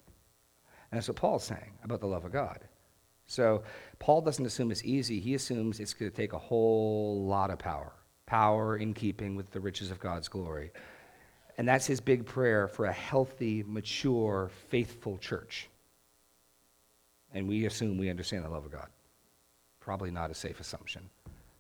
And 0.91 0.97
that's 0.97 1.09
what 1.09 1.19
Paul's 1.19 1.45
saying 1.45 1.73
about 1.85 2.01
the 2.01 2.07
love 2.07 2.25
of 2.25 2.33
God. 2.33 2.61
So 3.27 3.65
Paul 3.99 4.23
doesn't 4.23 4.47
assume 4.47 4.71
it's 4.71 4.83
easy. 4.83 5.21
He 5.21 5.35
assumes 5.35 5.79
it's 5.79 5.93
going 5.93 6.11
to 6.11 6.17
take 6.17 6.33
a 6.33 6.39
whole 6.39 7.27
lot 7.27 7.51
of 7.51 7.59
power, 7.59 7.93
power 8.25 8.79
in 8.79 8.95
keeping 8.95 9.37
with 9.37 9.51
the 9.51 9.61
riches 9.61 9.91
of 9.91 10.01
God's 10.01 10.29
glory. 10.29 10.71
And 11.59 11.69
that's 11.69 11.85
his 11.85 12.01
big 12.01 12.25
prayer 12.25 12.67
for 12.67 12.87
a 12.87 12.93
healthy, 12.93 13.63
mature, 13.67 14.51
faithful 14.71 15.19
church. 15.19 15.69
And 17.35 17.47
we 17.47 17.67
assume 17.67 17.99
we 17.99 18.09
understand 18.09 18.47
the 18.47 18.49
love 18.49 18.65
of 18.65 18.73
God. 18.73 18.89
Probably 19.81 20.11
not 20.11 20.31
a 20.31 20.35
safe 20.35 20.61
assumption. 20.61 21.11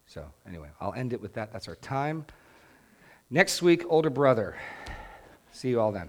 So, 0.08 0.24
anyway, 0.48 0.68
I'll 0.80 0.94
end 0.94 1.12
it 1.12 1.20
with 1.20 1.34
that. 1.34 1.52
That's 1.52 1.68
our 1.68 1.76
time. 1.76 2.24
Next 3.28 3.60
week, 3.60 3.84
older 3.90 4.08
brother. 4.08 4.56
See 5.52 5.68
you 5.68 5.80
all 5.80 5.92
then. 5.92 6.08